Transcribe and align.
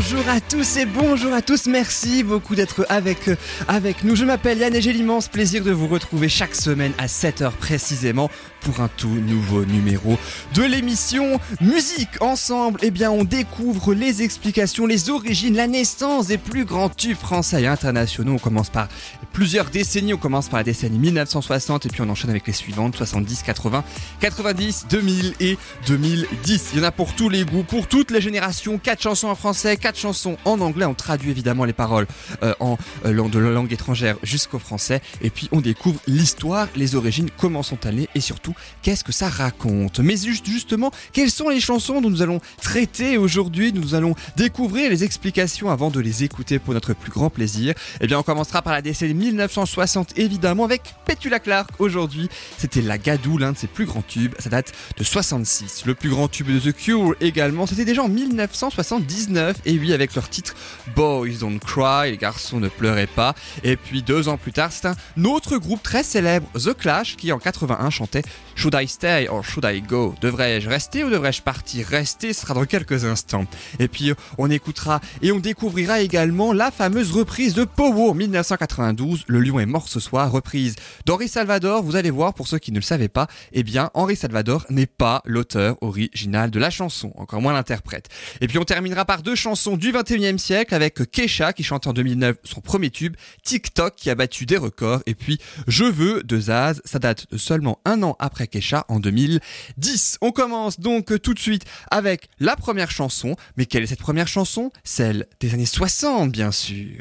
Bonjour 0.00 0.28
à 0.28 0.40
tous 0.40 0.76
et 0.76 0.86
bonjour 0.86 1.32
à 1.32 1.42
tous, 1.42 1.66
merci 1.66 2.22
beaucoup 2.22 2.54
d'être 2.54 2.86
avec, 2.88 3.28
avec 3.66 4.04
nous. 4.04 4.14
Je 4.14 4.24
m'appelle 4.24 4.58
Yann 4.58 4.72
et 4.72 4.80
j'ai 4.80 4.92
l'immense 4.92 5.26
plaisir 5.26 5.64
de 5.64 5.72
vous 5.72 5.88
retrouver 5.88 6.28
chaque 6.28 6.54
semaine 6.54 6.92
à 6.98 7.06
7h 7.06 7.50
précisément 7.50 8.30
pour 8.60 8.80
un 8.80 8.88
tout 8.88 9.08
nouveau 9.08 9.64
numéro 9.64 10.16
de 10.54 10.62
l'émission 10.62 11.40
Musique 11.60 12.20
Ensemble. 12.20 12.78
Eh 12.82 12.90
bien, 12.90 13.10
on 13.10 13.24
découvre 13.24 13.94
les 13.94 14.22
explications, 14.22 14.86
les 14.86 15.10
origines, 15.10 15.56
la 15.56 15.66
naissance 15.66 16.28
des 16.28 16.38
plus 16.38 16.64
grands 16.64 16.88
tubes 16.88 17.16
français 17.16 17.62
et 17.62 17.66
internationaux. 17.66 18.34
On 18.34 18.38
commence 18.38 18.70
par 18.70 18.88
plusieurs 19.32 19.66
décennies, 19.70 20.14
on 20.14 20.18
commence 20.18 20.48
par 20.48 20.60
la 20.60 20.64
décennie 20.64 20.98
1960 20.98 21.86
et 21.86 21.88
puis 21.88 22.02
on 22.02 22.08
enchaîne 22.08 22.30
avec 22.30 22.46
les 22.46 22.52
suivantes 22.52 22.96
70, 22.96 23.42
80, 23.42 23.84
90, 24.20 24.86
2000 24.90 25.34
et 25.40 25.58
2010. 25.86 26.70
Il 26.72 26.78
y 26.78 26.82
en 26.82 26.84
a 26.84 26.92
pour 26.92 27.14
tous 27.14 27.28
les 27.28 27.44
goûts, 27.44 27.64
pour 27.64 27.88
toutes 27.88 28.10
les 28.10 28.20
générations. 28.20 28.78
Quatre 28.78 29.02
chansons 29.02 29.28
en 29.28 29.34
français, 29.34 29.76
quatre 29.88 29.98
chansons 29.98 30.36
en 30.44 30.60
anglais. 30.60 30.84
On 30.84 30.92
traduit 30.92 31.30
évidemment 31.30 31.64
les 31.64 31.72
paroles 31.72 32.06
euh, 32.42 32.52
en 32.60 32.76
euh, 33.06 33.28
de 33.30 33.38
langue 33.38 33.72
étrangère 33.72 34.16
jusqu'au 34.22 34.58
français 34.58 35.00
et 35.22 35.30
puis 35.30 35.48
on 35.50 35.62
découvre 35.62 35.98
l'histoire, 36.06 36.68
les 36.76 36.94
origines, 36.94 37.30
comment 37.38 37.62
sont 37.62 37.78
elles 37.84 38.06
et 38.14 38.20
surtout 38.20 38.52
qu'est-ce 38.82 39.02
que 39.02 39.12
ça 39.12 39.30
raconte. 39.30 40.00
Mais 40.00 40.16
justement, 40.18 40.90
quelles 41.14 41.30
sont 41.30 41.48
les 41.48 41.58
chansons 41.58 42.02
dont 42.02 42.10
nous 42.10 42.20
allons 42.20 42.42
traiter 42.60 43.16
aujourd'hui? 43.16 43.72
Nous 43.72 43.94
allons 43.94 44.14
découvrir 44.36 44.90
les 44.90 45.04
explications 45.04 45.70
avant 45.70 45.88
de 45.88 46.00
les 46.00 46.22
écouter 46.22 46.58
pour 46.58 46.74
notre 46.74 46.92
plus 46.92 47.10
grand 47.10 47.30
plaisir. 47.30 47.72
Eh 48.02 48.06
bien, 48.06 48.18
on 48.18 48.22
commencera 48.22 48.60
par 48.60 48.74
la 48.74 48.82
décennie 48.82 49.14
1960 49.14 50.18
évidemment 50.18 50.64
avec 50.64 50.82
Petula 51.06 51.40
Clark. 51.40 51.70
Aujourd'hui, 51.78 52.28
c'était 52.58 52.82
La 52.82 52.98
Gadou, 52.98 53.38
l'un 53.38 53.52
de 53.52 53.56
ses 53.56 53.68
plus 53.68 53.86
grands 53.86 54.02
tubes. 54.02 54.34
Ça 54.38 54.50
date 54.50 54.74
de 54.98 55.02
66. 55.02 55.84
Le 55.86 55.94
plus 55.94 56.10
grand 56.10 56.28
tube 56.28 56.48
de 56.48 56.58
The 56.58 56.76
Cure 56.76 57.14
également, 57.22 57.66
c'était 57.66 57.86
déjà 57.86 58.02
en 58.02 58.10
1979. 58.10 59.56
Et 59.64 59.77
avec 59.78 60.14
leur 60.14 60.28
titre 60.28 60.54
Boys 60.96 61.38
Don't 61.40 61.60
Cry, 61.60 62.10
les 62.10 62.16
garçons 62.16 62.58
ne 62.58 62.68
pleuraient 62.68 63.06
pas. 63.06 63.34
Et 63.62 63.76
puis 63.76 64.02
deux 64.02 64.28
ans 64.28 64.36
plus 64.36 64.52
tard, 64.52 64.72
c'est 64.72 64.88
un 64.88 65.24
autre 65.24 65.56
groupe 65.56 65.82
très 65.82 66.02
célèbre, 66.02 66.48
The 66.54 66.76
Clash, 66.76 67.16
qui 67.16 67.30
en 67.32 67.38
81 67.38 67.90
chantait 67.90 68.22
Should 68.56 68.74
I 68.74 68.88
stay 68.88 69.28
or 69.28 69.44
should 69.44 69.64
I 69.64 69.80
go? 69.80 70.14
Devrais-je 70.20 70.68
rester 70.68 71.04
ou 71.04 71.10
devrais-je 71.10 71.42
partir? 71.42 71.86
Rester, 71.86 72.32
sera 72.32 72.54
dans 72.54 72.64
quelques 72.64 73.04
instants. 73.04 73.46
Et 73.78 73.86
puis 73.86 74.12
on 74.36 74.50
écoutera 74.50 75.00
et 75.22 75.30
on 75.30 75.38
découvrira 75.38 76.00
également 76.00 76.52
la 76.52 76.72
fameuse 76.72 77.12
reprise 77.12 77.54
de 77.54 77.64
Power 77.64 78.14
1992, 78.14 79.24
Le 79.28 79.40
lion 79.40 79.60
est 79.60 79.66
mort 79.66 79.88
ce 79.88 80.00
soir, 80.00 80.30
reprise 80.32 80.74
d'Henri 81.06 81.28
Salvador. 81.28 81.84
Vous 81.84 81.94
allez 81.94 82.10
voir, 82.10 82.34
pour 82.34 82.48
ceux 82.48 82.58
qui 82.58 82.72
ne 82.72 82.78
le 82.78 82.82
savaient 82.82 83.08
pas, 83.08 83.28
eh 83.52 83.62
bien 83.62 83.90
Henri 83.94 84.16
Salvador 84.16 84.66
n'est 84.70 84.86
pas 84.86 85.22
l'auteur 85.24 85.76
original 85.80 86.50
de 86.50 86.58
la 86.58 86.70
chanson, 86.70 87.12
encore 87.16 87.40
moins 87.40 87.52
l'interprète. 87.52 88.08
Et 88.40 88.48
puis 88.48 88.58
on 88.58 88.64
terminera 88.64 89.04
par 89.04 89.22
deux 89.22 89.36
chansons 89.36 89.67
du 89.76 89.92
21e 89.92 90.38
siècle 90.38 90.74
avec 90.74 91.10
Kesha 91.10 91.52
qui 91.52 91.62
chante 91.62 91.86
en 91.86 91.92
2009 91.92 92.36
son 92.44 92.60
premier 92.60 92.90
tube, 92.90 93.16
TikTok 93.44 93.94
qui 93.96 94.10
a 94.10 94.14
battu 94.14 94.46
des 94.46 94.56
records 94.56 95.02
et 95.06 95.14
puis 95.14 95.38
Je 95.66 95.84
veux 95.84 96.22
de 96.22 96.40
Zaz, 96.40 96.80
ça 96.84 96.98
date 96.98 97.30
de 97.30 97.36
seulement 97.38 97.80
un 97.84 98.02
an 98.02 98.16
après 98.18 98.46
Kesha 98.46 98.84
en 98.88 99.00
2010. 99.00 100.18
On 100.20 100.32
commence 100.32 100.80
donc 100.80 101.20
tout 101.20 101.34
de 101.34 101.38
suite 101.38 101.64
avec 101.90 102.28
la 102.38 102.56
première 102.56 102.90
chanson. 102.90 103.36
Mais 103.56 103.66
quelle 103.66 103.82
est 103.82 103.88
cette 103.88 104.00
première 104.00 104.28
chanson? 104.28 104.70
Celle 104.84 105.26
des 105.40 105.54
années 105.54 105.66
60 105.66 106.32
bien 106.32 106.50
sûr. 106.50 107.00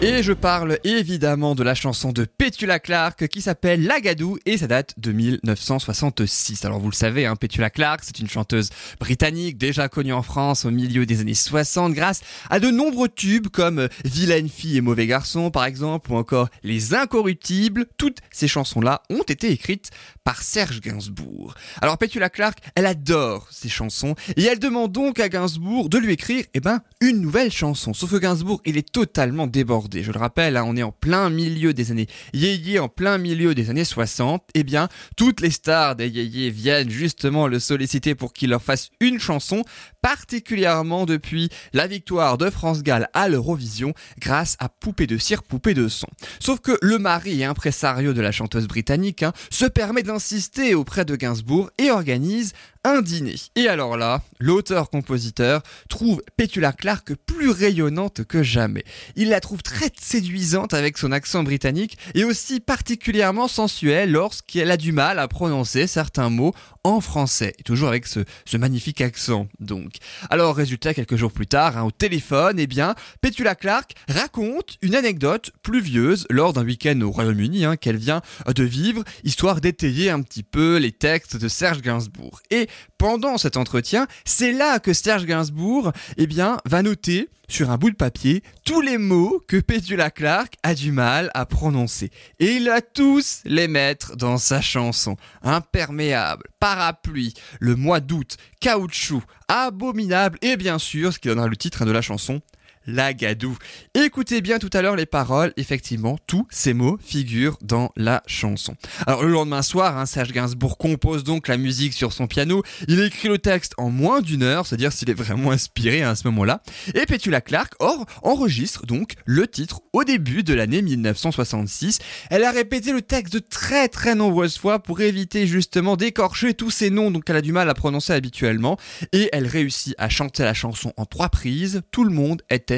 Et 0.00 0.22
je 0.22 0.32
parle 0.32 0.78
évidemment 0.84 1.56
de 1.56 1.64
la 1.64 1.74
chanson 1.74 2.12
de 2.12 2.24
Petula 2.24 2.78
Clark 2.78 3.26
qui 3.26 3.42
s'appelle 3.42 3.84
Lagadou 3.84 4.38
et 4.46 4.56
ça 4.56 4.68
date 4.68 4.94
de 4.96 5.10
1966. 5.10 6.64
Alors 6.64 6.78
vous 6.78 6.88
le 6.88 6.94
savez, 6.94 7.26
hein, 7.26 7.34
Petula 7.34 7.68
Clark, 7.68 8.02
c'est 8.04 8.20
une 8.20 8.28
chanteuse 8.28 8.70
britannique 9.00 9.58
déjà 9.58 9.88
connue 9.88 10.12
en 10.12 10.22
France 10.22 10.64
au 10.64 10.70
milieu 10.70 11.04
des 11.04 11.20
années 11.20 11.34
60 11.34 11.94
grâce 11.94 12.20
à 12.48 12.60
de 12.60 12.70
nombreux 12.70 13.08
tubes 13.08 13.48
comme 13.48 13.88
Vilaine 14.04 14.48
fille 14.48 14.76
et 14.76 14.80
mauvais 14.80 15.08
garçon 15.08 15.50
par 15.50 15.64
exemple 15.64 16.12
ou 16.12 16.14
encore 16.14 16.48
Les 16.62 16.94
Incorruptibles. 16.94 17.86
Toutes 17.96 18.18
ces 18.30 18.46
chansons-là 18.46 19.02
ont 19.10 19.24
été 19.24 19.50
écrites 19.50 19.90
par 20.22 20.42
Serge 20.42 20.80
Gainsbourg. 20.80 21.54
Alors 21.82 21.98
Petula 21.98 22.30
Clark, 22.30 22.60
elle 22.76 22.86
adore 22.86 23.48
ces 23.50 23.68
chansons 23.68 24.14
et 24.36 24.44
elle 24.44 24.60
demande 24.60 24.92
donc 24.92 25.18
à 25.18 25.28
Gainsbourg 25.28 25.88
de 25.88 25.98
lui 25.98 26.12
écrire 26.12 26.44
eh 26.54 26.60
ben, 26.60 26.82
une 27.00 27.20
nouvelle 27.20 27.50
chanson. 27.50 27.92
Sauf 27.94 28.12
que 28.12 28.18
Gainsbourg, 28.18 28.62
il 28.64 28.76
est 28.76 28.92
totalement 28.92 29.48
débordé 29.48 29.87
je 29.92 30.12
le 30.12 30.18
rappelle, 30.18 30.56
hein, 30.56 30.64
on 30.66 30.76
est 30.76 30.82
en 30.82 30.92
plein 30.92 31.30
milieu 31.30 31.72
des 31.72 31.90
années 31.90 32.08
yéyé, 32.32 32.78
en 32.78 32.88
plein 32.88 33.18
milieu 33.18 33.54
des 33.54 33.70
années 33.70 33.84
60. 33.84 34.42
Eh 34.54 34.62
bien, 34.62 34.88
toutes 35.16 35.40
les 35.40 35.50
stars 35.50 35.96
des 35.96 36.08
yéyé 36.08 36.50
viennent 36.50 36.90
justement 36.90 37.46
le 37.46 37.58
solliciter 37.58 38.14
pour 38.14 38.32
qu'il 38.32 38.50
leur 38.50 38.62
fasse 38.62 38.90
une 39.00 39.18
chanson, 39.18 39.64
particulièrement 40.02 41.06
depuis 41.06 41.48
la 41.72 41.86
victoire 41.86 42.38
de 42.38 42.50
France 42.50 42.82
Gall 42.82 43.08
à 43.14 43.28
l'Eurovision 43.28 43.92
grâce 44.18 44.56
à 44.58 44.68
Poupée 44.68 45.06
de 45.06 45.18
cire, 45.18 45.42
Poupée 45.42 45.74
de 45.74 45.88
son. 45.88 46.08
Sauf 46.40 46.60
que 46.60 46.78
le 46.82 46.98
mari 46.98 47.40
et 47.40 47.44
impresario 47.44 48.12
de 48.12 48.20
la 48.20 48.32
chanteuse 48.32 48.68
britannique 48.68 49.22
hein, 49.22 49.32
se 49.50 49.66
permet 49.66 50.02
d'insister 50.02 50.74
auprès 50.74 51.04
de 51.04 51.16
Gainsbourg 51.16 51.70
et 51.78 51.90
organise 51.90 52.52
un 52.88 53.02
dîner. 53.02 53.36
Et 53.56 53.68
alors 53.68 53.96
là, 53.96 54.22
l'auteur-compositeur 54.38 55.62
trouve 55.88 56.22
Petula 56.36 56.72
Clark 56.72 57.14
plus 57.26 57.50
rayonnante 57.50 58.24
que 58.24 58.42
jamais. 58.42 58.84
Il 59.16 59.28
la 59.28 59.40
trouve 59.40 59.62
très 59.62 59.90
séduisante 60.00 60.74
avec 60.74 60.98
son 60.98 61.12
accent 61.12 61.42
britannique 61.42 61.98
et 62.14 62.24
aussi 62.24 62.60
particulièrement 62.60 63.48
sensuelle 63.48 64.12
lorsqu'elle 64.12 64.70
a 64.70 64.76
du 64.76 64.92
mal 64.92 65.18
à 65.18 65.28
prononcer 65.28 65.86
certains 65.86 66.30
mots 66.30 66.54
en 66.84 67.00
français. 67.00 67.54
Et 67.58 67.62
toujours 67.62 67.88
avec 67.88 68.06
ce, 68.06 68.20
magnifique 68.56 69.00
accent, 69.00 69.46
donc. 69.60 69.96
Alors, 70.30 70.56
résultat, 70.56 70.94
quelques 70.94 71.16
jours 71.16 71.32
plus 71.32 71.46
tard, 71.46 71.76
hein, 71.76 71.84
au 71.84 71.90
téléphone, 71.90 72.58
eh 72.58 72.66
bien, 72.66 72.94
Petula 73.20 73.54
Clark 73.54 73.94
raconte 74.08 74.78
une 74.82 74.94
anecdote 74.94 75.52
pluvieuse 75.62 76.26
lors 76.30 76.52
d'un 76.52 76.64
week-end 76.64 77.00
au 77.02 77.10
Royaume-Uni 77.10 77.64
hein, 77.64 77.76
qu'elle 77.76 77.98
vient 77.98 78.22
de 78.52 78.64
vivre, 78.64 79.04
histoire 79.22 79.60
d'étayer 79.60 80.10
un 80.10 80.22
petit 80.22 80.42
peu 80.42 80.78
les 80.78 80.92
textes 80.92 81.36
de 81.36 81.48
Serge 81.48 81.82
Gainsbourg. 81.82 82.40
Et 82.50 82.68
pendant 82.98 83.38
cet 83.38 83.56
entretien, 83.56 84.06
c'est 84.24 84.52
là 84.52 84.78
que 84.78 84.92
Serge 84.92 85.26
Gainsbourg, 85.26 85.92
eh 86.16 86.26
bien, 86.26 86.58
va 86.64 86.82
noter 86.82 87.28
sur 87.48 87.70
un 87.70 87.78
bout 87.78 87.90
de 87.90 87.96
papier 87.96 88.42
tous 88.64 88.80
les 88.80 88.98
mots 88.98 89.42
que 89.48 89.56
Petula 89.56 90.10
Clark 90.10 90.54
a 90.62 90.74
du 90.74 90.92
mal 90.92 91.30
à 91.34 91.46
prononcer. 91.46 92.10
Et 92.38 92.56
il 92.56 92.66
va 92.66 92.82
tous 92.82 93.40
les 93.44 93.68
mettre 93.68 94.16
dans 94.16 94.36
sa 94.36 94.60
chanson. 94.60 95.16
Imperméable, 95.42 96.44
parapluie, 96.60 97.34
le 97.58 97.74
mois 97.74 98.00
d'août, 98.00 98.36
caoutchouc, 98.60 99.22
abominable 99.48 100.38
et 100.42 100.56
bien 100.56 100.78
sûr 100.78 101.12
ce 101.12 101.18
qui 101.18 101.28
donnera 101.28 101.46
le 101.46 101.56
titre 101.56 101.84
de 101.84 101.90
la 101.90 102.02
chanson, 102.02 102.42
la 102.88 103.12
Gadou. 103.12 103.56
Écoutez 103.94 104.40
bien 104.40 104.58
tout 104.58 104.70
à 104.72 104.82
l'heure 104.82 104.96
les 104.96 105.06
paroles, 105.06 105.52
effectivement, 105.56 106.18
tous 106.26 106.46
ces 106.50 106.72
mots 106.72 106.98
figurent 107.04 107.58
dans 107.60 107.92
la 107.96 108.22
chanson. 108.26 108.74
Alors 109.06 109.22
le 109.22 109.30
lendemain 109.30 109.62
soir, 109.62 109.98
hein, 109.98 110.06
Serge 110.06 110.32
Gainsbourg 110.32 110.78
compose 110.78 111.22
donc 111.22 111.48
la 111.48 111.58
musique 111.58 111.92
sur 111.92 112.12
son 112.12 112.26
piano, 112.26 112.62
il 112.88 113.00
écrit 113.00 113.28
le 113.28 113.38
texte 113.38 113.74
en 113.76 113.90
moins 113.90 114.22
d'une 114.22 114.42
heure, 114.42 114.66
c'est-à-dire 114.66 114.92
s'il 114.92 115.10
est 115.10 115.14
vraiment 115.14 115.50
inspiré 115.50 116.02
à 116.02 116.16
ce 116.16 116.26
moment-là, 116.28 116.62
et 116.94 117.04
Petula 117.04 117.42
Clark 117.42 117.74
or, 117.78 118.06
enregistre 118.22 118.86
donc 118.86 119.14
le 119.26 119.46
titre 119.46 119.82
au 119.92 120.04
début 120.04 120.42
de 120.42 120.54
l'année 120.54 120.80
1966. 120.80 121.98
Elle 122.30 122.44
a 122.44 122.50
répété 122.50 122.92
le 122.92 123.02
texte 123.02 123.34
de 123.34 123.38
très 123.38 123.88
très 123.88 124.14
nombreuses 124.14 124.56
fois 124.56 124.78
pour 124.78 125.02
éviter 125.02 125.46
justement 125.46 125.96
d'écorcher 125.96 126.54
tous 126.54 126.70
ces 126.70 126.88
noms 126.88 127.10
donc 127.10 127.24
elle 127.28 127.36
a 127.36 127.42
du 127.42 127.52
mal 127.52 127.68
à 127.68 127.74
prononcer 127.74 128.14
habituellement, 128.14 128.78
et 129.12 129.28
elle 129.32 129.46
réussit 129.46 129.94
à 129.98 130.08
chanter 130.08 130.42
la 130.42 130.54
chanson 130.54 130.94
en 130.96 131.04
trois 131.04 131.28
prises, 131.28 131.82
tout 131.90 132.04
le 132.04 132.10
monde 132.10 132.40
était 132.48 132.77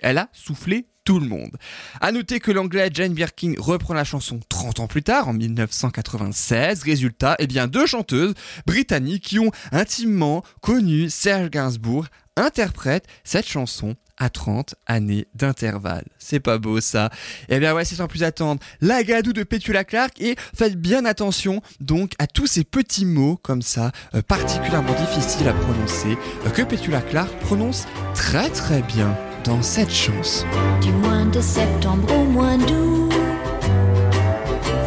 Elle 0.00 0.18
a 0.18 0.28
soufflé 0.32 0.86
tout 1.06 1.20
le 1.20 1.28
monde. 1.28 1.56
À 2.00 2.12
noter 2.12 2.40
que 2.40 2.50
l'anglais 2.50 2.90
Jane 2.92 3.14
Birkin 3.14 3.54
reprend 3.58 3.94
la 3.94 4.04
chanson 4.04 4.40
30 4.48 4.80
ans 4.80 4.86
plus 4.88 5.02
tard, 5.04 5.28
en 5.28 5.32
1996. 5.32 6.82
Résultat, 6.82 7.36
eh 7.38 7.46
bien, 7.46 7.68
deux 7.68 7.86
chanteuses 7.86 8.34
britanniques 8.66 9.24
qui 9.24 9.38
ont 9.38 9.52
intimement 9.72 10.42
connu 10.60 11.08
Serge 11.08 11.50
Gainsbourg 11.50 12.06
interprètent 12.36 13.06
cette 13.24 13.46
chanson 13.46 13.94
à 14.18 14.30
30 14.30 14.74
années 14.86 15.26
d'intervalle. 15.34 16.06
C'est 16.18 16.40
pas 16.40 16.58
beau 16.58 16.80
ça. 16.80 17.10
Eh 17.48 17.58
bien 17.58 17.74
ouais, 17.74 17.84
c'est 17.84 17.96
sans 17.96 18.08
plus 18.08 18.22
attendre. 18.22 18.60
La 18.80 19.02
gadoue 19.04 19.32
de 19.32 19.42
Petula 19.42 19.84
Clark 19.84 20.20
et 20.20 20.36
faites 20.54 20.76
bien 20.76 21.04
attention 21.04 21.60
donc 21.80 22.12
à 22.18 22.26
tous 22.26 22.46
ces 22.46 22.64
petits 22.64 23.04
mots 23.04 23.38
comme 23.42 23.62
ça, 23.62 23.92
euh, 24.14 24.22
particulièrement 24.22 24.94
difficiles 24.94 25.48
à 25.48 25.52
prononcer, 25.52 26.16
euh, 26.46 26.50
que 26.50 26.62
Petula 26.62 27.02
Clark 27.02 27.30
prononce 27.40 27.86
très 28.14 28.48
très 28.48 28.82
bien 28.82 29.14
cette 29.62 29.92
chanson. 29.92 30.44
Du 30.80 30.90
mois 30.90 31.24
de 31.32 31.40
septembre 31.40 32.08
au 32.12 32.24
mois 32.24 32.56
d'août, 32.56 33.12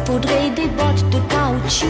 faudrait 0.04 0.50
des 0.50 0.68
bottes 0.68 1.08
de 1.10 1.18
caoutchouc 1.32 1.86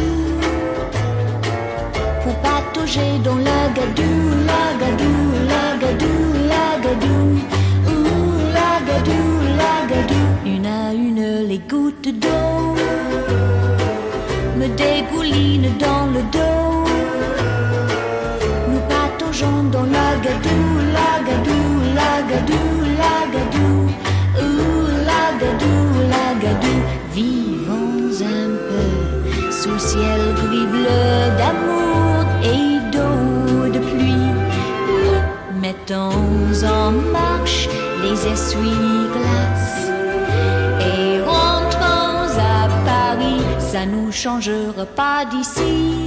pour 2.22 2.34
patauger 2.37 3.19
dans 3.25 3.37
la 3.37 3.69
gadou, 3.75 4.14
la 4.46 4.67
gadou, 4.81 5.17
la 5.49 5.76
gadou, 5.82 6.17
la 6.52 6.78
gadou, 6.84 7.22
ou 7.88 7.99
la 8.55 8.73
gadou, 8.88 9.23
la 9.61 9.76
gadou. 9.93 10.26
Une 10.46 10.66
à 10.66 10.93
une, 10.93 11.49
les 11.49 11.58
gouttes 11.58 12.08
d'eau 12.23 12.76
me 14.58 14.69
dégoulinent 14.76 15.76
dans 15.78 16.06
le 16.06 16.23
dos. 16.34 16.84
Nous 18.70 18.81
pataugeons 18.88 19.64
dans 19.73 19.87
la 19.96 20.16
gadou, 20.23 20.61
gadou, 22.30 22.70
la 23.02 23.16
gadou. 23.34 23.76
Ouh, 24.42 24.86
la 25.10 25.24
gadou, 25.40 25.82
la 26.14 26.26
gadou. 26.44 26.78
Vivons 27.14 28.16
un 28.42 28.52
peu 28.68 28.90
sous 29.60 29.78
ciel 29.78 30.20
gris 30.40 30.68
bleu 30.74 31.08
d'amour 31.38 32.24
et 32.54 32.72
d'eau 32.92 33.68
de 33.74 33.80
pluie. 33.90 34.32
Mettons 35.60 36.64
en 36.78 36.92
marche 37.18 37.68
les 38.02 38.18
essuie-glaces 38.34 39.90
et 40.90 41.20
rentrons 41.22 42.32
à 42.56 42.68
Paris. 42.92 43.42
Ça 43.58 43.86
nous 43.86 44.10
changera 44.12 44.86
pas 45.00 45.24
d'ici. 45.30 46.06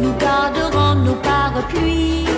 Nous 0.00 0.14
garderons 0.18 0.94
nos 1.06 1.18
parapluies. 1.30 2.35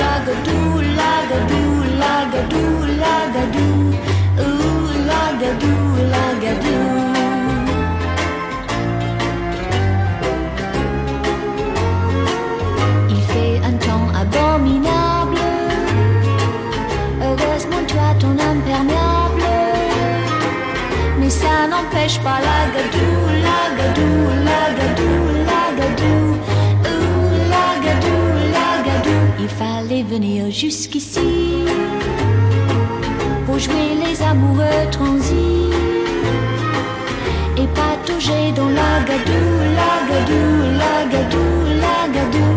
Lagadou, 0.00 0.80
Lagadou, 1.00 1.70
Lagadou, 2.02 2.70
Lagadou. 3.02 3.74
Ouh, 4.44 4.88
Lagadou, 5.10 5.80
Lagadou. 6.14 6.84
Il 13.10 13.22
fait 13.32 13.56
un 13.68 13.76
temps 13.86 14.08
abominable. 14.22 15.38
Heureusement, 17.22 17.84
as 18.08 18.14
ton 18.20 18.34
imperméable. 18.52 19.42
Mais 21.18 21.30
ça 21.30 21.66
n'empêche 21.72 22.18
pas 22.20 22.38
la 22.46 22.60
gadou, 22.74 23.10
la 23.46 25.07
Il 29.50 29.54
fallait 29.54 30.02
venir 30.02 30.50
jusqu'ici 30.50 31.64
pour 33.46 33.58
jouer 33.58 33.96
les 34.04 34.22
amoureux 34.22 34.90
transis 34.90 35.70
et 37.56 37.66
patauger 37.68 38.52
dans 38.54 38.68
la 38.68 39.00
gadou, 39.08 39.44
la 39.78 39.94
gadou, 40.10 40.44
la 40.82 40.96
gadou, 41.12 41.48
la 41.84 42.00
gadou. 42.14 42.52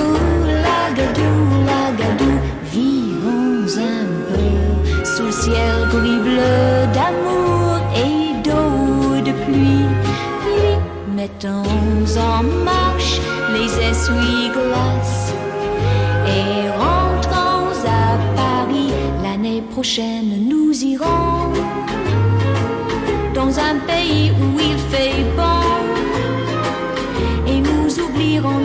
Ouh, 0.00 0.46
la 0.66 0.82
gadou, 0.98 1.34
la 1.70 1.92
gadou. 2.00 2.34
Vivons 2.72 3.78
un 3.78 4.06
peu 4.28 5.04
sous 5.04 5.30
ciel 5.30 5.76
gris 5.92 6.20
bleu 6.26 6.86
d'amour 6.92 7.78
et 7.94 8.34
d'eau 8.42 9.20
de 9.24 9.32
pluie. 9.44 9.86
Puis 10.40 11.14
mettons 11.14 11.62
en 12.18 12.42
marche 12.64 13.20
les 13.54 13.70
essuie-glaces 13.90 15.25
et 16.36 16.68
rentrons 16.84 17.72
à 18.02 18.08
Paris. 18.40 18.92
L'année 19.22 19.62
prochaine, 19.74 20.30
nous 20.50 20.72
irons 20.94 21.52
dans 23.34 23.52
un 23.70 23.76
pays 23.90 24.30
où 24.40 24.46
il 24.70 24.78
fait 24.92 25.24
bon. 25.40 25.62
Et 27.50 27.58
nous 27.68 27.88
oublierons 28.04 28.60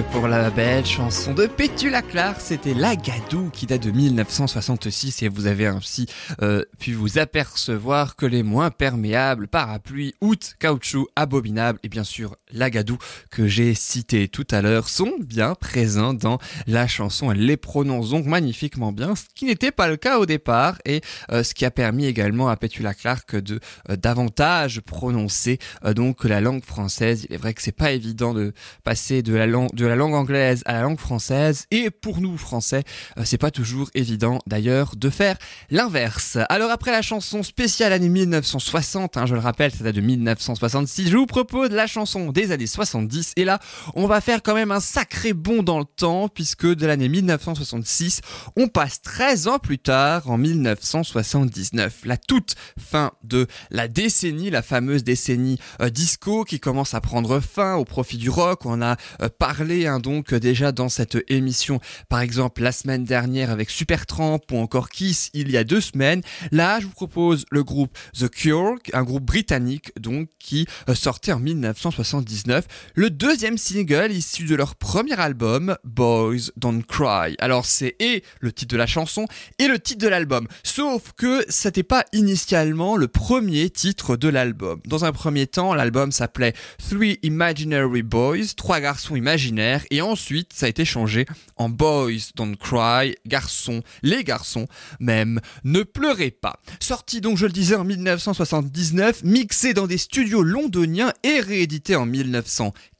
pour 0.00 0.26
la 0.26 0.48
belle 0.48 0.86
chanson 0.86 1.34
de 1.34 1.46
Pétula 1.46 2.00
Clark, 2.00 2.40
c'était 2.40 2.72
La 2.72 2.96
Gadou 2.96 3.50
qui 3.50 3.66
date 3.66 3.82
de 3.82 3.90
1966 3.90 5.22
et 5.22 5.28
vous 5.28 5.46
avez 5.46 5.66
ainsi 5.66 6.06
euh, 6.40 6.64
pu 6.78 6.94
vous 6.94 7.18
apercevoir 7.18 8.16
que 8.16 8.24
les 8.24 8.42
moins 8.42 8.70
perméables, 8.70 9.48
parapluies, 9.48 10.14
out, 10.22 10.54
caoutchouc, 10.58 11.08
abominables 11.14 11.78
et 11.82 11.90
bien 11.90 12.04
sûr 12.04 12.36
La 12.52 12.70
Gadou 12.70 12.96
que 13.30 13.46
j'ai 13.46 13.74
cité 13.74 14.28
tout 14.28 14.46
à 14.50 14.62
l'heure 14.62 14.88
sont 14.88 15.12
bien 15.20 15.54
présents 15.54 16.14
dans 16.14 16.38
la 16.66 16.86
chanson. 16.86 17.30
Elle 17.30 17.44
les 17.44 17.58
prononce 17.58 18.10
donc 18.10 18.24
magnifiquement 18.24 18.92
bien, 18.92 19.14
ce 19.14 19.24
qui 19.34 19.44
n'était 19.44 19.72
pas 19.72 19.88
le 19.88 19.96
cas 19.96 20.18
au 20.18 20.24
départ 20.24 20.78
et 20.86 21.02
euh, 21.32 21.42
ce 21.42 21.52
qui 21.52 21.66
a 21.66 21.70
permis 21.70 22.06
également 22.06 22.48
à 22.48 22.56
Pétula 22.56 22.94
Clark 22.94 23.36
de 23.36 23.60
euh, 23.90 23.96
davantage 23.96 24.80
prononcer 24.80 25.58
donc 25.94 26.24
la 26.24 26.40
langue 26.40 26.64
française. 26.64 27.26
Il 27.28 27.34
est 27.34 27.38
vrai 27.38 27.52
que 27.52 27.60
c'est 27.60 27.72
pas 27.72 27.92
évident 27.92 28.32
de 28.32 28.54
passer 28.84 29.22
de 29.22 29.34
la 29.34 29.46
langue 29.46 29.81
la 29.86 29.96
langue 29.96 30.14
anglaise 30.14 30.62
à 30.66 30.74
la 30.74 30.82
langue 30.82 30.98
française 30.98 31.66
et 31.70 31.90
pour 31.90 32.20
nous 32.20 32.36
français 32.36 32.84
euh, 33.18 33.22
c'est 33.24 33.38
pas 33.38 33.50
toujours 33.50 33.90
évident 33.94 34.38
d'ailleurs 34.46 34.96
de 34.96 35.10
faire 35.10 35.36
l'inverse. 35.70 36.38
Alors 36.48 36.70
après 36.70 36.92
la 36.92 37.02
chanson 37.02 37.42
spéciale 37.42 37.92
année 37.92 38.08
1960, 38.08 39.16
hein, 39.16 39.26
je 39.26 39.34
le 39.34 39.40
rappelle, 39.40 39.72
ça 39.72 39.84
date 39.84 39.94
de 39.94 40.00
1966, 40.00 41.08
je 41.10 41.16
vous 41.16 41.26
propose 41.26 41.70
la 41.70 41.86
chanson 41.86 42.32
des 42.32 42.52
années 42.52 42.66
70 42.66 43.32
et 43.36 43.44
là 43.44 43.58
on 43.94 44.06
va 44.06 44.20
faire 44.20 44.42
quand 44.42 44.54
même 44.54 44.72
un 44.72 44.80
sacré 44.80 45.32
bond 45.32 45.62
dans 45.62 45.78
le 45.78 45.84
temps 45.84 46.28
puisque 46.28 46.66
de 46.66 46.86
l'année 46.86 47.08
1966 47.08 48.20
on 48.56 48.68
passe 48.68 49.02
13 49.02 49.48
ans 49.48 49.58
plus 49.58 49.78
tard 49.78 50.30
en 50.30 50.38
1979, 50.38 52.00
la 52.04 52.16
toute 52.16 52.54
fin 52.78 53.12
de 53.24 53.46
la 53.70 53.88
décennie, 53.88 54.50
la 54.50 54.62
fameuse 54.62 55.04
décennie 55.04 55.58
euh, 55.80 55.90
disco 55.90 56.44
qui 56.44 56.60
commence 56.60 56.94
à 56.94 57.00
prendre 57.00 57.40
fin 57.40 57.74
au 57.74 57.84
profit 57.84 58.16
du 58.16 58.30
rock. 58.30 58.66
On 58.66 58.82
a 58.82 58.96
euh, 59.20 59.28
parlé 59.28 59.71
hein, 59.72 59.98
donc 59.98 60.32
euh, 60.32 60.40
déjà 60.40 60.72
dans 60.72 60.88
cette 60.88 61.18
émission, 61.28 61.80
par 62.08 62.20
exemple 62.20 62.62
la 62.62 62.72
semaine 62.72 63.04
dernière 63.04 63.50
avec 63.50 63.70
Supertramp 63.70 64.40
ou 64.50 64.58
encore 64.58 64.90
Kiss 64.90 65.30
il 65.34 65.50
y 65.50 65.56
a 65.56 65.64
deux 65.64 65.80
semaines. 65.80 66.22
Là, 66.50 66.78
je 66.80 66.86
vous 66.86 66.92
propose 66.92 67.44
le 67.50 67.64
groupe 67.64 67.96
The 68.18 68.28
Cure, 68.28 68.74
un 68.92 69.02
groupe 69.02 69.24
britannique 69.24 69.92
donc 69.98 70.28
qui 70.38 70.66
euh, 70.88 70.94
sortait 70.94 71.32
en 71.32 71.38
1979, 71.38 72.66
le 72.94 73.10
deuxième 73.10 73.58
single 73.58 74.12
issu 74.12 74.44
de 74.44 74.54
leur 74.54 74.74
premier 74.74 75.18
album 75.18 75.76
Boys 75.84 76.50
Don't 76.56 76.82
Cry. 76.86 77.34
Alors 77.38 77.66
c'est 77.66 77.96
et 77.98 78.22
le 78.40 78.52
titre 78.52 78.72
de 78.72 78.78
la 78.78 78.86
chanson 78.86 79.26
et 79.58 79.68
le 79.68 79.78
titre 79.78 80.04
de 80.04 80.08
l'album. 80.08 80.46
Sauf 80.62 81.12
que 81.16 81.44
c'était 81.48 81.82
pas 81.82 82.04
initialement 82.12 82.96
le 82.96 83.08
premier 83.08 83.70
titre 83.70 84.16
de 84.16 84.28
l'album. 84.28 84.80
Dans 84.86 85.04
un 85.04 85.12
premier 85.12 85.46
temps, 85.46 85.74
l'album 85.74 86.12
s'appelait 86.12 86.54
Three 86.78 87.18
Imaginary 87.22 88.02
Boys, 88.02 88.54
trois 88.56 88.80
garçons 88.80 89.16
imaginaires, 89.16 89.61
et 89.90 90.02
ensuite 90.02 90.52
ça 90.52 90.66
a 90.66 90.68
été 90.68 90.84
changé 90.84 91.26
en 91.56 91.68
Boys 91.68 92.32
Don't 92.34 92.56
Cry, 92.56 93.14
garçons, 93.26 93.82
les 94.02 94.24
garçons 94.24 94.66
même, 95.00 95.40
ne 95.64 95.82
pleurez 95.82 96.30
pas. 96.30 96.58
Sorti 96.80 97.20
donc, 97.20 97.36
je 97.36 97.46
le 97.46 97.52
disais, 97.52 97.76
en 97.76 97.84
1979, 97.84 99.24
mixé 99.24 99.74
dans 99.74 99.86
des 99.86 99.98
studios 99.98 100.42
londoniens 100.42 101.12
et 101.22 101.40
réédité 101.40 101.96
en 101.96 102.06
1980 102.06 102.91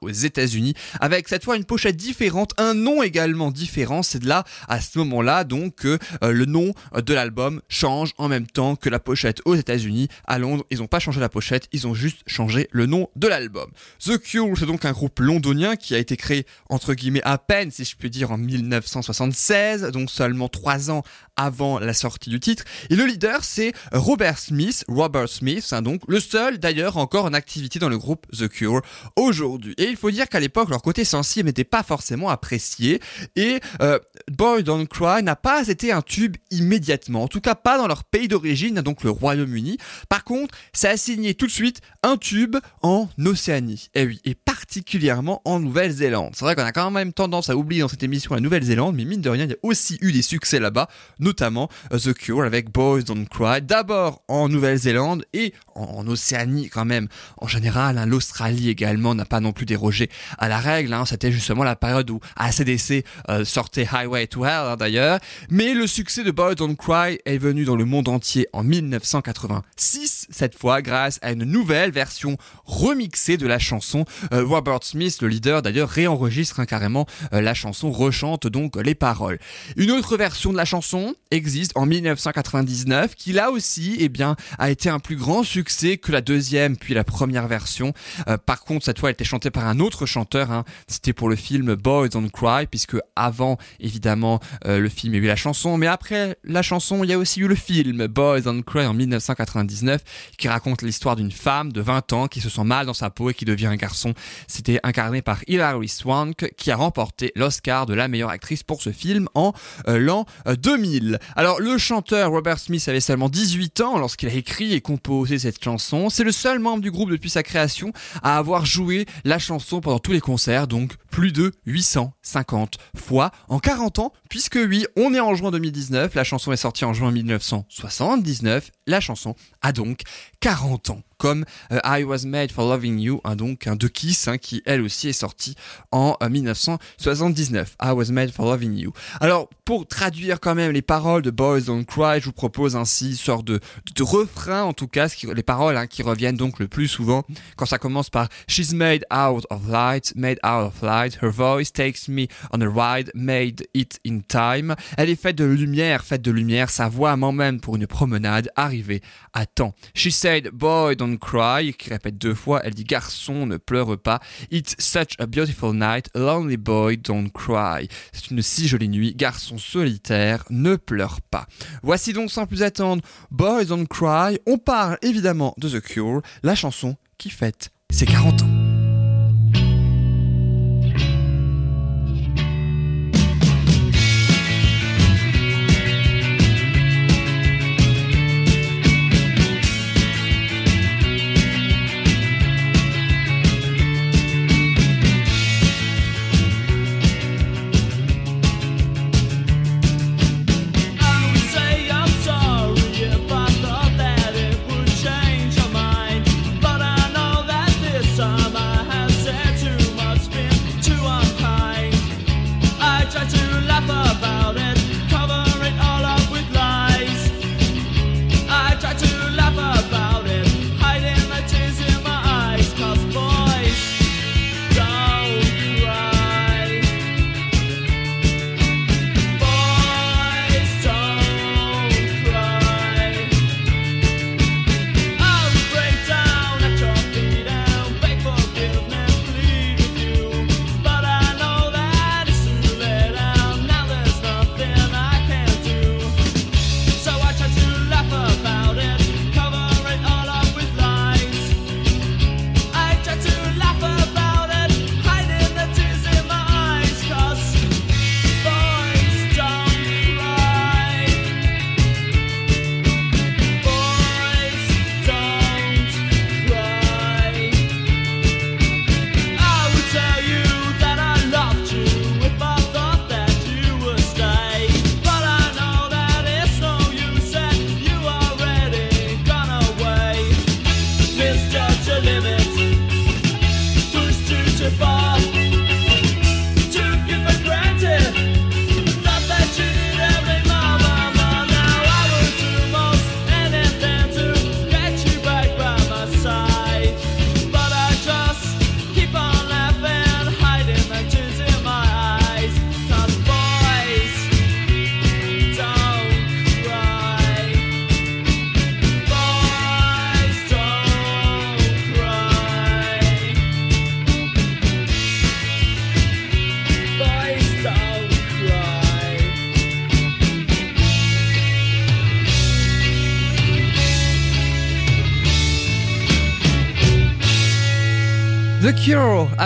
aux 0.00 0.10
États-Unis, 0.10 0.74
avec 1.00 1.28
cette 1.28 1.44
fois 1.44 1.56
une 1.56 1.64
pochette 1.64 1.96
différente, 1.96 2.52
un 2.58 2.74
nom 2.74 3.02
également 3.02 3.50
différent. 3.50 4.02
C'est 4.02 4.18
de 4.18 4.28
là, 4.28 4.44
à 4.68 4.80
ce 4.80 4.98
moment-là, 4.98 5.44
donc, 5.44 5.76
que 5.76 5.98
euh, 6.22 6.32
le 6.32 6.44
nom 6.44 6.72
de 6.94 7.14
l'album 7.14 7.60
change 7.68 8.12
en 8.18 8.28
même 8.28 8.46
temps 8.46 8.76
que 8.76 8.88
la 8.88 8.98
pochette 8.98 9.40
aux 9.44 9.54
États-Unis. 9.54 10.08
À 10.26 10.38
Londres, 10.38 10.64
ils 10.70 10.78
n'ont 10.78 10.86
pas 10.86 10.98
changé 10.98 11.20
la 11.20 11.28
pochette, 11.28 11.68
ils 11.72 11.86
ont 11.86 11.94
juste 11.94 12.22
changé 12.26 12.68
le 12.72 12.86
nom 12.86 13.08
de 13.16 13.28
l'album. 13.28 13.70
The 14.04 14.18
Cure, 14.18 14.56
c'est 14.58 14.66
donc 14.66 14.84
un 14.84 14.92
groupe 14.92 15.18
londonien 15.20 15.76
qui 15.76 15.94
a 15.94 15.98
été 15.98 16.16
créé, 16.16 16.46
entre 16.68 16.94
guillemets, 16.94 17.22
à 17.24 17.38
peine, 17.38 17.70
si 17.70 17.84
je 17.84 17.96
puis 17.96 18.10
dire, 18.10 18.30
en 18.30 18.38
1976, 18.38 19.90
donc 19.92 20.10
seulement 20.10 20.48
trois 20.48 20.90
ans 20.90 21.02
avant 21.36 21.78
la 21.78 21.94
sortie 21.94 22.30
du 22.30 22.40
titre. 22.40 22.64
Et 22.90 22.96
le 22.96 23.06
leader, 23.06 23.44
c'est 23.44 23.72
Robert 23.92 24.38
Smith, 24.38 24.84
Robert 24.88 25.28
Smith, 25.28 25.66
hein, 25.72 25.82
donc 25.82 26.02
le 26.08 26.20
seul 26.20 26.58
d'ailleurs 26.58 26.96
encore 26.96 27.24
en 27.26 27.34
activité 27.34 27.78
dans 27.78 27.88
le 27.88 27.98
groupe 27.98 28.26
The 28.36 28.48
Cure 28.48 28.82
aujourd'hui. 29.28 29.74
Et 29.78 29.84
il 29.84 29.96
faut 29.96 30.10
dire 30.10 30.28
qu'à 30.28 30.40
l'époque, 30.40 30.70
leur 30.70 30.82
côté 30.82 31.04
sensible 31.04 31.48
n'était 31.48 31.64
pas 31.64 31.82
forcément 31.82 32.28
apprécié 32.30 33.00
et 33.36 33.60
euh, 33.80 33.98
Boy 34.30 34.62
Don't 34.62 34.86
Cry 34.86 35.22
n'a 35.22 35.36
pas 35.36 35.68
été 35.68 35.92
un 35.92 36.02
tube 36.02 36.36
immédiatement, 36.50 37.24
en 37.24 37.28
tout 37.28 37.40
cas 37.40 37.54
pas 37.54 37.78
dans 37.78 37.86
leur 37.86 38.04
pays 38.04 38.28
d'origine, 38.28 38.76
donc 38.80 39.04
le 39.04 39.10
Royaume-Uni. 39.10 39.78
Par 40.08 40.24
contre, 40.24 40.56
ça 40.72 40.90
a 40.90 40.96
signé 40.96 41.34
tout 41.34 41.46
de 41.46 41.52
suite 41.52 41.80
un 42.02 42.16
tube 42.16 42.56
en 42.82 43.08
Océanie. 43.24 43.90
Et 43.94 44.04
oui, 44.06 44.20
et 44.24 44.34
particulièrement 44.34 45.42
en 45.44 45.60
Nouvelle-Zélande. 45.60 46.32
C'est 46.34 46.44
vrai 46.44 46.54
qu'on 46.54 46.62
a 46.62 46.72
quand 46.72 46.90
même 46.90 47.12
tendance 47.12 47.50
à 47.50 47.56
oublier 47.56 47.82
dans 47.82 47.88
cette 47.88 48.02
émission 48.02 48.34
la 48.34 48.40
Nouvelle-Zélande, 48.40 48.96
mais 48.96 49.04
mine 49.04 49.20
de 49.20 49.30
rien, 49.30 49.44
il 49.44 49.50
y 49.50 49.54
a 49.54 49.58
aussi 49.62 49.98
eu 50.00 50.12
des 50.12 50.22
succès 50.22 50.58
là-bas, 50.58 50.88
notamment 51.18 51.68
euh, 51.92 51.98
The 51.98 52.14
Cure 52.14 52.44
avec 52.44 52.70
Boys 52.70 53.02
Don't 53.02 53.26
Cry, 53.26 53.62
d'abord 53.62 54.22
en 54.28 54.48
Nouvelle-Zélande 54.48 55.24
et 55.32 55.52
en, 55.74 56.06
Océanie 56.06 56.68
quand 56.68 56.84
même. 56.84 57.08
En 57.38 57.46
général, 57.46 57.98
hein, 57.98 58.06
l'Australie 58.06 58.68
également 58.68 59.14
n'a 59.18 59.24
pas 59.24 59.40
non 59.40 59.52
plus 59.52 59.66
dérogé 59.66 60.08
à 60.38 60.48
la 60.48 60.58
règle. 60.58 60.92
Hein. 60.94 61.04
C'était 61.04 61.30
justement 61.30 61.64
la 61.64 61.76
période 61.76 62.10
où 62.10 62.20
ACDC 62.36 63.04
euh, 63.28 63.44
sortait 63.44 63.86
Highway 63.90 64.26
to 64.26 64.44
Hell 64.44 64.50
hein, 64.50 64.76
d'ailleurs. 64.76 65.18
Mais 65.50 65.74
le 65.74 65.86
succès 65.86 66.24
de 66.24 66.30
Boys 66.30 66.54
Don't 66.54 66.76
Cry 66.76 67.18
est 67.24 67.38
venu 67.38 67.64
dans 67.64 67.76
le 67.76 67.84
monde 67.84 68.08
entier 68.08 68.48
en 68.52 68.62
1986, 68.62 70.28
cette 70.30 70.58
fois 70.58 70.82
grâce 70.82 71.18
à 71.22 71.32
une 71.32 71.44
nouvelle 71.44 71.90
version 71.90 72.36
remixée 72.64 73.36
de 73.36 73.46
la 73.46 73.58
chanson. 73.58 74.04
Euh, 74.32 74.44
Robert 74.44 74.82
Smith, 74.82 75.20
le 75.20 75.28
leader 75.28 75.62
d'ailleurs, 75.62 75.88
réenregistre 75.88 76.64
carrément 76.64 77.06
euh, 77.32 77.40
la 77.40 77.54
chanson, 77.54 77.90
rechante 77.90 78.46
donc 78.46 78.76
les 78.76 78.94
paroles. 78.94 79.38
Une 79.76 79.90
autre 79.90 80.16
version 80.16 80.52
de 80.52 80.56
la 80.56 80.64
chanson 80.64 81.14
existe 81.30 81.72
en 81.74 81.86
1999 81.86 83.14
qui 83.14 83.32
là 83.32 83.50
aussi 83.50 83.96
eh 83.98 84.08
bien, 84.08 84.36
a 84.58 84.70
été 84.70 84.88
un 84.88 84.98
plus 84.98 85.16
grand 85.16 85.42
succès 85.42 85.98
que 85.98 86.12
la 86.12 86.20
deuxième 86.20 86.76
puis 86.76 86.94
la 86.94 87.04
première 87.04 87.48
version. 87.48 87.92
Euh, 88.28 88.36
par 88.36 88.62
contre, 88.64 88.84
cette 88.84 88.98
fois, 88.98 89.07
elle 89.08 89.14
était 89.14 89.24
chantée 89.24 89.50
par 89.50 89.66
un 89.66 89.80
autre 89.80 90.06
chanteur. 90.06 90.50
Hein. 90.50 90.64
C'était 90.86 91.12
pour 91.12 91.28
le 91.28 91.36
film 91.36 91.74
Boys 91.74 92.08
Don't 92.08 92.30
Cry, 92.30 92.66
puisque 92.66 92.96
avant, 93.16 93.58
évidemment, 93.80 94.40
euh, 94.66 94.78
le 94.78 94.88
film, 94.88 95.14
il 95.14 95.18
y 95.18 95.20
a 95.20 95.24
eu 95.24 95.28
la 95.28 95.36
chanson, 95.36 95.76
mais 95.76 95.86
après 95.86 96.36
la 96.44 96.62
chanson, 96.62 97.02
il 97.04 97.10
y 97.10 97.12
a 97.12 97.18
aussi 97.18 97.40
eu 97.40 97.48
le 97.48 97.54
film 97.54 98.06
Boys 98.06 98.42
Don't 98.42 98.62
Cry 98.62 98.86
en 98.86 98.94
1999, 98.94 100.02
qui 100.36 100.48
raconte 100.48 100.82
l'histoire 100.82 101.16
d'une 101.16 101.32
femme 101.32 101.72
de 101.72 101.80
20 101.80 102.12
ans 102.12 102.28
qui 102.28 102.40
se 102.40 102.50
sent 102.50 102.64
mal 102.64 102.86
dans 102.86 102.94
sa 102.94 103.10
peau 103.10 103.30
et 103.30 103.34
qui 103.34 103.44
devient 103.44 103.66
un 103.66 103.76
garçon. 103.76 104.14
C'était 104.46 104.80
incarné 104.82 105.22
par 105.22 105.40
Hilary 105.46 105.88
Swank, 105.88 106.52
qui 106.56 106.70
a 106.70 106.76
remporté 106.76 107.32
l'Oscar 107.34 107.86
de 107.86 107.94
la 107.94 108.08
meilleure 108.08 108.30
actrice 108.30 108.62
pour 108.62 108.82
ce 108.82 108.90
film 108.90 109.28
en 109.34 109.52
euh, 109.88 109.98
l'an 109.98 110.26
2000. 110.46 111.18
Alors, 111.36 111.60
le 111.60 111.78
chanteur 111.78 112.30
Robert 112.30 112.58
Smith 112.58 112.86
avait 112.88 113.00
seulement 113.00 113.28
18 113.28 113.80
ans 113.80 113.98
lorsqu'il 113.98 114.28
a 114.28 114.32
écrit 114.32 114.74
et 114.74 114.80
composé 114.80 115.38
cette 115.38 115.62
chanson. 115.62 116.10
C'est 116.10 116.24
le 116.24 116.32
seul 116.32 116.58
membre 116.58 116.82
du 116.82 116.90
groupe 116.90 117.10
depuis 117.10 117.30
sa 117.30 117.42
création 117.42 117.92
à 118.22 118.38
avoir 118.38 118.66
joué 118.66 118.97
la 119.24 119.38
chanson 119.38 119.80
pendant 119.80 119.98
tous 119.98 120.12
les 120.12 120.20
concerts, 120.20 120.66
donc 120.66 120.96
plus 121.10 121.32
de 121.32 121.52
850 121.66 122.78
fois 122.96 123.30
en 123.48 123.58
40 123.58 123.98
ans, 123.98 124.12
puisque 124.28 124.58
oui, 124.60 124.86
on 124.96 125.14
est 125.14 125.20
en 125.20 125.34
juin 125.34 125.50
2019, 125.50 126.14
la 126.14 126.24
chanson 126.24 126.52
est 126.52 126.56
sortie 126.56 126.84
en 126.84 126.92
juin 126.92 127.10
1979, 127.10 128.70
la 128.86 129.00
chanson 129.00 129.34
a 129.62 129.72
donc 129.72 130.02
40 130.40 130.90
ans 130.90 131.02
comme 131.18 131.44
euh, 131.72 131.80
I 131.84 132.04
Was 132.04 132.24
Made 132.24 132.52
for 132.52 132.68
Loving 132.68 132.98
You, 132.98 133.20
hein, 133.24 133.36
donc 133.36 133.66
un 133.66 133.76
de 133.76 133.88
Kiss, 133.88 134.28
hein, 134.28 134.38
qui 134.38 134.62
elle 134.64 134.80
aussi 134.80 135.08
est 135.08 135.12
sorti 135.12 135.54
en 135.90 136.16
1979. 136.28 137.76
Euh, 137.82 137.88
I 137.88 137.92
Was 137.92 138.10
Made 138.12 138.30
for 138.30 138.46
Loving 138.46 138.76
You. 138.76 138.92
Alors, 139.20 139.50
pour 139.64 139.86
traduire 139.86 140.40
quand 140.40 140.54
même 140.54 140.72
les 140.72 140.82
paroles 140.82 141.22
de 141.22 141.30
Boys 141.30 141.62
Don't 141.62 141.84
Cry, 141.84 142.20
je 142.20 142.26
vous 142.26 142.32
propose 142.32 142.76
ainsi 142.76 143.10
une 143.10 143.16
sorte 143.16 143.44
de, 143.44 143.60
de, 143.94 144.02
refrain, 144.02 144.62
en 144.62 144.72
tout 144.72 144.88
cas, 144.88 145.08
qui, 145.08 145.26
les 145.26 145.42
paroles 145.42 145.76
hein, 145.76 145.86
qui 145.86 146.02
reviennent 146.02 146.36
donc 146.36 146.58
le 146.58 146.68
plus 146.68 146.88
souvent, 146.88 147.24
quand 147.56 147.66
ça 147.66 147.78
commence 147.78 148.10
par 148.10 148.28
She's 148.46 148.72
made 148.72 149.04
out 149.12 149.44
of 149.50 149.68
light, 149.68 150.12
made 150.16 150.38
out 150.44 150.66
of 150.66 150.82
light, 150.82 151.18
her 151.20 151.30
voice 151.30 151.72
takes 151.72 152.08
me 152.08 152.28
on 152.52 152.60
a 152.60 152.68
ride, 152.68 153.10
made 153.14 153.66
it 153.74 153.98
in 154.06 154.20
time. 154.20 154.74
Elle 154.96 155.10
est 155.10 155.20
faite 155.20 155.36
de 155.36 155.44
lumière, 155.44 156.04
faite 156.04 156.22
de 156.22 156.30
lumière, 156.30 156.70
sa 156.70 156.88
voix 156.88 157.16
m'emmène 157.16 157.60
pour 157.60 157.76
une 157.76 157.86
promenade, 157.86 158.50
arrivée 158.56 159.02
à 159.32 159.46
temps. 159.46 159.74
She 159.94 160.10
said, 160.10 160.50
boy, 160.52 160.96
don't 160.96 161.07
cry, 161.16 161.72
qui 161.72 161.90
répète 161.90 162.18
deux 162.18 162.34
fois, 162.34 162.60
elle 162.64 162.74
dit 162.74 162.84
garçon, 162.84 163.46
ne 163.46 163.56
pleure 163.56 163.96
pas. 163.98 164.20
It's 164.50 164.74
such 164.78 165.14
a 165.18 165.26
beautiful 165.26 165.72
night, 165.72 166.10
lonely 166.14 166.56
boy, 166.56 166.98
don't 166.98 167.30
cry. 167.30 167.88
C'est 168.12 168.30
une 168.30 168.42
si 168.42 168.68
jolie 168.68 168.88
nuit, 168.88 169.14
garçon 169.14 169.56
solitaire, 169.56 170.44
ne 170.50 170.76
pleure 170.76 171.20
pas. 171.20 171.46
Voici 171.82 172.12
donc 172.12 172.30
sans 172.30 172.46
plus 172.46 172.62
attendre, 172.62 173.02
Boys 173.30 173.66
Don't 173.66 173.86
Cry. 173.86 174.38
On 174.46 174.58
parle 174.58 174.98
évidemment 175.02 175.54
de 175.58 175.68
The 175.68 175.80
Cure, 175.80 176.22
la 176.42 176.54
chanson 176.54 176.96
qui 177.16 177.30
fête 177.30 177.70
ses 177.90 178.06
40 178.06 178.42
ans. 178.42 178.57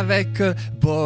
Avec 0.03 0.41
euh, 0.41 0.53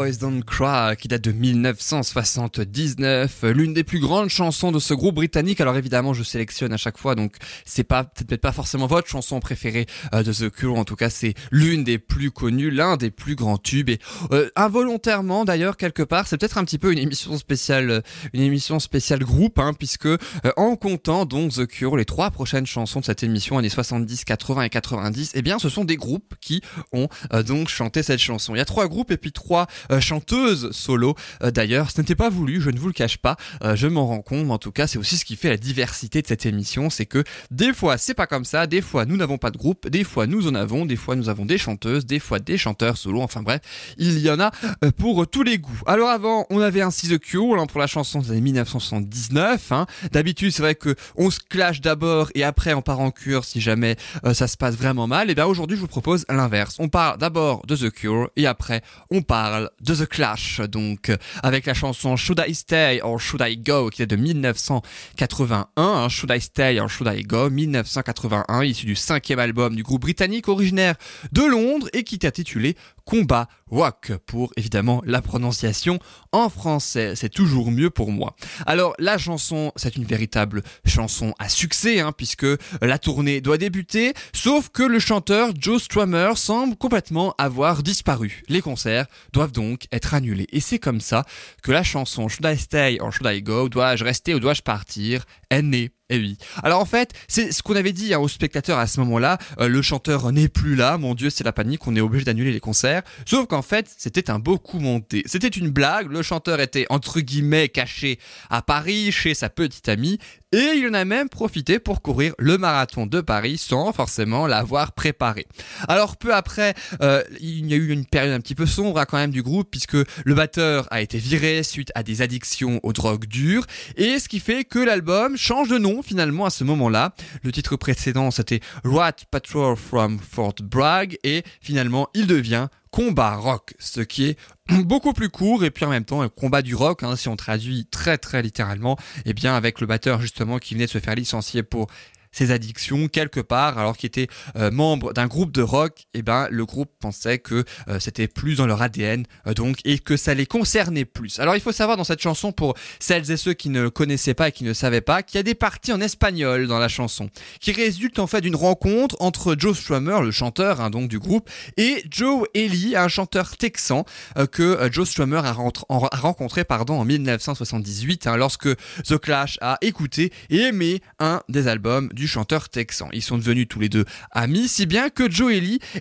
Boys 0.06 0.18
Don't 0.20 0.44
Cry 0.44 0.96
qui 0.96 1.08
date 1.08 1.22
de 1.22 1.32
1979, 1.32 3.42
euh, 3.42 3.52
l'une 3.52 3.75
des 3.75 3.82
plus 3.82 3.98
grandes 3.98 4.28
chansons 4.28 4.70
de 4.70 4.78
ce 4.78 4.94
groupe 4.94 5.16
britannique. 5.16 5.60
Alors 5.60 5.76
évidemment, 5.76 6.14
je 6.14 6.22
sélectionne 6.22 6.72
à 6.72 6.76
chaque 6.76 6.96
fois, 6.96 7.16
donc 7.16 7.34
c'est 7.64 7.82
pas 7.82 8.04
peut-être 8.04 8.40
pas 8.40 8.52
forcément 8.52 8.86
votre 8.86 9.08
chanson 9.08 9.40
préférée 9.40 9.86
euh, 10.14 10.22
de 10.22 10.32
The 10.32 10.48
Cure. 10.48 10.76
En 10.76 10.84
tout 10.84 10.94
cas, 10.94 11.10
c'est 11.10 11.34
l'une 11.50 11.82
des 11.82 11.98
plus 11.98 12.30
connues, 12.30 12.70
l'un 12.70 12.96
des 12.96 13.10
plus 13.10 13.34
grands 13.34 13.58
tubes 13.58 13.88
et 13.88 13.98
euh, 14.30 14.48
involontairement 14.54 15.44
d'ailleurs 15.44 15.76
quelque 15.76 16.04
part, 16.04 16.28
c'est 16.28 16.38
peut-être 16.38 16.58
un 16.58 16.64
petit 16.64 16.78
peu 16.78 16.92
une 16.92 16.98
émission 16.98 17.36
spéciale, 17.36 18.04
une 18.32 18.42
émission 18.42 18.78
spéciale 18.78 19.25
groupe, 19.25 19.58
hein, 19.58 19.72
puisque 19.76 20.06
euh, 20.06 20.18
en 20.56 20.76
comptant 20.76 21.25
donc 21.25 21.54
The 21.54 21.66
Cure, 21.66 21.96
les 21.96 22.04
trois 22.04 22.30
prochaines 22.30 22.66
chansons 22.66 23.00
de 23.00 23.06
cette 23.06 23.25
émission 23.25 23.58
années 23.58 23.68
70, 23.68 24.25
80 24.25 24.62
et 24.62 24.70
90, 24.70 25.32
eh 25.34 25.42
bien, 25.42 25.58
ce 25.58 25.68
sont 25.68 25.84
des 25.84 25.96
groupes 25.96 26.36
qui 26.40 26.62
ont 26.92 27.08
donc 27.44 27.68
chanté 27.68 28.04
cette 28.04 28.20
chanson. 28.20 28.54
Il 28.54 28.58
y 28.58 28.60
a 28.60 28.64
trois 28.64 28.86
groupes 28.86 29.10
et 29.10 29.16
puis 29.16 29.32
trois 29.32 29.66
euh, 29.96 30.00
chanteuses 30.00 30.70
solo. 30.72 31.14
Euh, 31.42 31.50
D'ailleurs, 31.50 31.90
ce 31.90 32.00
n'était 32.00 32.14
pas 32.14 32.28
voulu, 32.30 32.60
je 32.60 32.70
ne 32.70 32.78
vous 32.78 32.86
le 32.88 32.92
cache 32.92 33.18
pas, 33.18 33.36
euh, 33.62 33.76
je 33.76 33.86
m'en 33.86 34.06
rends 34.06 34.20
compte. 34.22 34.46
mais 34.46 34.52
En 34.52 34.58
tout 34.58 34.72
cas, 34.72 34.86
c'est 34.86 34.98
aussi 34.98 35.16
ce 35.16 35.24
qui 35.24 35.36
fait 35.36 35.48
la 35.48 35.56
diversité 35.56 36.22
de 36.22 36.26
cette 36.26 36.46
émission, 36.46 36.90
c'est 36.90 37.06
que 37.06 37.24
des 37.50 37.72
fois 37.72 37.98
c'est 37.98 38.14
pas 38.14 38.26
comme 38.26 38.44
ça, 38.44 38.66
des 38.66 38.80
fois 38.82 39.04
nous 39.04 39.16
n'avons 39.16 39.38
pas 39.38 39.50
de 39.50 39.56
groupe, 39.56 39.88
des 39.88 40.04
fois 40.04 40.26
nous 40.26 40.48
en 40.48 40.54
avons, 40.54 40.86
des 40.86 40.96
fois 40.96 41.16
nous 41.16 41.28
avons 41.28 41.44
des 41.44 41.58
chanteuses, 41.58 42.06
des 42.06 42.18
fois 42.18 42.38
des 42.38 42.58
chanteurs 42.58 42.96
solo. 42.96 43.20
Enfin 43.22 43.42
bref, 43.42 43.60
il 43.98 44.18
y 44.18 44.30
en 44.30 44.38
a 44.40 44.50
pour 44.98 45.26
tous 45.26 45.42
les 45.42 45.58
goûts. 45.58 45.80
Alors 45.86 46.08
avant, 46.08 46.46
on 46.50 46.60
avait 46.60 46.82
ainsi 46.82 47.08
The 47.08 47.18
Cure 47.18 47.66
pour 47.68 47.80
la 47.80 47.86
chanson 47.86 48.20
des 48.20 48.30
années 48.30 48.40
1979. 48.40 49.72
hein. 49.72 49.86
D'habitude, 50.12 50.52
c'est 50.52 50.62
vrai 50.62 50.74
que 50.74 50.94
on 51.16 51.30
se 51.30 51.40
clash 51.40 51.80
d'abord 51.80 52.30
et 52.34 52.44
après 52.44 52.74
on 52.74 52.82
part 52.82 53.00
en 53.00 53.10
cure 53.10 53.44
si 53.44 53.60
jamais 53.60 53.96
ça 54.32 54.46
se 54.48 54.56
passe 54.56 54.74
vraiment 54.76 55.06
mal. 55.06 55.30
Et 55.30 55.34
bien 55.34 55.46
aujourd'hui, 55.46 55.76
je 55.76 55.82
vous 55.82 55.88
propose 55.88 56.24
l'inverse. 56.28 56.76
On 56.78 56.88
parle 56.88 57.18
d'abord 57.18 57.64
de 57.66 57.76
The 57.76 57.90
Cure 57.90 58.30
et 58.36 58.46
après 58.46 58.82
on 59.10 59.22
parle 59.22 59.70
de 59.87 59.95
The 59.95 60.07
Clash. 60.09 60.61
Donc 60.61 61.09
euh, 61.09 61.16
avec 61.43 61.66
la 61.66 61.75
chanson 61.75 62.16
Should 62.16 62.43
I 62.47 62.55
Stay 62.55 63.00
or 63.02 63.21
Should 63.21 63.43
I 63.47 63.57
Go 63.57 63.88
qui 63.88 64.02
est 64.02 64.07
de 64.07 64.16
1981. 64.16 65.69
hein. 65.76 66.09
Should 66.09 66.33
I 66.35 66.40
Stay 66.40 66.81
or 66.81 66.90
Should 66.90 67.11
I 67.14 67.23
Go 67.23 67.49
1981, 67.49 68.64
issu 68.64 68.87
du 68.87 68.97
cinquième 68.97 69.38
album 69.38 69.76
du 69.76 69.83
groupe 69.83 70.02
britannique 70.02 70.49
originaire 70.49 70.97
de 71.33 71.43
Londres 71.43 71.88
et 71.93 72.02
qui 72.05 72.16
est 72.16 72.26
intitulé 72.26 72.76
Combat 73.06 73.48
Rock 73.70 74.12
pour 74.26 74.52
évidemment 74.56 75.00
la 75.06 75.22
prononciation 75.22 76.00
en 76.32 76.48
français. 76.48 77.14
C'est 77.14 77.28
toujours 77.28 77.70
mieux 77.70 77.88
pour 77.88 78.10
moi. 78.10 78.34
Alors 78.66 78.94
la 78.98 79.16
chanson, 79.16 79.72
c'est 79.76 79.96
une 79.96 80.04
véritable 80.04 80.62
chanson 80.84 81.32
à 81.38 81.48
succès 81.48 82.00
hein, 82.00 82.10
puisque 82.12 82.46
la 82.82 82.98
tournée 82.98 83.40
doit 83.40 83.58
débuter, 83.58 84.12
sauf 84.34 84.70
que 84.70 84.82
le 84.82 84.98
chanteur 84.98 85.50
Joe 85.58 85.82
Strummer 85.82 86.32
semble 86.36 86.76
complètement 86.76 87.34
avoir 87.38 87.84
disparu. 87.84 88.42
Les 88.48 88.60
concerts 88.60 89.06
doivent 89.32 89.52
donc 89.52 89.86
être 89.92 90.12
annulés 90.12 90.48
et 90.50 90.60
c'est 90.60 90.80
comme 90.80 91.00
ça 91.00 91.25
que 91.62 91.70
la 91.70 91.84
chanson 91.84 92.28
Should 92.28 92.44
I 92.44 92.58
Stay 92.58 92.98
or 93.00 93.12
Should 93.12 93.32
I 93.32 93.40
Go, 93.40 93.68
dois-je 93.68 94.02
rester 94.02 94.34
ou 94.34 94.40
dois-je 94.40 94.62
partir, 94.62 95.25
est 95.50 95.62
née. 95.62 95.90
Eh 96.08 96.18
oui. 96.18 96.38
Alors 96.62 96.80
en 96.80 96.84
fait, 96.84 97.10
c'est 97.26 97.50
ce 97.50 97.64
qu'on 97.64 97.75
avait 97.75 97.92
dit 97.92 98.14
hein, 98.14 98.20
aux 98.20 98.28
spectateurs 98.28 98.78
à 98.78 98.86
ce 98.86 99.00
moment-là. 99.00 99.38
euh, 99.58 99.66
le 99.66 99.82
chanteur 99.82 100.30
n'est 100.30 100.46
plus 100.48 100.76
là. 100.76 100.98
Mon 100.98 101.16
Dieu, 101.16 101.30
c'est 101.30 101.42
la 101.42 101.52
panique. 101.52 101.84
On 101.88 101.96
est 101.96 102.00
obligé 102.00 102.25
d'annuler 102.25 102.52
les 102.52 102.60
concerts. 102.60 103.02
Sauf 103.25 103.46
qu'en 103.48 103.62
fait, 103.62 103.92
c'était 103.98 104.30
un 104.30 104.38
beau 104.38 104.56
coup 104.56 104.78
monté. 104.78 105.25
C'était 105.26 105.48
une 105.48 105.68
blague. 105.68 106.08
Le 106.08 106.22
chanteur 106.22 106.60
était 106.60 106.86
entre 106.90 107.18
guillemets 107.20 107.68
caché 107.68 108.20
à 108.50 108.62
Paris 108.62 109.10
chez 109.10 109.34
sa 109.34 109.50
petite 109.50 109.88
amie. 109.88 110.18
Et 110.52 110.74
il 110.76 110.86
en 110.88 110.94
a 110.94 111.04
même 111.04 111.28
profité 111.28 111.80
pour 111.80 112.02
courir 112.02 112.32
le 112.38 112.56
marathon 112.56 113.06
de 113.06 113.20
Paris 113.20 113.58
sans 113.58 113.92
forcément 113.92 114.46
l'avoir 114.46 114.92
préparé. 114.92 115.48
Alors 115.88 116.16
peu 116.16 116.32
après, 116.32 116.74
euh, 117.02 117.24
il 117.40 117.66
y 117.66 117.74
a 117.74 117.76
eu 117.76 117.90
une 117.90 118.06
période 118.06 118.32
un 118.32 118.38
petit 118.38 118.54
peu 118.54 118.64
sombre 118.64 119.00
hein, 119.00 119.06
quand 119.06 119.16
même 119.16 119.32
du 119.32 119.42
groupe 119.42 119.68
puisque 119.72 119.96
le 119.96 120.34
batteur 120.34 120.86
a 120.92 121.00
été 121.00 121.18
viré 121.18 121.64
suite 121.64 121.90
à 121.96 122.04
des 122.04 122.22
addictions 122.22 122.78
aux 122.84 122.92
drogues 122.92 123.26
dures 123.26 123.66
et 123.96 124.20
ce 124.20 124.28
qui 124.28 124.38
fait 124.38 124.62
que 124.62 124.78
l'album 124.78 125.37
change 125.37 125.68
de 125.68 125.78
nom 125.78 126.00
finalement 126.00 126.44
à 126.44 126.50
ce 126.50 126.62
moment-là. 126.62 127.12
Le 127.42 127.50
titre 127.50 127.74
précédent 127.74 128.30
c'était 128.30 128.61
Rat 128.85 129.16
Patrol 129.32 129.76
from 129.76 130.20
Fort 130.20 130.54
Bragg 130.62 131.18
et 131.24 131.42
finalement 131.61 132.09
il 132.14 132.28
devient 132.28 132.68
Combat 132.96 133.37
Rock, 133.37 133.74
ce 133.78 134.00
qui 134.00 134.24
est 134.24 134.38
beaucoup 134.85 135.12
plus 135.12 135.28
court 135.28 135.66
et 135.66 135.70
puis 135.70 135.85
en 135.85 135.90
même 135.90 136.06
temps 136.06 136.22
un 136.22 136.30
combat 136.30 136.62
du 136.62 136.74
rock 136.74 137.02
hein, 137.02 137.14
si 137.14 137.28
on 137.28 137.37
traduit 137.37 137.85
très 137.85 138.16
très 138.16 138.40
littéralement 138.40 138.96
et 139.26 139.35
bien 139.35 139.54
avec 139.54 139.82
le 139.82 139.87
batteur 139.87 140.18
justement 140.22 140.56
qui 140.59 140.72
venait 140.72 140.87
de 140.87 140.90
se 140.90 140.98
faire 140.98 141.14
licencier 141.14 141.62
pour 141.62 141.88
ses 142.37 142.51
addictions 142.51 143.09
quelque 143.09 143.40
part 143.40 143.79
alors 143.79 143.96
qu'il 143.96 144.09
était 144.09 144.29
euh, 144.57 144.70
membre 144.70 145.12
d'un 145.12 145.27
groupe 145.27 145.53
de 145.53 145.62
rock 145.62 146.07
et 146.12 146.22
ben 146.22 146.49
le 146.51 146.66
groupe 146.66 146.90
pensait 147.01 147.38
que 147.38 147.64
euh, 147.88 147.99
c'était 147.99 148.29
plus 148.29 148.57
dans 148.57 148.66
leur 148.66 148.83
ADN 148.83 149.25
euh, 149.46 149.55
donc 149.55 149.79
et 149.85 149.99
que 149.99 150.16
ça 150.16 150.35
les 150.35 150.46
concernait 150.46 151.07
plus. 151.07 151.40
Alors 151.40 151.57
il 151.57 151.61
faut 151.61 151.72
savoir 151.72 151.96
dans 151.96 152.05
cette 152.05 152.20
chanson 152.20 152.53
pour 152.53 152.75
celles 153.01 153.31
et 153.31 153.37
ceux 153.37 153.55
qui 153.55 153.70
ne 153.70 153.88
connaissaient 153.88 154.35
pas 154.35 154.49
et 154.49 154.53
qui 154.53 154.64
ne 154.64 154.75
savaient 154.75 155.01
pas 155.01 155.22
qu'il 155.22 155.38
y 155.38 155.40
a 155.40 155.42
des 155.42 155.55
parties 155.55 155.92
en 155.92 156.01
espagnol 156.01 156.66
dans 156.66 156.79
la 156.79 156.88
chanson 156.88 157.31
qui 157.61 157.72
résultent 157.72 158.18
en 158.18 158.27
fait 158.27 158.42
d'une 158.42 158.57
rencontre 158.57 159.16
entre 159.20 159.57
Joe 159.59 159.79
Strummer 159.79 160.20
le 160.20 160.31
chanteur 160.31 160.81
hein, 160.81 160.90
donc 160.90 161.09
du 161.09 161.18
groupe 161.18 161.49
et 161.79 162.05
Joe 162.11 162.46
Ely 162.55 162.96
un 162.96 163.09
chanteur 163.09 163.57
texan 163.57 164.05
euh, 164.37 164.46
que 164.46 164.88
Joe 164.92 165.09
Strummer 165.09 165.40
a 165.44 165.53
rencontré 165.53 166.64
pardon 166.64 167.01
en 167.01 167.05
1978 167.05 168.27
hein, 168.27 168.37
lorsque 168.37 168.68
The 169.05 169.18
Clash 169.18 169.59
a 169.62 169.79
écouté 169.81 170.33
et 170.51 170.61
aimé 170.61 171.01
un 171.18 171.40
des 171.49 171.68
albums 171.68 172.11
du 172.12 172.25
chanteur 172.26 172.68
texan. 172.68 173.08
Ils 173.12 173.22
sont 173.22 173.38
devenus 173.38 173.66
tous 173.68 173.80
les 173.80 173.88
deux 173.88 174.04
amis, 174.30 174.68
si 174.68 174.86
bien 174.86 175.10
que 175.10 175.30
Joe 175.30 175.52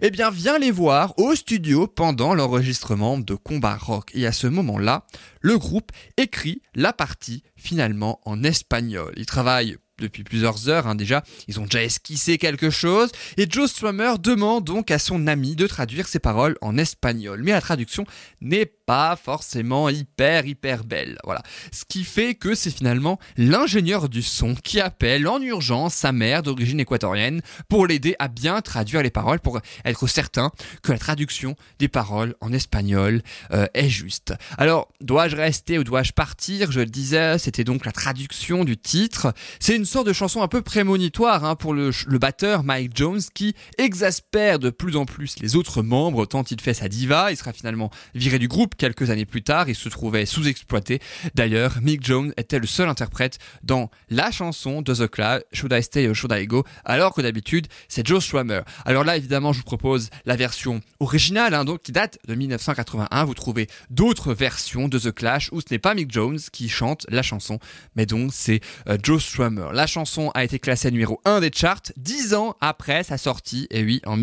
eh 0.01 0.09
bien, 0.09 0.29
vient 0.29 0.57
les 0.57 0.71
voir 0.71 1.17
au 1.17 1.35
studio 1.35 1.87
pendant 1.87 2.33
l'enregistrement 2.33 3.17
de 3.17 3.35
Combat 3.35 3.77
Rock. 3.77 4.11
Et 4.13 4.25
à 4.25 4.31
ce 4.31 4.47
moment-là, 4.47 5.05
le 5.41 5.57
groupe 5.57 5.91
écrit 6.17 6.61
la 6.73 6.93
partie 6.93 7.43
finalement 7.55 8.19
en 8.25 8.43
espagnol. 8.43 9.13
Ils 9.17 9.25
travaillent 9.25 9.77
depuis 9.99 10.23
plusieurs 10.23 10.67
heures 10.67 10.87
hein, 10.87 10.95
déjà, 10.95 11.23
ils 11.47 11.59
ont 11.59 11.63
déjà 11.63 11.83
esquissé 11.83 12.37
quelque 12.37 12.69
chose, 12.69 13.11
et 13.37 13.47
Joe 13.49 13.69
Strummer 13.69 14.13
demande 14.19 14.65
donc 14.65 14.91
à 14.91 14.99
son 14.99 15.27
ami 15.27 15.55
de 15.55 15.67
traduire 15.67 16.07
ses 16.07 16.19
paroles 16.19 16.57
en 16.61 16.77
espagnol. 16.77 17.41
Mais 17.43 17.51
la 17.51 17.61
traduction 17.61 18.05
n'est 18.41 18.73
pas 18.85 19.15
forcément 19.15 19.89
hyper 19.89 20.45
hyper 20.45 20.83
belle. 20.83 21.17
Voilà. 21.23 21.41
Ce 21.71 21.83
qui 21.87 22.03
fait 22.03 22.35
que 22.35 22.55
c'est 22.55 22.71
finalement 22.71 23.19
l'ingénieur 23.37 24.09
du 24.09 24.21
son 24.21 24.55
qui 24.55 24.79
appelle 24.79 25.27
en 25.27 25.41
urgence 25.41 25.93
sa 25.93 26.11
mère 26.11 26.43
d'origine 26.43 26.79
équatorienne 26.79 27.41
pour 27.69 27.87
l'aider 27.87 28.15
à 28.19 28.27
bien 28.27 28.61
traduire 28.61 29.01
les 29.01 29.09
paroles, 29.09 29.39
pour 29.39 29.59
être 29.83 30.07
certain 30.07 30.51
que 30.83 30.91
la 30.91 30.97
traduction 30.97 31.55
des 31.79 31.87
paroles 31.87 32.35
en 32.41 32.53
espagnol 32.53 33.21
euh, 33.51 33.65
est 33.73 33.89
juste. 33.89 34.33
Alors, 34.57 34.89
dois-je 35.01 35.35
rester 35.35 35.79
ou 35.79 35.83
dois-je 35.83 36.13
partir? 36.13 36.71
Je 36.71 36.81
le 36.81 36.85
disais, 36.85 37.37
c'était 37.37 37.63
donc 37.63 37.85
la 37.85 37.91
traduction 37.91 38.63
du 38.63 38.77
titre. 38.77 39.33
C'est 39.59 39.75
une 39.75 39.85
sorte 39.85 40.07
de 40.07 40.13
chanson 40.13 40.41
un 40.41 40.47
peu 40.47 40.61
prémonitoire 40.61 41.43
hein, 41.43 41.55
pour 41.55 41.73
le, 41.73 41.91
le 42.07 42.19
batteur 42.19 42.63
Mike 42.63 42.91
Jones 42.95 43.21
qui 43.33 43.55
exaspère 43.77 44.59
de 44.59 44.69
plus 44.69 44.95
en 44.95 45.05
plus 45.05 45.35
les 45.39 45.55
autres 45.55 45.81
membres 45.81 46.25
tant 46.25 46.43
il 46.43 46.61
fait 46.61 46.73
sa 46.73 46.87
diva. 46.87 47.31
Il 47.31 47.37
sera 47.37 47.53
finalement 47.53 47.89
viré 48.13 48.39
du 48.39 48.47
groupe 48.47 48.74
quelques 48.77 49.09
années 49.09 49.25
plus 49.25 49.43
tard. 49.43 49.69
Il 49.69 49.75
se 49.75 49.89
trouvait 49.89 50.25
sous-exploité. 50.25 50.99
D'ailleurs, 51.33 51.77
Mick 51.81 52.05
Jones 52.05 52.33
était 52.37 52.59
le 52.59 52.67
seul 52.67 52.89
interprète 52.89 53.39
dans 53.63 53.89
la 54.09 54.31
chanson 54.31 54.81
de 54.81 54.93
The 54.93 55.07
Clash, 55.07 55.41
Should 55.53 55.73
I 55.73 55.83
Stay 55.83 56.07
or 56.07 56.15
Should 56.15 56.33
I 56.33 56.45
Go, 56.47 56.63
alors 56.83 57.13
que 57.13 57.21
d'habitude, 57.21 57.67
c'est 57.87 58.05
Joe 58.05 58.23
Strummer. 58.23 58.61
Alors 58.85 59.03
là, 59.03 59.17
évidemment, 59.17 59.53
je 59.53 59.59
vous 59.59 59.65
propose 59.65 60.09
la 60.25 60.35
version 60.35 60.81
originale, 60.99 61.53
hein, 61.53 61.65
donc 61.65 61.81
qui 61.81 61.91
date 61.91 62.19
de 62.27 62.35
1981. 62.35 63.25
Vous 63.25 63.33
trouvez 63.33 63.67
d'autres 63.89 64.33
versions 64.33 64.87
de 64.87 64.99
The 64.99 65.11
Clash 65.11 65.49
où 65.51 65.61
ce 65.61 65.67
n'est 65.71 65.79
pas 65.79 65.93
Mick 65.93 66.11
Jones 66.11 66.39
qui 66.51 66.69
chante 66.69 67.05
la 67.09 67.21
chanson, 67.21 67.59
mais 67.95 68.05
donc 68.05 68.31
c'est 68.33 68.61
euh, 68.87 68.97
Joe 69.01 69.23
Strummer. 69.23 69.69
La 69.73 69.87
chanson 69.87 70.31
a 70.33 70.43
été 70.43 70.59
classée 70.59 70.91
numéro 70.91 71.21
1 71.25 71.41
des 71.41 71.51
charts 71.53 71.91
dix 71.97 72.33
ans 72.33 72.55
après 72.61 73.03
sa 73.03 73.17
sortie, 73.17 73.67
et 73.69 73.83
oui, 73.83 74.01
en 74.05 74.17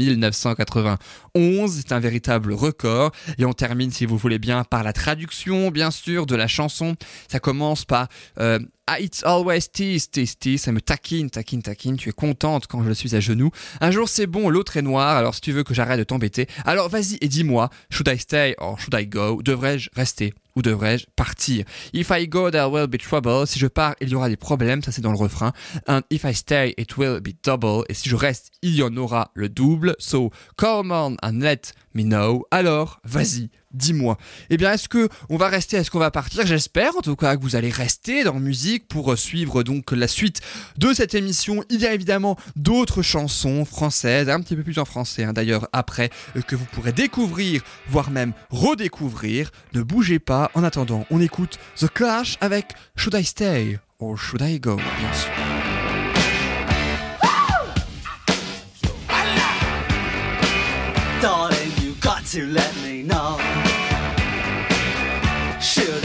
1991. 1.34 1.80
C'est 1.80 1.92
un 1.92 2.00
véritable 2.00 2.52
record. 2.52 3.12
Et 3.38 3.44
on 3.44 3.52
termine, 3.52 3.90
si 3.90 4.06
vous 4.06 4.16
voulez 4.16 4.38
bien, 4.38 4.64
par 4.64 4.82
la 4.82 4.92
traduction, 4.92 5.70
bien 5.70 5.90
sûr, 5.90 6.26
de 6.26 6.36
la 6.36 6.46
chanson. 6.46 6.94
Ça 7.28 7.40
commence 7.40 7.84
par 7.84 8.08
euh, 8.38 8.58
it's 8.98 9.22
always 9.24 9.70
tease, 9.72 10.10
tease, 10.10 10.36
tease. 10.38 10.62
Ça 10.62 10.72
me 10.72 10.80
taquine, 10.80 11.30
taquine, 11.30 11.62
taquine. 11.62 11.96
Tu 11.96 12.08
es 12.08 12.12
contente 12.12 12.66
quand 12.66 12.82
je 12.84 12.92
suis 12.92 13.14
à 13.14 13.20
genoux. 13.20 13.50
Un 13.80 13.90
jour 13.90 14.08
c'est 14.08 14.26
bon, 14.26 14.48
l'autre 14.48 14.76
est 14.76 14.82
noir. 14.82 15.16
Alors 15.16 15.34
si 15.34 15.40
tu 15.40 15.52
veux 15.52 15.62
que 15.62 15.74
j'arrête 15.74 15.98
de 15.98 16.04
t'embêter, 16.04 16.46
alors 16.64 16.88
vas-y 16.88 17.18
et 17.20 17.28
dis-moi, 17.28 17.70
should 17.90 18.08
I 18.08 18.18
stay 18.18 18.54
or 18.58 18.78
should 18.78 18.94
I 18.94 19.06
go? 19.06 19.40
Devrais-je 19.42 19.90
rester 19.94 20.34
ou 20.54 20.62
devrais-je 20.62 21.06
partir? 21.16 21.64
If 21.92 22.10
I 22.10 22.28
go, 22.28 22.50
there 22.50 22.70
will 22.70 22.86
be 22.86 22.98
trouble. 22.98 23.46
Si 23.46 23.58
je 23.58 23.66
pars, 23.66 23.94
il 24.00 24.08
y 24.08 24.14
aura 24.14 24.28
des 24.28 24.36
problèmes. 24.36 24.82
Ça 24.82 24.92
c'est 24.92 25.02
dans 25.02 25.12
le 25.12 25.18
refrain. 25.18 25.52
And 25.86 26.00
if 26.10 26.24
I 26.24 26.34
stay, 26.34 26.74
it 26.76 26.96
will 26.96 27.20
be 27.20 27.32
double. 27.44 27.84
Et 27.88 27.94
si 27.94 28.08
je 28.08 28.16
reste, 28.16 28.50
il 28.62 28.74
y 28.74 28.82
en 28.82 28.96
aura 28.96 29.30
le 29.34 29.48
double. 29.48 29.94
So 29.98 30.30
come 30.56 30.90
on 30.90 31.16
and 31.22 31.38
let 31.40 31.72
me 31.94 32.02
know. 32.02 32.44
Alors 32.50 33.00
vas-y, 33.04 33.50
dis-moi. 33.72 34.18
Eh 34.50 34.56
bien, 34.56 34.72
est-ce 34.72 34.88
que 34.88 35.08
on 35.28 35.36
va 35.36 35.48
rester, 35.48 35.76
est-ce 35.76 35.90
qu'on 35.90 35.98
va 35.98 36.10
partir 36.10 36.46
J'espère 36.46 36.96
en 36.96 37.00
tout 37.00 37.16
cas 37.16 37.36
que 37.36 37.42
vous 37.42 37.56
allez 37.56 37.70
rester 37.70 38.24
dans 38.24 38.38
musique 38.40 38.88
pour 38.88 39.16
suivre 39.16 39.62
donc 39.62 39.92
la 39.92 40.08
suite 40.08 40.40
de 40.78 40.92
cette 40.92 41.14
émission. 41.14 41.64
Il 41.70 41.80
y 41.80 41.86
a 41.86 41.92
évidemment 41.92 42.36
d'autres 42.56 43.02
chansons 43.02 43.64
françaises, 43.64 44.28
un 44.28 44.40
petit 44.40 44.56
peu 44.56 44.62
plus 44.62 44.78
en 44.78 44.84
français 44.84 45.24
hein, 45.24 45.32
d'ailleurs 45.32 45.68
après, 45.72 46.10
euh, 46.36 46.42
que 46.42 46.56
vous 46.56 46.66
pourrez 46.72 46.92
découvrir, 46.92 47.62
voire 47.88 48.10
même 48.10 48.32
redécouvrir. 48.50 49.50
Ne 49.74 49.82
bougez 49.82 50.18
pas. 50.18 50.50
En 50.54 50.64
attendant, 50.64 51.06
on 51.10 51.20
écoute 51.20 51.58
The 51.76 51.88
Clash 51.88 52.36
avec 52.40 52.72
Should 52.96 53.14
I 53.14 53.24
Stay 53.24 53.78
or 53.98 54.18
Should 54.18 54.42
I 54.42 54.58
Go 54.60 54.76
bien 54.76 55.12
sûr. 55.14 55.30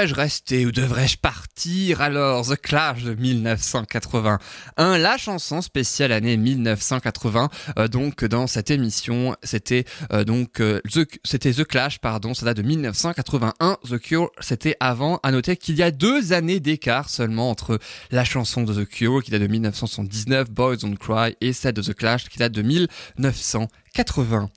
Devrais-je 0.00 0.14
rester 0.14 0.64
ou 0.64 0.72
devrais-je 0.72 1.18
partir? 1.18 2.00
Alors, 2.00 2.46
The 2.48 2.56
Clash 2.56 3.02
de 3.02 3.12
1981, 3.12 4.96
la 4.96 5.18
chanson 5.18 5.60
spéciale 5.60 6.12
année 6.12 6.38
1980. 6.38 7.50
euh, 7.76 7.86
donc 7.86 8.24
dans 8.24 8.46
cette 8.46 8.70
émission, 8.70 9.36
c'était 9.42 9.84
euh, 10.14 10.24
donc 10.24 10.62
euh, 10.62 10.80
The, 10.90 11.06
c'était 11.22 11.52
The 11.52 11.64
Clash, 11.64 11.98
pardon, 11.98 12.32
ça 12.32 12.46
date 12.46 12.56
de 12.56 12.62
1981. 12.62 13.76
The 13.86 13.98
Cure, 13.98 14.30
c'était 14.40 14.74
avant. 14.80 15.20
À 15.22 15.32
noter 15.32 15.58
qu'il 15.58 15.76
y 15.76 15.82
a 15.82 15.90
deux 15.90 16.32
années 16.32 16.60
d'écart 16.60 17.10
seulement 17.10 17.50
entre 17.50 17.78
la 18.10 18.24
chanson 18.24 18.62
de 18.62 18.72
The 18.72 18.88
Cure 18.88 19.22
qui 19.22 19.30
date 19.30 19.42
de 19.42 19.48
1979, 19.48 20.50
Boys 20.50 20.76
Don't 20.76 20.96
Cry, 20.96 21.36
et 21.42 21.52
celle 21.52 21.74
de 21.74 21.82
The 21.82 21.92
Clash 21.92 22.30
qui 22.30 22.38
date 22.38 22.52
de 22.52 22.62
1981. 22.62 24.48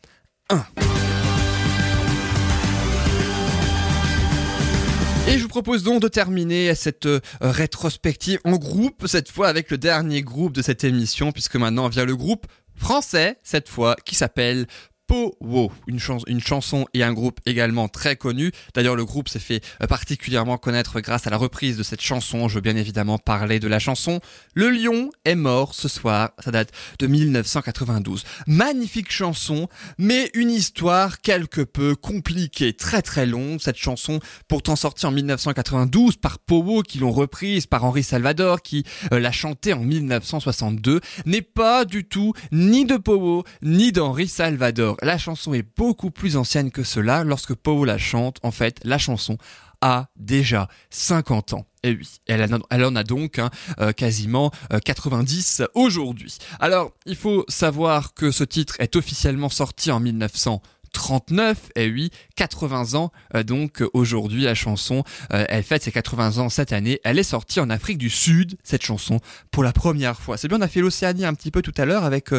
Et 5.25 5.37
je 5.37 5.43
vous 5.43 5.47
propose 5.47 5.83
donc 5.83 6.01
de 6.01 6.09
terminer 6.09 6.75
cette 6.75 7.05
euh, 7.05 7.21
rétrospective 7.39 8.39
en 8.43 8.57
groupe, 8.57 9.07
cette 9.07 9.31
fois 9.31 9.47
avec 9.47 9.71
le 9.71 9.77
dernier 9.77 10.21
groupe 10.21 10.51
de 10.53 10.61
cette 10.61 10.83
émission, 10.83 11.31
puisque 11.31 11.55
maintenant 11.55 11.87
vient 11.87 12.03
le 12.03 12.15
groupe 12.15 12.45
français, 12.75 13.37
cette 13.41 13.69
fois, 13.69 13.95
qui 14.03 14.15
s'appelle 14.15 14.67
Powo, 15.13 15.71
une, 15.85 15.99
chan- 15.99 16.17
une 16.25 16.39
chanson 16.41 16.87
et 16.95 17.03
un 17.03 17.13
groupe 17.13 17.39
également 17.45 17.87
très 17.87 18.15
connu. 18.15 18.51
D'ailleurs, 18.73 18.95
le 18.95 19.05
groupe 19.05 19.29
s'est 19.29 19.37
fait 19.37 19.61
euh, 19.83 19.85
particulièrement 19.85 20.57
connaître 20.57 21.01
grâce 21.01 21.27
à 21.27 21.29
la 21.29 21.37
reprise 21.37 21.77
de 21.77 21.83
cette 21.83 22.01
chanson. 22.01 22.47
Je 22.47 22.55
veux 22.55 22.61
bien 22.61 22.75
évidemment 22.75 23.19
parler 23.19 23.59
de 23.59 23.67
la 23.67 23.77
chanson 23.77 24.21
Le 24.55 24.71
lion 24.71 25.11
est 25.23 25.35
mort 25.35 25.75
ce 25.75 25.87
soir. 25.87 26.31
Ça 26.43 26.49
date 26.49 26.71
de 26.97 27.05
1992. 27.05 28.23
Magnifique 28.47 29.11
chanson, 29.11 29.67
mais 29.99 30.31
une 30.33 30.49
histoire 30.49 31.21
quelque 31.21 31.61
peu 31.61 31.95
compliquée, 31.95 32.73
très 32.73 33.03
très 33.03 33.27
longue. 33.27 33.59
Cette 33.61 33.77
chanson, 33.77 34.19
pourtant 34.47 34.75
sortie 34.75 35.05
en 35.05 35.11
1992 35.11 36.15
par 36.17 36.39
Powo, 36.39 36.81
qui 36.81 36.97
l'ont 36.97 37.11
reprise 37.11 37.67
par 37.67 37.83
Henri 37.85 38.01
Salvador, 38.01 38.63
qui 38.63 38.83
euh, 39.11 39.19
l'a 39.19 39.31
chantée 39.31 39.73
en 39.73 39.79
1962, 39.83 41.01
n'est 41.27 41.41
pas 41.43 41.85
du 41.85 42.03
tout 42.03 42.33
ni 42.51 42.85
de 42.85 42.97
Powo, 42.97 43.43
ni 43.61 43.91
d'Henri 43.91 44.27
Salvador. 44.27 44.97
La 45.03 45.17
chanson 45.17 45.53
est 45.53 45.65
beaucoup 45.77 46.11
plus 46.11 46.37
ancienne 46.37 46.71
que 46.71 46.83
cela. 46.83 47.23
Lorsque 47.23 47.53
Powo 47.53 47.85
la 47.85 47.97
chante, 47.97 48.37
en 48.43 48.51
fait, 48.51 48.79
la 48.83 48.97
chanson 48.97 49.37
a 49.81 50.07
déjà 50.15 50.69
50 50.91 51.53
ans. 51.53 51.65
Et 51.83 51.91
oui, 51.91 52.09
elle, 52.27 52.41
en 52.85 52.95
a- 52.95 53.03
donc 53.03 53.37
hein, 53.37 53.49
euh, 53.81 53.91
quasiment 53.91 54.49
euh, 54.71 54.79
90 54.79 55.63
aujourd'hui. 55.73 56.37
Alors, 56.61 56.91
il 57.05 57.17
faut 57.17 57.43
savoir 57.49 58.13
que 58.13 58.31
ce 58.31 58.45
titre 58.45 58.75
est 58.79 58.95
officiellement 58.95 59.49
sorti 59.49 59.91
en 59.91 59.99
1900. 59.99 60.61
39. 60.93 61.71
Et 61.75 61.89
oui, 61.89 62.09
80 62.35 62.93
ans. 62.93 63.11
euh, 63.35 63.43
donc 63.43 63.81
euh, 63.81 63.89
aujourd'hui, 63.93 64.43
la 64.43 64.55
chanson, 64.55 65.03
euh, 65.33 65.45
elle 65.49 65.63
fête 65.63 65.83
ses 65.83 65.91
80 65.91 66.37
ans 66.37 66.49
cette 66.49 66.71
année. 66.71 66.99
Elle 67.03 67.19
est 67.19 67.23
sortie 67.23 67.59
en 67.59 67.69
Afrique 67.69 67.97
du 67.97 68.09
Sud, 68.09 68.55
cette 68.63 68.83
chanson, 68.83 69.19
pour 69.51 69.63
la 69.63 69.73
première 69.73 70.19
fois. 70.19 70.37
C'est 70.37 70.47
bien, 70.47 70.57
on 70.57 70.61
a 70.61 70.67
fait 70.67 70.79
l'Océanie 70.79 71.25
un 71.25 71.33
petit 71.33 71.51
peu 71.51 71.61
tout 71.61 71.73
à 71.77 71.85
l'heure 71.85 72.05
avec 72.05 72.29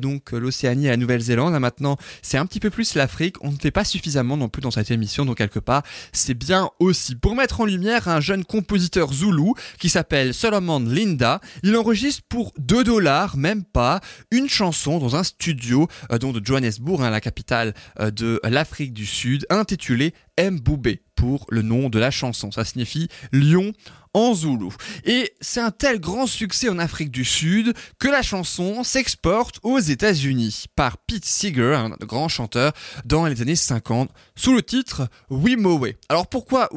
donc 0.00 0.32
l'Océanie 0.32 0.86
et 0.86 0.90
la 0.90 0.96
Nouvelle-Zélande. 0.96 1.58
Maintenant, 1.58 1.96
c'est 2.22 2.38
un 2.38 2.46
petit 2.46 2.60
peu 2.60 2.70
plus 2.70 2.94
l'Afrique. 2.94 3.36
On 3.42 3.52
ne 3.52 3.56
fait 3.56 3.70
pas 3.70 3.84
suffisamment 3.84 4.36
non 4.36 4.48
plus 4.48 4.60
dans 4.60 4.70
cette 4.70 4.90
émission, 4.90 5.24
donc 5.24 5.38
quelque 5.38 5.58
part, 5.58 5.82
c'est 6.12 6.34
bien 6.34 6.70
aussi. 6.80 7.14
Pour 7.14 7.36
mettre 7.36 7.60
en 7.60 7.64
lumière 7.64 8.08
un 8.08 8.20
jeune 8.20 8.44
compositeur 8.44 9.12
zoulou 9.12 9.54
qui 9.78 9.88
s'appelle 9.88 10.34
Solomon 10.34 10.80
Linda, 10.80 11.40
il 11.62 11.76
enregistre 11.76 12.22
pour 12.28 12.52
2 12.58 12.84
dollars, 12.84 13.36
même 13.36 13.64
pas, 13.64 14.00
une 14.30 14.48
chanson 14.48 14.98
dans 14.98 15.16
un 15.16 15.22
studio 15.22 15.88
euh, 16.12 16.18
de 16.18 16.44
Johannesburg, 16.44 17.02
hein, 17.02 17.10
la 17.10 17.20
capitale 17.20 17.74
de 17.98 18.40
l'Afrique 18.44 18.92
du 18.92 19.06
Sud, 19.06 19.46
intitulée 19.50 20.14
Mboubé 20.38 21.02
pour 21.16 21.46
le 21.50 21.62
nom 21.62 21.88
de 21.88 21.98
la 21.98 22.10
chanson. 22.10 22.50
Ça 22.52 22.64
signifie 22.64 23.08
lion 23.32 23.72
en 24.14 24.34
zoulou. 24.34 24.72
Et 25.04 25.32
c'est 25.40 25.60
un 25.60 25.70
tel 25.70 26.00
grand 26.00 26.26
succès 26.26 26.68
en 26.68 26.78
Afrique 26.78 27.10
du 27.10 27.24
Sud 27.24 27.74
que 27.98 28.08
la 28.08 28.22
chanson 28.22 28.84
s'exporte 28.84 29.58
aux 29.62 29.78
États-Unis 29.78 30.66
par 30.76 30.98
Pete 30.98 31.24
Seeger, 31.24 31.74
un 31.74 31.90
grand 32.00 32.28
chanteur, 32.28 32.72
dans 33.04 33.26
les 33.26 33.42
années 33.42 33.56
50, 33.56 34.10
sous 34.36 34.54
le 34.54 34.62
titre 34.62 35.08
Wimowe. 35.30 35.92
Alors 36.08 36.26
pourquoi, 36.26 36.68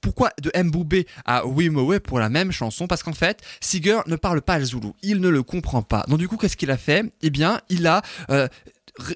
pourquoi 0.00 0.30
de 0.42 0.50
Mboubé 0.62 1.06
à 1.24 1.46
Wimowe 1.46 2.00
pour 2.00 2.18
la 2.18 2.28
même 2.28 2.52
chanson? 2.52 2.86
Parce 2.86 3.02
qu'en 3.02 3.12
fait, 3.12 3.40
Seeger 3.60 4.00
ne 4.06 4.16
parle 4.16 4.42
pas 4.42 4.58
le 4.58 4.64
zoulou, 4.64 4.94
il 5.02 5.20
ne 5.20 5.28
le 5.28 5.42
comprend 5.42 5.82
pas. 5.82 6.04
Donc 6.08 6.18
du 6.18 6.28
coup, 6.28 6.36
qu'est-ce 6.36 6.56
qu'il 6.56 6.70
a 6.70 6.78
fait? 6.78 7.12
Eh 7.22 7.30
bien, 7.30 7.60
il 7.68 7.86
a 7.86 8.02
euh, 8.30 8.48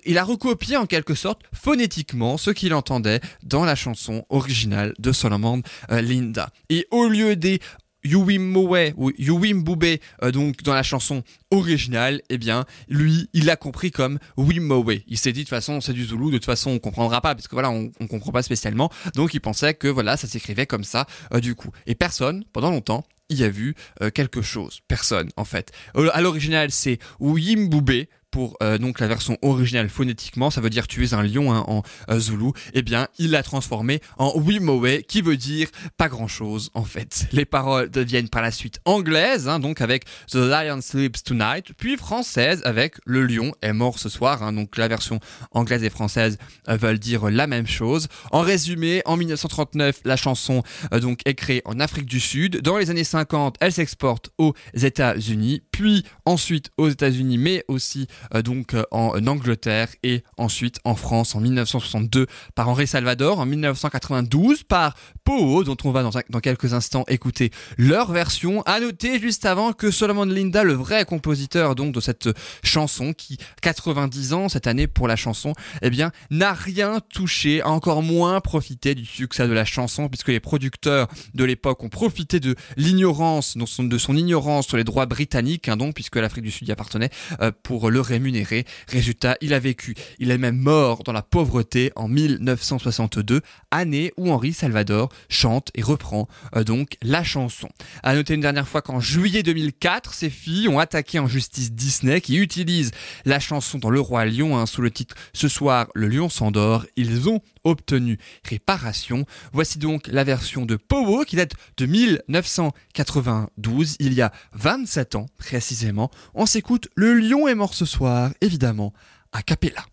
il 0.05 0.19
a 0.19 0.25
recopié 0.25 0.77
en 0.77 0.87
quelque 0.87 1.15
sorte 1.15 1.43
phonétiquement 1.53 2.37
ce 2.37 2.51
qu'il 2.51 2.75
entendait 2.75 3.21
dans 3.43 3.65
la 3.65 3.75
chanson 3.75 4.25
originale 4.29 4.95
de 4.99 5.13
Solomon 5.13 5.63
euh, 5.91 6.01
Linda. 6.01 6.51
Et 6.69 6.87
au 6.91 7.09
lieu 7.09 7.37
des 7.37 7.61
Yuwimowe 8.05 8.93
ou 8.97 9.11
Yuwimboube 9.19 9.85
euh, 10.23 10.31
donc 10.31 10.63
dans 10.63 10.75
la 10.75 10.83
chanson 10.83 11.23
originale, 11.51 12.21
eh 12.29 12.39
bien 12.39 12.65
lui 12.89 13.29
il 13.33 13.47
l'a 13.47 13.57
compris 13.57 13.91
comme 13.91 14.19
Wimowe. 14.37 15.01
Il 15.07 15.19
s'est 15.19 15.33
dit 15.33 15.41
de 15.41 15.45
toute 15.45 15.51
façon 15.51 15.81
c'est 15.81 15.93
du 15.93 16.05
Zoulou, 16.05 16.31
de 16.31 16.37
toute 16.37 16.45
façon 16.45 16.71
on 16.71 16.79
comprendra 16.79 17.21
pas 17.21 17.35
parce 17.35 17.49
que 17.49 17.55
voilà 17.55 17.71
on, 17.71 17.91
comprend 18.07 18.33
pas 18.33 18.43
spécialement. 18.43 18.91
Donc 19.15 19.35
il 19.35 19.41
pensait 19.41 19.75
que 19.75 19.89
voilà 19.89 20.17
ça 20.17 20.29
s'écrivait 20.29 20.67
comme 20.67 20.85
ça 20.85 21.07
euh, 21.33 21.41
du 21.41 21.55
coup. 21.55 21.71
Et 21.87 21.95
personne 21.95 22.45
pendant 22.53 22.71
longtemps 22.71 23.05
y 23.31 23.43
a 23.43 23.49
vu 23.49 23.75
euh, 24.03 24.11
quelque 24.11 24.43
chose. 24.43 24.81
Personne 24.87 25.31
en 25.37 25.45
fait. 25.45 25.73
À 26.13 26.21
l'original 26.21 26.71
c'est 26.71 26.99
Wimboube 27.21 28.05
pour 28.35 28.57
euh, 28.65 28.79
donc 28.79 28.99
la 28.99 29.07
version 29.07 29.39
originale 29.43 29.89
phonétiquement, 29.89 30.51
ça 30.51 30.61
veut 30.61 30.69
dire 30.69 30.89
tu 30.89 31.05
es 31.05 31.15
un 31.15 31.23
lion 31.23 31.53
hein, 31.53 31.63
en 31.69 31.85
euh, 32.11 32.19
zoulou, 32.19 32.53
eh 32.73 32.83
bien 32.83 33.07
il 33.17 33.31
l'a 33.31 33.45
transformé 33.45 34.01
en 34.19 34.37
Wimowe 34.37 35.03
qui 35.07 35.23
veut 35.23 35.37
dire 35.37 35.69
pas 35.97 36.09
grand 36.09 36.27
chose 36.27 36.73
en 36.75 36.83
fait. 36.83 37.29
Les 37.31 37.45
paroles 37.45 37.91
deviennent 37.91 38.29
par 38.29 38.43
la 38.43 38.51
suite 38.51 38.81
anglaises, 38.87 39.47
hein, 39.47 39.61
donc 39.61 39.81
avec 39.81 40.07
The 40.33 40.35
Lion 40.35 40.81
Sleeps 40.81 41.23
Tonight, 41.23 41.75
puis 41.79 41.97
françaises 41.97 42.61
avec 42.65 42.97
Le 43.07 43.25
lion 43.25 43.53
est 43.63 43.73
mort 43.73 44.01
ce 44.01 44.09
soir, 44.09 44.43
hein, 44.43 44.53
donc 44.53 44.79
la 44.79 44.89
version 44.89 45.21
anglaise 45.53 45.85
et 45.85 45.91
française 45.91 46.37
euh, 46.69 46.77
veulent 46.77 46.99
dire 46.99 47.31
la 47.31 47.47
même 47.47 47.69
chose. 47.69 48.09
En 48.33 48.41
résumé, 48.41 49.01
en 49.05 49.17
1939, 49.17 50.01
la 50.05 50.17
chanson 50.17 50.65
euh, 50.93 50.99
donc 50.99 51.21
est 51.25 51.35
créée 51.35 51.63
en 51.67 51.79
Afrique 51.79 52.07
du 52.07 52.19
Sud. 52.19 52.63
Dans 52.63 52.79
les 52.79 52.91
années 52.91 53.05
50, 53.05 53.59
elle 53.61 53.73
s'exporte 53.73 54.31
aux 54.39 54.55
États-Unis, 54.75 55.63
puis 55.75 56.05
ensuite 56.25 56.71
aux 56.77 56.89
États-Unis, 56.89 57.37
mais 57.37 57.65
aussi 57.67 58.07
euh, 58.33 58.43
donc 58.43 58.75
euh, 58.75 58.85
en 58.93 59.27
Angleterre 59.27 59.89
et 60.05 60.23
ensuite 60.37 60.79
en 60.85 60.95
France 60.95 61.35
en 61.35 61.41
1962 61.41 62.29
par 62.55 62.69
Henri 62.69 62.87
Salvador, 62.87 63.41
en 63.41 63.45
1992 63.45 64.63
par 64.63 64.95
Poho, 65.25 65.65
dont 65.65 65.77
on 65.83 65.91
va 65.91 66.05
dans, 66.05 66.13
dans 66.31 66.39
quelques 66.39 66.75
instants 66.75 67.03
écouter 67.09 67.51
leur 67.77 68.13
version. 68.13 68.63
À 68.67 68.79
noter 68.79 69.19
juste 69.19 69.47
avant 69.47 69.73
que 69.73 69.91
Solomon 69.91 70.27
Linda, 70.27 70.63
le 70.63 70.75
vrai 70.75 71.05
compositeur 71.05 71.75
donc 71.75 71.93
de 71.93 71.99
cette 71.99 72.29
chanson, 72.63 73.13
qui 73.13 73.39
90 73.61 74.33
ans 74.33 74.49
cette 74.49 74.69
année 74.69 74.87
pour 74.87 75.09
la 75.09 75.17
chanson, 75.17 75.55
eh 75.83 75.91
bien 75.91 76.13
n'a 76.31 76.53
rien 76.53 77.01
touché, 77.13 77.63
a 77.63 77.71
encore 77.71 78.05
moins 78.05 78.41
profité 78.41 78.95
du 78.95 79.05
succès 79.05 79.49
de 79.49 79.53
la 79.53 79.65
chanson 79.65 80.09
puisque 80.09 80.29
les 80.29 80.39
producteurs 80.39 81.09
de 81.35 81.43
l'époque 81.43 81.83
ont 81.83 81.89
profité 81.89 82.39
de 82.39 82.55
l'ignorance, 82.77 83.57
de 83.57 83.99
son 83.99 84.17
ignorance 84.17 84.69
sur 84.69 84.77
les 84.77 84.85
droits 84.85 85.07
britanniques, 85.07 85.64
hein, 85.69 85.77
donc 85.77 85.95
puisque 85.95 86.17
l'Afrique 86.17 86.45
du 86.45 86.51
Sud 86.51 86.69
y 86.69 86.73
appartenait, 86.73 87.11
euh, 87.41 87.51
pour 87.63 87.91
le 87.91 88.01
rémunérer. 88.01 88.65
Résultat, 88.89 89.37
il 89.41 89.55
a 89.55 89.59
vécu, 89.59 89.95
il 90.19 90.31
est 90.31 90.39
même 90.39 90.57
mort 90.57 91.03
dans 91.05 91.13
la 91.13 91.23
pauvreté 91.23 91.93
en 91.97 92.09
1962, 92.09 93.41
année 93.71 94.13
où 94.17 94.31
Henri 94.31 94.53
Salvador 94.53 95.11
chante 95.29 95.71
et 95.75 95.83
reprend 95.83 96.29
euh, 96.57 96.65
donc 96.65 96.97
la 97.03 97.25
chanson. 97.25 97.69
À 98.03 98.15
noter 98.15 98.35
une 98.35 98.41
dernière 98.41 98.69
fois 98.69 98.83
qu'en 98.83 99.01
juillet 99.01 99.43
2004, 99.43 100.15
ces 100.15 100.31
filles 100.31 100.69
ont 100.69 100.79
attaqué 100.79 101.19
en 101.19 101.27
justice 101.27 101.73
Disney 101.73 102.21
qui 102.21 102.37
utilise 102.37 102.91
la 103.25 103.41
chanson 103.41 103.79
dans 103.79 103.91
Le 103.91 104.01
Roi 104.01 104.25
Lion 104.27 104.57
hein, 104.57 104.67
sous 104.67 104.83
le 104.83 104.91
titre 104.91 105.15
Ce 105.33 105.49
soir 105.49 105.89
le 105.95 106.09
lion 106.09 106.29
s'endort. 106.29 106.87
Ils 106.97 107.29
ont 107.29 107.41
obtenu 107.65 108.19
réparation. 108.49 109.27
Voici 109.53 109.79
donc 109.79 110.07
la 110.07 110.25
version 110.25 110.67
de 110.67 110.77
Powo 110.77 111.25
qui 111.25 111.37
date 111.37 111.53
de 111.77 111.87
1992, 111.87 113.97
il 113.99 114.13
y 114.13 114.23
a 114.23 114.33
27 114.53 115.17
ans 115.17 115.27
précisément. 115.39 116.11
On 116.35 116.47
s'écoute 116.47 116.89
Le 116.95 117.15
lion 117.15 117.49
est 117.49 117.55
mort 117.55 117.75
ce 117.75 117.85
soir, 117.85 118.31
évidemment, 118.41 118.93
à 119.33 119.43
Capella. 119.43 119.85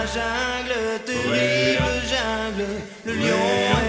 La 0.00 0.06
jungle, 0.06 1.02
terrible 1.04 2.00
jungle, 2.08 2.66
le 3.04 3.12
lion 3.12 3.36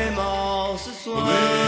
est 0.01 0.15
mort 0.15 0.77
ce 0.77 0.91
soir. 0.91 1.60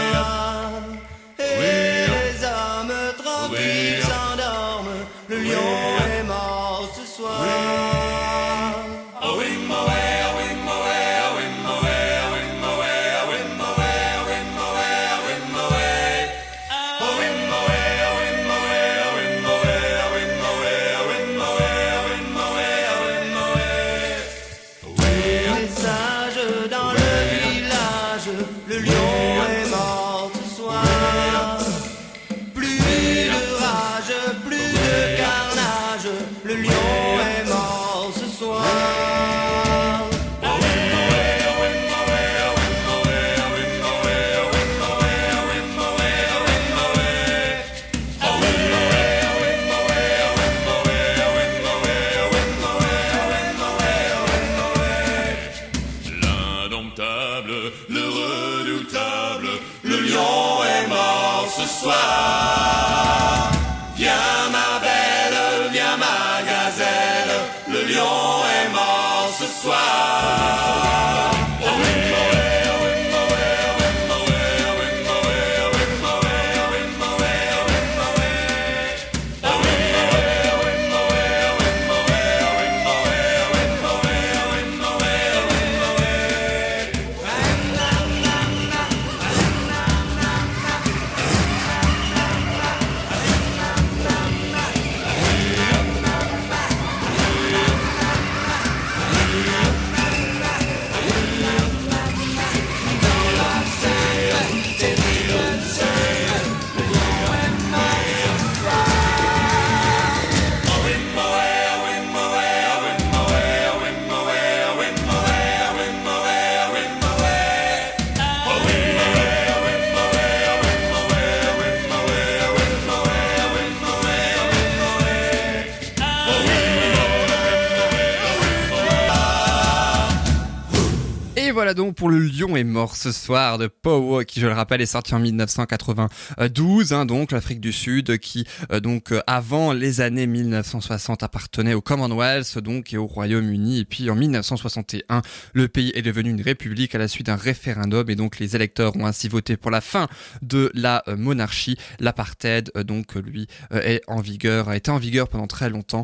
Voilà 131.74 131.83
donc 131.83 131.83
pour 131.94 132.08
Le 132.08 132.18
Lion 132.18 132.56
est 132.56 132.64
mort 132.64 132.96
ce 132.96 133.12
soir 133.12 133.58
de 133.58 133.66
Powo, 133.66 134.24
qui 134.24 134.40
je 134.40 134.46
le 134.46 134.52
rappelle 134.52 134.80
est 134.80 134.86
sorti 134.86 135.14
en 135.14 135.20
1992, 135.20 136.92
hein, 136.92 137.06
donc 137.06 137.32
l'Afrique 137.32 137.60
du 137.60 137.72
Sud, 137.72 138.18
qui 138.18 138.46
euh, 138.72 138.80
donc 138.80 139.12
euh, 139.12 139.20
avant 139.26 139.72
les 139.72 140.00
années 140.00 140.26
1960 140.26 141.22
appartenait 141.22 141.74
au 141.74 141.80
Commonwealth, 141.80 142.58
donc 142.58 142.92
et 142.92 142.96
au 142.96 143.06
Royaume-Uni, 143.06 143.80
et 143.80 143.84
puis 143.84 144.10
en 144.10 144.16
1961 144.16 145.22
le 145.52 145.68
pays 145.68 145.92
est 145.94 146.02
devenu 146.02 146.30
une 146.30 146.42
république 146.42 146.94
à 146.94 146.98
la 146.98 147.08
suite 147.08 147.26
d'un 147.26 147.36
référendum, 147.36 148.08
et 148.10 148.16
donc 148.16 148.38
les 148.38 148.56
électeurs 148.56 148.96
ont 148.96 149.06
ainsi 149.06 149.28
voté 149.28 149.56
pour 149.56 149.70
la 149.70 149.80
fin 149.80 150.08
de 150.42 150.70
la 150.74 151.02
euh, 151.08 151.16
monarchie. 151.16 151.76
L'apartheid, 152.00 152.72
donc 152.84 153.14
lui, 153.14 153.46
est 153.70 154.02
en 154.08 154.20
vigueur, 154.20 154.68
a 154.68 154.76
été 154.76 154.90
en 154.90 154.98
vigueur 154.98 155.28
pendant 155.28 155.46
très 155.46 155.70
longtemps, 155.70 156.02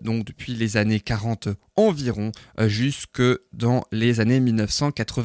donc 0.00 0.24
depuis 0.24 0.54
les 0.54 0.76
années 0.76 1.00
40 1.00 1.48
environ, 1.76 2.32
jusque 2.58 3.22
dans 3.52 3.82
les 3.92 4.20
années 4.20 4.40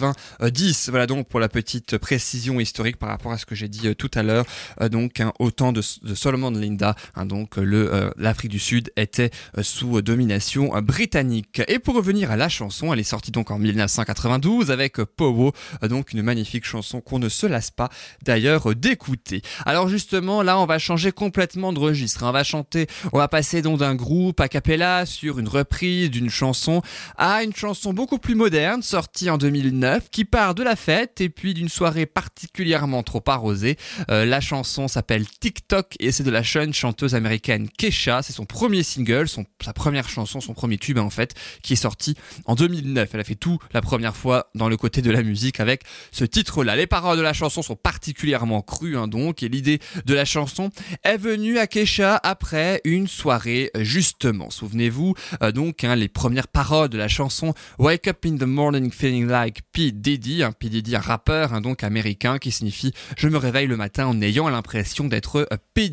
1990. 0.01 0.89
Voilà 0.89 1.07
donc 1.07 1.27
pour 1.27 1.39
la 1.39 1.49
petite 1.49 1.97
précision 1.97 2.59
historique 2.59 2.97
par 2.97 3.09
rapport 3.09 3.31
à 3.31 3.37
ce 3.37 3.45
que 3.45 3.55
j'ai 3.55 3.67
dit 3.67 3.87
euh, 3.87 3.93
tout 3.93 4.11
à 4.13 4.23
l'heure. 4.23 4.45
Euh, 4.81 4.89
donc 4.89 5.19
hein, 5.19 5.31
au 5.39 5.51
temps 5.51 5.71
de, 5.71 5.81
de 6.03 6.15
Solomon 6.15 6.51
Linda, 6.51 6.95
hein, 7.15 7.25
donc 7.25 7.57
euh, 7.57 8.11
l'Afrique 8.17 8.51
du 8.51 8.59
Sud 8.59 8.91
était 8.95 9.31
sous 9.61 10.01
domination 10.01 10.71
britannique. 10.81 11.61
Et 11.67 11.79
pour 11.79 11.95
revenir 11.95 12.31
à 12.31 12.37
la 12.37 12.49
chanson, 12.49 12.93
elle 12.93 12.99
est 12.99 13.03
sortie 13.03 13.31
donc 13.31 13.51
en 13.51 13.59
1992 13.59 14.71
avec 14.71 14.97
Powo, 15.03 15.53
donc 15.83 16.13
une 16.13 16.21
magnifique 16.21 16.65
chanson 16.65 17.01
qu'on 17.01 17.19
ne 17.19 17.29
se 17.29 17.45
lasse 17.45 17.71
pas 17.71 17.89
d'ailleurs 18.23 18.75
d'écouter. 18.75 19.41
Alors 19.65 19.87
justement, 19.87 20.41
là, 20.43 20.59
on 20.59 20.65
va 20.65 20.79
changer 20.79 21.11
complètement 21.11 21.73
de 21.73 21.79
registre. 21.79 22.23
hein. 22.23 22.29
On 22.29 22.33
va 22.33 22.43
chanter, 22.43 22.87
on 23.13 23.17
va 23.17 23.27
passer 23.27 23.61
donc 23.61 23.79
d'un 23.79 23.95
groupe 23.95 24.39
a 24.39 24.47
cappella 24.47 25.05
sur 25.05 25.39
une 25.39 25.47
reprise 25.47 26.09
d'une 26.09 26.29
chanson 26.29 26.81
à 27.17 27.43
une 27.43 27.53
chanson 27.53 27.93
beaucoup 27.93 28.17
plus 28.17 28.35
moderne, 28.35 28.81
sortie 28.81 29.29
en 29.29 29.37
2009, 29.37 29.90
qui 29.99 30.25
part 30.25 30.55
de 30.55 30.63
la 30.63 30.75
fête 30.75 31.21
et 31.21 31.29
puis 31.29 31.53
d'une 31.53 31.69
soirée 31.69 32.05
particulièrement 32.05 33.03
trop 33.03 33.23
arrosée. 33.27 33.77
Euh, 34.09 34.25
la 34.25 34.41
chanson 34.41 34.87
s'appelle 34.87 35.27
TikTok 35.27 35.95
et 35.99 36.11
c'est 36.11 36.23
de 36.23 36.31
la 36.31 36.41
jeune 36.41 36.73
chanteuse 36.73 37.15
américaine 37.15 37.67
Kesha. 37.69 38.21
C'est 38.21 38.33
son 38.33 38.45
premier 38.45 38.83
single, 38.83 39.27
sa 39.27 39.73
première 39.73 40.09
chanson, 40.09 40.39
son 40.41 40.53
premier 40.53 40.77
tube 40.77 40.97
en 40.97 41.09
fait, 41.09 41.33
qui 41.61 41.73
est 41.73 41.77
sorti 41.77 42.15
en 42.45 42.55
2009. 42.55 43.09
Elle 43.13 43.19
a 43.19 43.23
fait 43.23 43.35
tout 43.35 43.59
la 43.73 43.81
première 43.81 44.15
fois 44.15 44.49
dans 44.55 44.69
le 44.69 44.77
côté 44.77 45.01
de 45.01 45.11
la 45.11 45.23
musique 45.23 45.59
avec 45.59 45.83
ce 46.11 46.25
titre-là. 46.25 46.75
Les 46.75 46.87
paroles 46.87 47.17
de 47.17 47.23
la 47.23 47.33
chanson 47.33 47.61
sont 47.61 47.75
particulièrement 47.75 48.61
crues 48.61 48.97
hein, 48.97 49.07
donc 49.07 49.43
et 49.43 49.49
l'idée 49.49 49.79
de 50.05 50.13
la 50.13 50.25
chanson 50.25 50.69
est 51.03 51.17
venue 51.17 51.57
à 51.57 51.67
Kesha 51.67 52.19
après 52.23 52.81
une 52.83 53.07
soirée 53.07 53.71
euh, 53.75 53.83
justement. 53.83 54.49
Souvenez-vous 54.49 55.15
euh, 55.41 55.51
donc 55.51 55.83
hein, 55.83 55.95
les 55.95 56.07
premières 56.07 56.47
paroles 56.47 56.89
de 56.89 56.97
la 56.97 57.07
chanson 57.07 57.53
Wake 57.79 58.07
up 58.07 58.25
in 58.25 58.37
the 58.37 58.43
morning 58.43 58.91
feeling 58.91 59.27
like 59.27 59.61
P 59.81 59.91
Diddy, 59.91 60.43
hein, 60.43 60.53
un 60.93 60.99
rappeur 60.99 61.53
hein, 61.53 61.61
donc 61.61 61.83
américain 61.83 62.37
qui 62.37 62.51
signifie 62.51 62.93
je 63.17 63.27
me 63.27 63.37
réveille 63.37 63.67
le 63.67 63.77
matin 63.77 64.05
en 64.05 64.21
ayant 64.21 64.47
l'impression 64.49 65.05
d'être 65.05 65.47
euh, 65.51 65.57
P. 65.73 65.91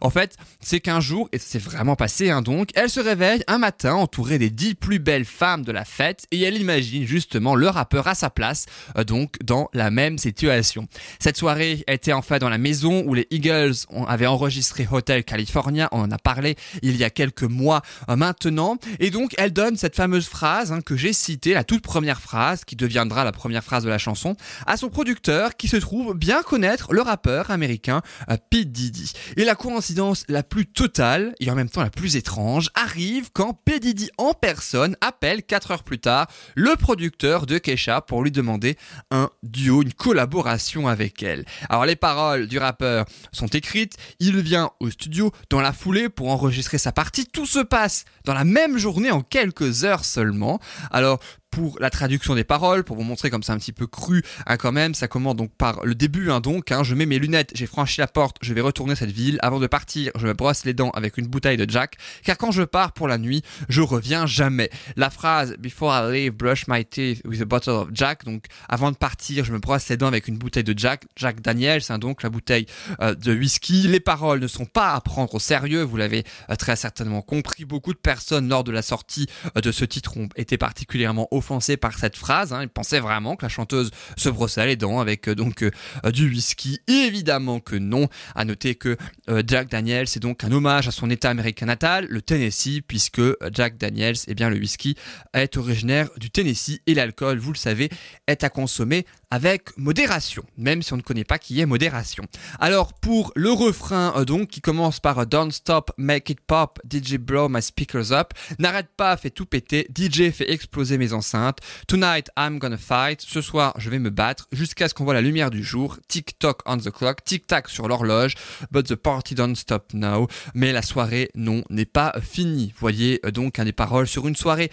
En 0.00 0.10
fait, 0.10 0.36
c'est 0.60 0.80
qu'un 0.80 1.00
jour 1.00 1.28
et 1.32 1.38
c'est 1.38 1.58
vraiment 1.58 1.96
passé 1.96 2.30
hein, 2.30 2.42
donc, 2.42 2.70
elle 2.74 2.88
se 2.88 3.00
réveille 3.00 3.42
un 3.48 3.58
matin 3.58 3.94
entourée 3.94 4.38
des 4.38 4.50
dix 4.50 4.74
plus 4.74 4.98
belles 4.98 5.24
femmes 5.24 5.64
de 5.64 5.72
la 5.72 5.84
fête 5.84 6.26
et 6.30 6.40
elle 6.42 6.56
imagine 6.56 7.04
justement 7.04 7.56
le 7.56 7.68
rappeur 7.68 8.06
à 8.06 8.14
sa 8.14 8.30
place 8.30 8.66
euh, 8.96 9.04
donc 9.04 9.36
dans 9.42 9.68
la 9.72 9.90
même 9.90 10.18
situation. 10.18 10.86
Cette 11.18 11.36
soirée 11.36 11.82
était 11.88 12.12
en 12.12 12.22
fait 12.22 12.38
dans 12.38 12.48
la 12.48 12.58
maison 12.58 13.02
où 13.06 13.14
les 13.14 13.26
Eagles 13.30 13.74
avaient 14.06 14.26
enregistré 14.26 14.86
Hotel 14.90 15.24
California, 15.24 15.88
on 15.92 16.00
en 16.00 16.10
a 16.10 16.18
parlé 16.18 16.56
il 16.82 16.96
y 16.96 17.04
a 17.04 17.10
quelques 17.10 17.42
mois 17.42 17.82
euh, 18.08 18.16
maintenant, 18.16 18.76
et 19.00 19.10
donc 19.10 19.34
elle 19.38 19.52
donne 19.52 19.76
cette 19.76 19.96
fameuse 19.96 20.26
phrase 20.26 20.72
hein, 20.72 20.80
que 20.80 20.96
j'ai 20.96 21.12
citée, 21.12 21.54
la 21.54 21.64
toute 21.64 21.82
première 21.82 22.20
phrase 22.20 22.64
qui 22.64 22.76
deviendra 22.76 23.23
la 23.24 23.32
première 23.32 23.64
phrase 23.64 23.84
de 23.84 23.88
la 23.88 23.98
chanson, 23.98 24.36
à 24.66 24.76
son 24.76 24.88
producteur 24.88 25.56
qui 25.56 25.68
se 25.68 25.76
trouve 25.76 26.14
bien 26.14 26.42
connaître 26.42 26.92
le 26.92 27.02
rappeur 27.02 27.50
américain 27.50 28.02
euh, 28.30 28.36
P. 28.50 28.64
Diddy. 28.64 29.12
Et 29.36 29.44
la 29.44 29.54
coïncidence 29.54 30.24
la 30.28 30.42
plus 30.42 30.66
totale 30.66 31.34
et 31.40 31.50
en 31.50 31.54
même 31.54 31.68
temps 31.68 31.82
la 31.82 31.90
plus 31.90 32.16
étrange 32.16 32.70
arrive 32.74 33.30
quand 33.32 33.54
P. 33.54 33.80
Diddy 33.80 34.10
en 34.18 34.32
personne 34.32 34.96
appelle 35.00 35.42
4 35.42 35.70
heures 35.70 35.82
plus 35.82 35.98
tard 35.98 36.26
le 36.54 36.76
producteur 36.76 37.46
de 37.46 37.58
Kesha 37.58 38.00
pour 38.00 38.22
lui 38.22 38.30
demander 38.30 38.76
un 39.10 39.30
duo, 39.42 39.82
une 39.82 39.92
collaboration 39.92 40.88
avec 40.88 41.22
elle. 41.22 41.44
Alors 41.68 41.86
les 41.86 41.96
paroles 41.96 42.46
du 42.46 42.58
rappeur 42.58 43.06
sont 43.32 43.46
écrites, 43.46 43.96
il 44.20 44.40
vient 44.40 44.70
au 44.80 44.90
studio 44.90 45.32
dans 45.50 45.60
la 45.60 45.72
foulée 45.72 46.08
pour 46.08 46.30
enregistrer 46.30 46.78
sa 46.78 46.92
partie, 46.92 47.26
tout 47.26 47.46
se 47.46 47.60
passe 47.60 48.04
dans 48.24 48.34
la 48.34 48.44
même 48.44 48.78
journée 48.78 49.10
en 49.10 49.22
quelques 49.22 49.84
heures 49.84 50.04
seulement. 50.04 50.60
Alors 50.90 51.20
pour 51.54 51.78
la 51.78 51.88
traduction 51.88 52.34
des 52.34 52.42
paroles, 52.42 52.82
pour 52.82 52.96
vous 52.96 53.04
montrer 53.04 53.30
comme 53.30 53.44
c'est 53.44 53.52
un 53.52 53.58
petit 53.58 53.70
peu 53.70 53.86
cru 53.86 54.24
hein, 54.46 54.56
quand 54.56 54.72
même, 54.72 54.92
ça 54.92 55.06
commence 55.06 55.36
donc 55.36 55.52
par 55.52 55.86
le 55.86 55.94
début 55.94 56.32
hein, 56.32 56.40
donc, 56.40 56.72
hein, 56.72 56.82
je 56.82 56.96
mets 56.96 57.06
mes 57.06 57.20
lunettes, 57.20 57.52
j'ai 57.54 57.66
franchi 57.66 58.00
la 58.00 58.08
porte, 58.08 58.38
je 58.40 58.52
vais 58.52 58.60
retourner 58.60 58.96
cette 58.96 59.12
ville, 59.12 59.38
avant 59.40 59.60
de 59.60 59.68
partir, 59.68 60.10
je 60.16 60.26
me 60.26 60.32
brosse 60.32 60.64
les 60.64 60.74
dents 60.74 60.90
avec 60.90 61.16
une 61.16 61.28
bouteille 61.28 61.56
de 61.56 61.70
Jack, 61.70 61.96
car 62.24 62.38
quand 62.38 62.50
je 62.50 62.64
pars 62.64 62.90
pour 62.90 63.06
la 63.06 63.18
nuit, 63.18 63.42
je 63.68 63.82
reviens 63.82 64.26
jamais. 64.26 64.68
La 64.96 65.10
phrase 65.10 65.54
Before 65.60 65.94
I 65.94 66.12
leave, 66.12 66.32
brush 66.32 66.66
my 66.66 66.84
teeth 66.84 67.22
with 67.24 67.40
a 67.40 67.44
bottle 67.44 67.74
of 67.74 67.88
Jack, 67.92 68.24
donc 68.24 68.46
avant 68.68 68.90
de 68.90 68.96
partir, 68.96 69.44
je 69.44 69.52
me 69.52 69.60
brosse 69.60 69.88
les 69.88 69.96
dents 69.96 70.08
avec 70.08 70.26
une 70.26 70.38
bouteille 70.38 70.64
de 70.64 70.76
Jack, 70.76 71.04
Jack 71.14 71.40
Daniels, 71.40 71.82
donc 72.00 72.24
la 72.24 72.30
bouteille 72.30 72.66
euh, 73.00 73.14
de 73.14 73.32
whisky. 73.32 73.86
Les 73.86 74.00
paroles 74.00 74.40
ne 74.40 74.48
sont 74.48 74.66
pas 74.66 74.92
à 74.92 75.00
prendre 75.00 75.32
au 75.32 75.38
sérieux, 75.38 75.82
vous 75.82 75.98
l'avez 75.98 76.24
euh, 76.50 76.56
très 76.56 76.74
certainement 76.74 77.22
compris. 77.22 77.64
Beaucoup 77.64 77.92
de 77.92 77.98
personnes 77.98 78.48
lors 78.48 78.64
de 78.64 78.72
la 78.72 78.82
sortie 78.82 79.28
euh, 79.56 79.60
de 79.60 79.70
ce 79.70 79.84
titre 79.84 80.16
ont 80.16 80.28
été 80.34 80.58
particulièrement 80.58 81.28
offensées 81.30 81.43
par 81.76 81.98
cette 81.98 82.16
phrase. 82.16 82.52
Hein. 82.52 82.62
Ils 82.62 82.68
pensaient 82.68 83.00
vraiment 83.00 83.36
que 83.36 83.44
la 83.44 83.48
chanteuse 83.48 83.90
se 84.16 84.28
brossait 84.28 84.66
les 84.66 84.76
dents 84.76 85.00
avec 85.00 85.28
euh, 85.28 85.34
donc 85.34 85.62
euh, 85.62 86.10
du 86.10 86.28
whisky. 86.28 86.80
Évidemment 86.88 87.60
que 87.60 87.76
non. 87.76 88.08
À 88.34 88.44
noter 88.44 88.74
que 88.74 88.96
euh, 89.28 89.42
Jack 89.46 89.68
Daniels 89.68 90.08
c'est 90.08 90.20
donc 90.20 90.44
un 90.44 90.52
hommage 90.52 90.88
à 90.88 90.90
son 90.90 91.10
état 91.10 91.30
américain 91.30 91.66
natal, 91.66 92.06
le 92.08 92.22
Tennessee, 92.22 92.82
puisque 92.86 93.22
Jack 93.52 93.76
Daniels, 93.76 94.16
eh 94.26 94.34
bien 94.34 94.50
le 94.50 94.56
whisky 94.56 94.96
est 95.32 95.56
originaire 95.56 96.08
du 96.16 96.30
Tennessee 96.30 96.80
et 96.86 96.94
l'alcool, 96.94 97.38
vous 97.38 97.52
le 97.52 97.58
savez, 97.58 97.90
est 98.26 98.44
à 98.44 98.48
consommer 98.48 99.06
avec 99.34 99.76
modération, 99.76 100.44
même 100.56 100.80
si 100.80 100.92
on 100.92 100.96
ne 100.96 101.02
connaît 101.02 101.24
pas 101.24 101.40
qui 101.40 101.60
est 101.60 101.66
modération. 101.66 102.24
Alors 102.60 102.92
pour 102.94 103.32
le 103.34 103.50
refrain 103.50 104.12
euh, 104.16 104.24
donc 104.24 104.46
qui 104.46 104.60
commence 104.60 105.00
par 105.00 105.18
euh, 105.18 105.24
Don't 105.24 105.50
stop, 105.50 105.90
make 105.98 106.30
it 106.30 106.40
pop, 106.40 106.78
DJ 106.88 107.16
blow 107.16 107.48
my 107.48 107.60
speakers 107.60 108.12
up, 108.12 108.32
n'arrête 108.60 108.90
pas, 108.96 109.16
fait 109.16 109.30
tout 109.30 109.44
péter, 109.44 109.88
DJ 109.92 110.30
fait 110.30 110.52
exploser 110.52 110.98
mes 110.98 111.12
enceintes, 111.12 111.58
tonight 111.88 112.30
I'm 112.38 112.60
gonna 112.60 112.76
fight, 112.76 113.22
ce 113.22 113.40
soir 113.40 113.74
je 113.76 113.90
vais 113.90 113.98
me 113.98 114.10
battre 114.10 114.46
jusqu'à 114.52 114.88
ce 114.88 114.94
qu'on 114.94 115.02
voit 115.02 115.14
la 115.14 115.20
lumière 115.20 115.50
du 115.50 115.64
jour, 115.64 115.98
tick 116.06 116.38
tock 116.38 116.60
on 116.64 116.76
the 116.76 116.92
clock, 116.92 117.24
tic 117.24 117.48
tac 117.48 117.68
sur 117.68 117.88
l'horloge, 117.88 118.36
but 118.70 118.86
the 118.86 118.94
party 118.94 119.34
don't 119.34 119.56
stop 119.56 119.94
now, 119.94 120.28
mais 120.54 120.70
la 120.70 120.82
soirée 120.82 121.30
non 121.34 121.64
n'est 121.70 121.86
pas 121.86 122.12
finie. 122.22 122.72
Voyez 122.78 123.18
euh, 123.26 123.32
donc 123.32 123.58
un 123.58 123.64
des 123.64 123.72
paroles 123.72 124.06
sur 124.06 124.28
une 124.28 124.36
soirée 124.36 124.70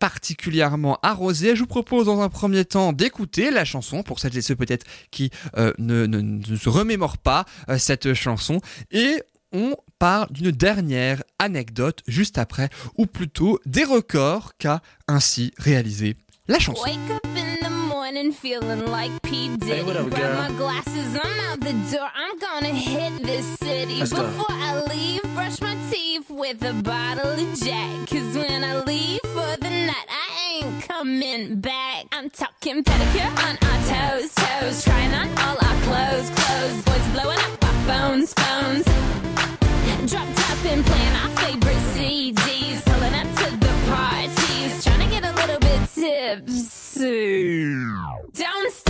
particulièrement 0.00 0.98
arrosée. 1.02 1.54
Je 1.54 1.60
vous 1.60 1.66
propose 1.66 2.06
dans 2.06 2.22
un 2.22 2.30
premier 2.30 2.64
temps 2.64 2.92
d'écouter 2.92 3.50
la 3.50 3.64
chanson 3.64 3.89
pour 4.02 4.18
celles 4.20 4.36
et 4.36 4.42
ceux 4.42 4.56
peut-être 4.56 4.86
qui 5.10 5.30
euh, 5.56 5.72
ne, 5.78 6.06
ne- 6.06 6.20
ne 6.20 6.56
se 6.56 6.68
remémorent 6.68 7.18
pas 7.18 7.44
euh, 7.68 7.78
cette 7.78 8.14
chanson 8.14 8.60
et 8.90 9.22
on 9.52 9.74
parle 9.98 10.28
d'une 10.30 10.52
dernière 10.52 11.22
anecdote 11.40 12.02
juste 12.06 12.38
après, 12.38 12.68
ou 12.96 13.06
plutôt 13.06 13.58
des 13.66 13.82
records 13.84 14.52
qu'a 14.58 14.80
ainsi 15.08 15.52
réalisé 15.58 16.14
la 16.46 16.58
chanson. 16.60 16.84
Wake 16.84 16.98
up 17.10 17.26
in 17.36 17.66
the 17.66 17.70
morning 17.88 18.32
feeling 18.32 18.84
like 18.90 19.10
P. 19.22 19.48
Diddy. 19.58 19.82
what 19.82 19.96
up, 19.96 20.08
Grab 20.08 20.20
girl? 20.20 20.48
my 20.50 20.56
glasses, 20.56 21.16
I'm 21.16 21.52
out 21.52 21.60
the 21.60 21.72
door. 21.92 22.08
I'm 22.14 22.38
gonna 22.38 22.72
hit 22.74 23.22
this 23.24 23.44
city. 23.58 23.98
Let's 23.98 24.12
go. 24.12 24.22
Before 24.22 24.46
I 24.54 24.82
leave, 24.94 25.22
brush 25.34 25.60
my 25.60 25.76
teeth 25.90 26.30
with 26.30 26.62
a 26.62 26.72
bottle 26.82 27.32
of 27.32 27.60
Jack. 27.60 28.06
Cause 28.08 28.36
when 28.36 28.62
I 28.64 28.82
leave 28.84 29.20
for 29.34 29.56
the 29.60 29.70
night, 29.70 30.06
I 30.08 30.19
ain't 30.62 30.88
coming 30.88 31.60
back. 31.60 32.06
I'm 32.12 32.30
talking 32.30 32.82
pedicure 32.84 33.30
on 33.46 33.58
our 33.68 33.78
toes, 33.90 34.34
toes. 34.34 34.84
Trying 34.84 35.14
on 35.14 35.28
all 35.38 35.56
our 35.56 35.82
clothes, 35.82 36.30
clothes. 36.30 36.82
Boys 36.84 37.08
blowing 37.12 37.38
up 37.38 37.64
our 37.64 37.78
phones, 37.88 38.34
phones. 38.34 38.84
Drop 40.10 40.26
top 40.34 40.64
and 40.66 40.84
playing 40.84 41.16
our 41.22 41.30
favorite 41.36 41.82
CDs. 41.94 42.84
Pulling 42.84 43.14
up 43.14 43.28
to 43.36 43.50
the 43.56 43.72
parties. 43.88 44.84
Trying 44.84 45.00
to 45.00 45.10
get 45.14 45.24
a 45.24 45.32
little 45.34 45.58
bit 45.58 45.80
tipsy. 45.94 47.74
Don't 48.32 48.72
stop, 48.72 48.89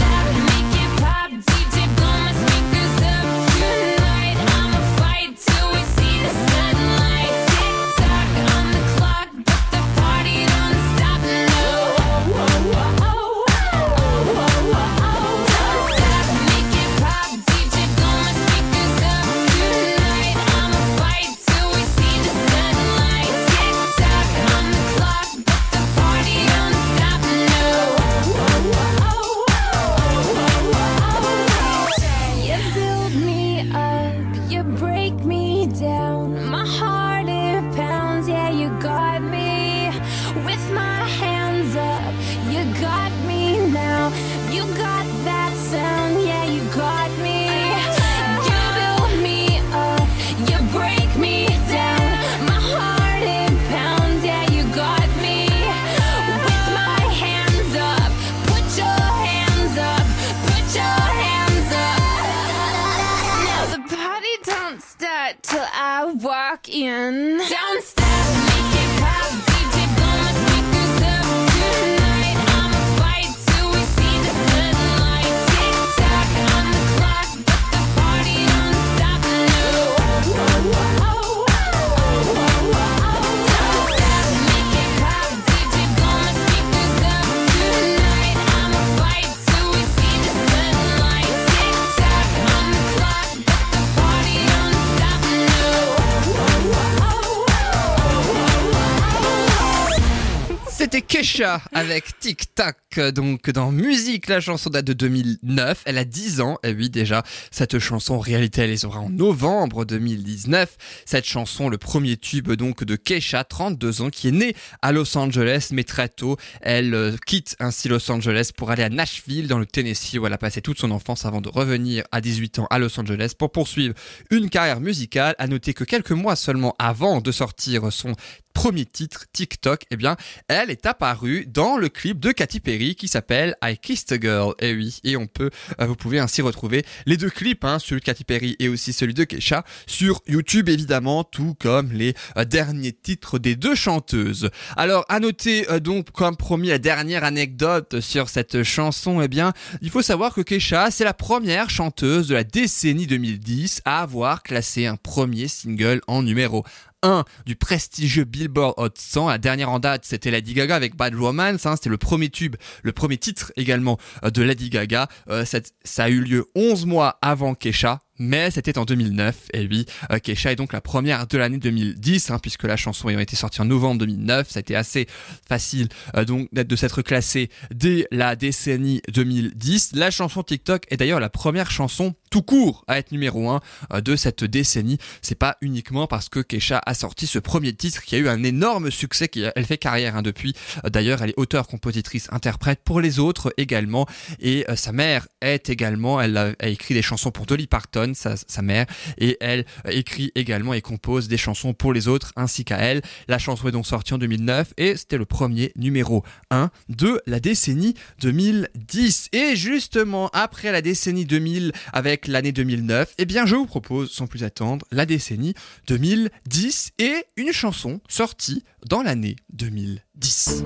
C'était 100.91 101.07
Kesha 101.07 101.61
avec 101.71 102.19
Tic 102.19 102.53
Tac. 102.53 102.80
Donc 102.99 103.49
dans 103.49 103.71
musique, 103.71 104.27
la 104.27 104.41
chanson 104.41 104.69
date 104.69 104.85
de 104.85 104.93
2009. 104.93 105.83
Elle 105.85 105.97
a 105.97 106.05
10 106.05 106.41
ans. 106.41 106.57
Et 106.63 106.73
oui, 106.73 106.89
déjà, 106.89 107.23
cette 107.49 107.79
chanson, 107.79 108.15
en 108.15 108.19
réalité, 108.19 108.61
elle 108.61 108.69
les 108.69 108.85
aura 108.85 108.99
en 108.99 109.09
novembre 109.09 109.85
2019. 109.85 110.77
Cette 111.05 111.25
chanson, 111.25 111.69
le 111.69 111.77
premier 111.77 112.17
tube 112.17 112.51
donc 112.51 112.83
de 112.83 112.95
Kesha, 112.95 113.43
32 113.43 114.01
ans, 114.01 114.09
qui 114.09 114.27
est 114.27 114.31
née 114.31 114.55
à 114.81 114.91
Los 114.91 115.17
Angeles, 115.17 115.69
mais 115.71 115.83
très 115.83 116.09
tôt, 116.09 116.37
elle 116.61 116.93
euh, 116.93 117.15
quitte 117.25 117.55
ainsi 117.59 117.87
Los 117.87 118.11
Angeles 118.11 118.51
pour 118.55 118.71
aller 118.71 118.83
à 118.83 118.89
Nashville, 118.89 119.47
dans 119.47 119.59
le 119.59 119.65
Tennessee, 119.65 120.17
où 120.17 120.27
elle 120.27 120.33
a 120.33 120.37
passé 120.37 120.61
toute 120.61 120.79
son 120.79 120.91
enfance 120.91 121.25
avant 121.25 121.41
de 121.41 121.49
revenir 121.49 122.03
à 122.11 122.19
18 122.19 122.59
ans 122.59 122.67
à 122.69 122.79
Los 122.79 122.99
Angeles 122.99 123.33
pour 123.37 123.51
poursuivre 123.51 123.93
une 124.29 124.49
carrière 124.49 124.81
musicale. 124.81 125.35
À 125.37 125.47
noter 125.47 125.73
que 125.73 125.83
quelques 125.83 126.11
mois 126.11 126.35
seulement 126.35 126.75
avant 126.77 127.21
de 127.21 127.31
sortir 127.31 127.91
son 127.91 128.15
premier 128.53 128.85
titre, 128.85 129.25
TikTok, 129.31 129.85
eh 129.91 129.95
bien, 129.95 130.17
elle 130.47 130.69
est 130.69 130.85
apparue 130.85 131.45
dans 131.47 131.77
le 131.77 131.89
clip 131.89 132.19
de 132.19 132.31
Katy 132.31 132.59
Perry 132.59 132.80
qui 132.89 133.07
s'appelle 133.07 133.55
I 133.63 133.77
Kissed 133.77 134.11
a 134.11 134.19
Girl. 134.19 134.53
Et 134.59 134.73
oui, 134.73 134.99
et 135.03 135.15
on 135.17 135.27
peut, 135.27 135.49
euh, 135.79 135.85
vous 135.85 135.95
pouvez 135.95 136.19
ainsi 136.19 136.41
retrouver 136.41 136.83
les 137.05 137.17
deux 137.17 137.29
clips, 137.29 137.63
hein, 137.63 137.79
celui 137.79 138.01
de 138.01 138.05
Katy 138.05 138.23
Perry 138.23 138.55
et 138.59 138.67
aussi 138.67 138.93
celui 138.93 139.13
de 139.13 139.23
Kesha, 139.23 139.63
sur 139.87 140.21
YouTube 140.27 140.69
évidemment, 140.69 141.23
tout 141.23 141.55
comme 141.59 141.91
les 141.91 142.13
euh, 142.37 142.45
derniers 142.45 142.93
titres 142.93 143.39
des 143.39 143.55
deux 143.55 143.75
chanteuses. 143.75 144.49
Alors, 144.75 145.05
à 145.09 145.19
noter 145.19 145.69
euh, 145.69 145.79
donc, 145.79 146.11
comme 146.11 146.35
promis, 146.35 146.69
la 146.69 146.79
dernière 146.79 147.23
anecdote 147.23 147.99
sur 147.99 148.29
cette 148.29 148.63
chanson, 148.63 149.21
eh 149.21 149.27
bien, 149.27 149.53
il 149.81 149.89
faut 149.89 150.01
savoir 150.01 150.33
que 150.33 150.41
Kesha, 150.41 150.91
c'est 150.91 151.03
la 151.03 151.13
première 151.13 151.69
chanteuse 151.69 152.27
de 152.27 152.35
la 152.35 152.43
décennie 152.43 153.07
2010 153.07 153.81
à 153.85 154.01
avoir 154.01 154.43
classé 154.43 154.85
un 154.85 154.95
premier 154.95 155.47
single 155.47 156.01
en 156.07 156.23
numéro 156.23 156.63
1 157.03 157.23
du 157.45 157.55
prestigieux 157.55 158.23
Billboard 158.23 158.73
Hot 158.77 158.89
100. 158.95 159.29
La 159.29 159.37
dernière 159.37 159.69
en 159.69 159.79
date, 159.79 160.05
c'était 160.05 160.31
Lady 160.31 160.53
Gaga 160.53 160.75
avec 160.75 160.95
Bad 160.95 161.15
Romance. 161.15 161.65
Hein, 161.65 161.75
c'était 161.75 161.89
le 161.89 161.97
premier 161.97 162.29
tube, 162.29 162.55
le 162.83 162.91
premier 162.91 163.17
titre 163.17 163.51
également 163.55 163.97
euh, 164.23 164.29
de 164.29 164.41
Lady 164.41 164.69
Gaga. 164.69 165.07
Euh, 165.29 165.45
cette- 165.45 165.73
ça 165.83 166.05
a 166.05 166.09
eu 166.09 166.21
lieu 166.21 166.45
11 166.55 166.85
mois 166.85 167.17
avant 167.21 167.55
Kesha. 167.55 167.99
Mais 168.23 168.51
c'était 168.51 168.77
en 168.77 168.85
2009, 168.85 169.47
et 169.51 169.65
oui, 169.65 169.87
euh, 170.11 170.19
Kesha 170.19 170.51
est 170.51 170.55
donc 170.55 170.73
la 170.73 170.79
première 170.79 171.25
de 171.25 171.39
l'année 171.39 171.57
2010, 171.57 172.29
hein, 172.29 172.37
puisque 172.37 172.65
la 172.65 172.77
chanson 172.77 173.09
ayant 173.09 173.17
été 173.17 173.35
sortie 173.35 173.61
en 173.61 173.65
novembre 173.65 174.01
2009, 174.01 174.47
ça 174.47 174.59
a 174.59 174.61
été 174.61 174.75
assez 174.75 175.07
facile 175.49 175.89
euh, 176.15 176.23
donc 176.23 176.47
d'être 176.51 176.67
de 176.67 176.75
s'être 176.75 177.01
classée 177.01 177.49
dès 177.73 178.05
la 178.11 178.35
décennie 178.35 179.01
2010. 179.11 179.93
La 179.95 180.11
chanson 180.11 180.43
TikTok 180.43 180.83
est 180.91 180.97
d'ailleurs 180.97 181.19
la 181.19 181.29
première 181.29 181.71
chanson 181.71 182.13
tout 182.29 182.41
court 182.41 182.85
à 182.87 182.97
être 182.97 183.11
numéro 183.11 183.49
1 183.49 184.01
de 184.01 184.15
cette 184.15 184.43
décennie. 184.43 184.97
C'est 185.21 185.35
pas 185.35 185.57
uniquement 185.61 186.07
parce 186.07 186.29
que 186.29 186.39
Kesha 186.39 186.81
a 186.85 186.93
sorti 186.93 187.27
ce 187.27 187.39
premier 187.39 187.73
titre 187.73 188.03
qui 188.03 188.15
a 188.15 188.17
eu 188.19 188.29
un 188.29 188.43
énorme 188.43 188.89
succès, 188.89 189.27
qui 189.27 189.43
elle 189.55 189.65
fait 189.65 189.77
carrière 189.77 190.15
hein, 190.15 190.21
depuis. 190.21 190.55
Euh, 190.85 190.89
D'ailleurs, 190.89 191.21
elle 191.21 191.31
est 191.31 191.37
auteure, 191.39 191.67
compositrice, 191.67 192.27
interprète 192.31 192.81
pour 192.83 193.01
les 193.01 193.19
autres 193.19 193.53
également. 193.57 194.07
Et 194.39 194.65
euh, 194.69 194.75
sa 194.75 194.91
mère 194.91 195.27
est 195.41 195.69
également, 195.69 196.21
elle 196.21 196.37
a 196.37 196.53
écrit 196.67 196.93
des 196.93 197.01
chansons 197.01 197.31
pour 197.31 197.45
Dolly 197.45 197.67
Parton, 197.67 198.10
sa, 198.15 198.35
sa 198.35 198.61
mère, 198.61 198.85
et 199.17 199.37
elle 199.41 199.65
écrit 199.89 200.31
également 200.35 200.73
et 200.73 200.81
compose 200.81 201.27
des 201.27 201.37
chansons 201.37 201.73
pour 201.73 201.93
les 201.93 202.07
autres 202.07 202.31
ainsi 202.35 202.65
qu'à 202.65 202.77
elle. 202.77 203.01
La 203.27 203.39
chanson 203.39 203.67
est 203.67 203.71
donc 203.71 203.87
sortie 203.87 204.13
en 204.13 204.17
2009 204.17 204.73
et 204.77 204.95
c'était 204.95 205.17
le 205.17 205.25
premier 205.25 205.71
numéro 205.75 206.23
1 206.49 206.69
de 206.89 207.21
la 207.25 207.39
décennie 207.39 207.95
2010. 208.21 209.29
Et 209.33 209.55
justement, 209.55 210.29
après 210.33 210.71
la 210.71 210.81
décennie 210.81 211.25
2000 211.25 211.71
avec 211.93 212.27
l'année 212.27 212.51
2009, 212.51 213.15
eh 213.17 213.25
bien 213.25 213.45
je 213.45 213.55
vous 213.55 213.65
propose 213.65 214.11
sans 214.11 214.27
plus 214.27 214.43
attendre 214.43 214.85
la 214.91 215.05
décennie 215.05 215.53
2010 215.87 216.91
et 216.99 217.25
une 217.37 217.51
chanson 217.51 218.01
sortie 218.07 218.63
dans 218.87 219.01
l'année 219.01 219.35
2010. 219.53 220.63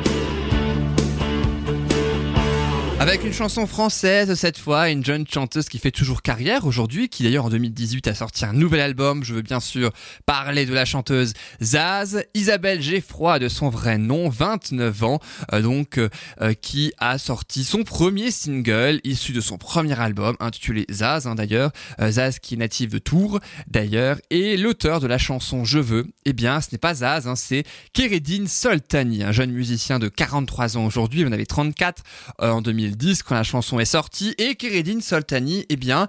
Avec 2.97 3.25
une 3.25 3.33
chanson 3.33 3.67
française 3.67 4.33
cette 4.35 4.57
fois, 4.57 4.89
une 4.89 5.03
jeune 5.03 5.27
chanteuse 5.27 5.67
qui 5.67 5.79
fait 5.79 5.91
toujours 5.91 6.21
carrière 6.21 6.65
aujourd'hui, 6.65 7.09
qui 7.09 7.23
d'ailleurs 7.23 7.45
en 7.45 7.49
2018 7.49 8.07
a 8.07 8.15
sorti 8.15 8.45
un 8.45 8.53
nouvel 8.53 8.79
album. 8.79 9.25
Je 9.25 9.33
veux 9.33 9.41
bien 9.41 9.59
sûr 9.59 9.91
parler 10.25 10.65
de 10.65 10.73
la 10.73 10.85
chanteuse 10.85 11.33
Zaz, 11.61 12.23
Isabelle 12.33 12.81
Geffroy 12.81 13.37
de 13.39 13.49
son 13.49 13.69
vrai 13.69 13.97
nom, 13.97 14.29
29 14.29 15.03
ans, 15.03 15.19
euh, 15.51 15.61
donc 15.61 15.97
euh, 15.97 16.07
euh, 16.41 16.53
qui 16.53 16.93
a 16.97 17.17
sorti 17.17 17.65
son 17.65 17.83
premier 17.83 18.31
single 18.31 19.01
issu 19.03 19.33
de 19.33 19.41
son 19.41 19.57
premier 19.57 19.99
album 19.99 20.37
intitulé 20.39 20.85
Zaz 20.89 21.27
hein, 21.27 21.35
d'ailleurs, 21.35 21.71
Zaz 21.99 22.39
qui 22.39 22.53
est 22.53 22.57
native 22.57 22.91
de 22.91 22.97
Tours 22.97 23.41
d'ailleurs, 23.67 24.17
et 24.29 24.55
l'auteur 24.55 25.01
de 25.01 25.07
la 25.07 25.17
chanson 25.17 25.65
Je 25.65 25.79
veux, 25.79 26.07
eh 26.23 26.31
bien 26.31 26.61
ce 26.61 26.69
n'est 26.71 26.77
pas 26.77 26.93
Zaz, 26.93 27.27
hein, 27.27 27.35
c'est 27.35 27.65
Keredine 27.91 28.47
Soltani, 28.47 29.23
un 29.23 29.33
jeune 29.33 29.51
musicien 29.51 29.99
de 29.99 30.07
43 30.07 30.77
ans 30.77 30.85
aujourd'hui, 30.85 31.21
il 31.21 31.27
en 31.27 31.33
avait 31.33 31.45
34 31.45 32.03
euh, 32.41 32.51
en 32.51 32.61
2010 32.95 33.23
quand 33.23 33.35
la 33.35 33.43
chanson 33.43 33.79
est 33.79 33.85
sortie, 33.85 34.33
et 34.37 34.55
Keredine 34.55 35.01
Soltani, 35.01 35.65
eh 35.69 35.75
bien 35.75 36.07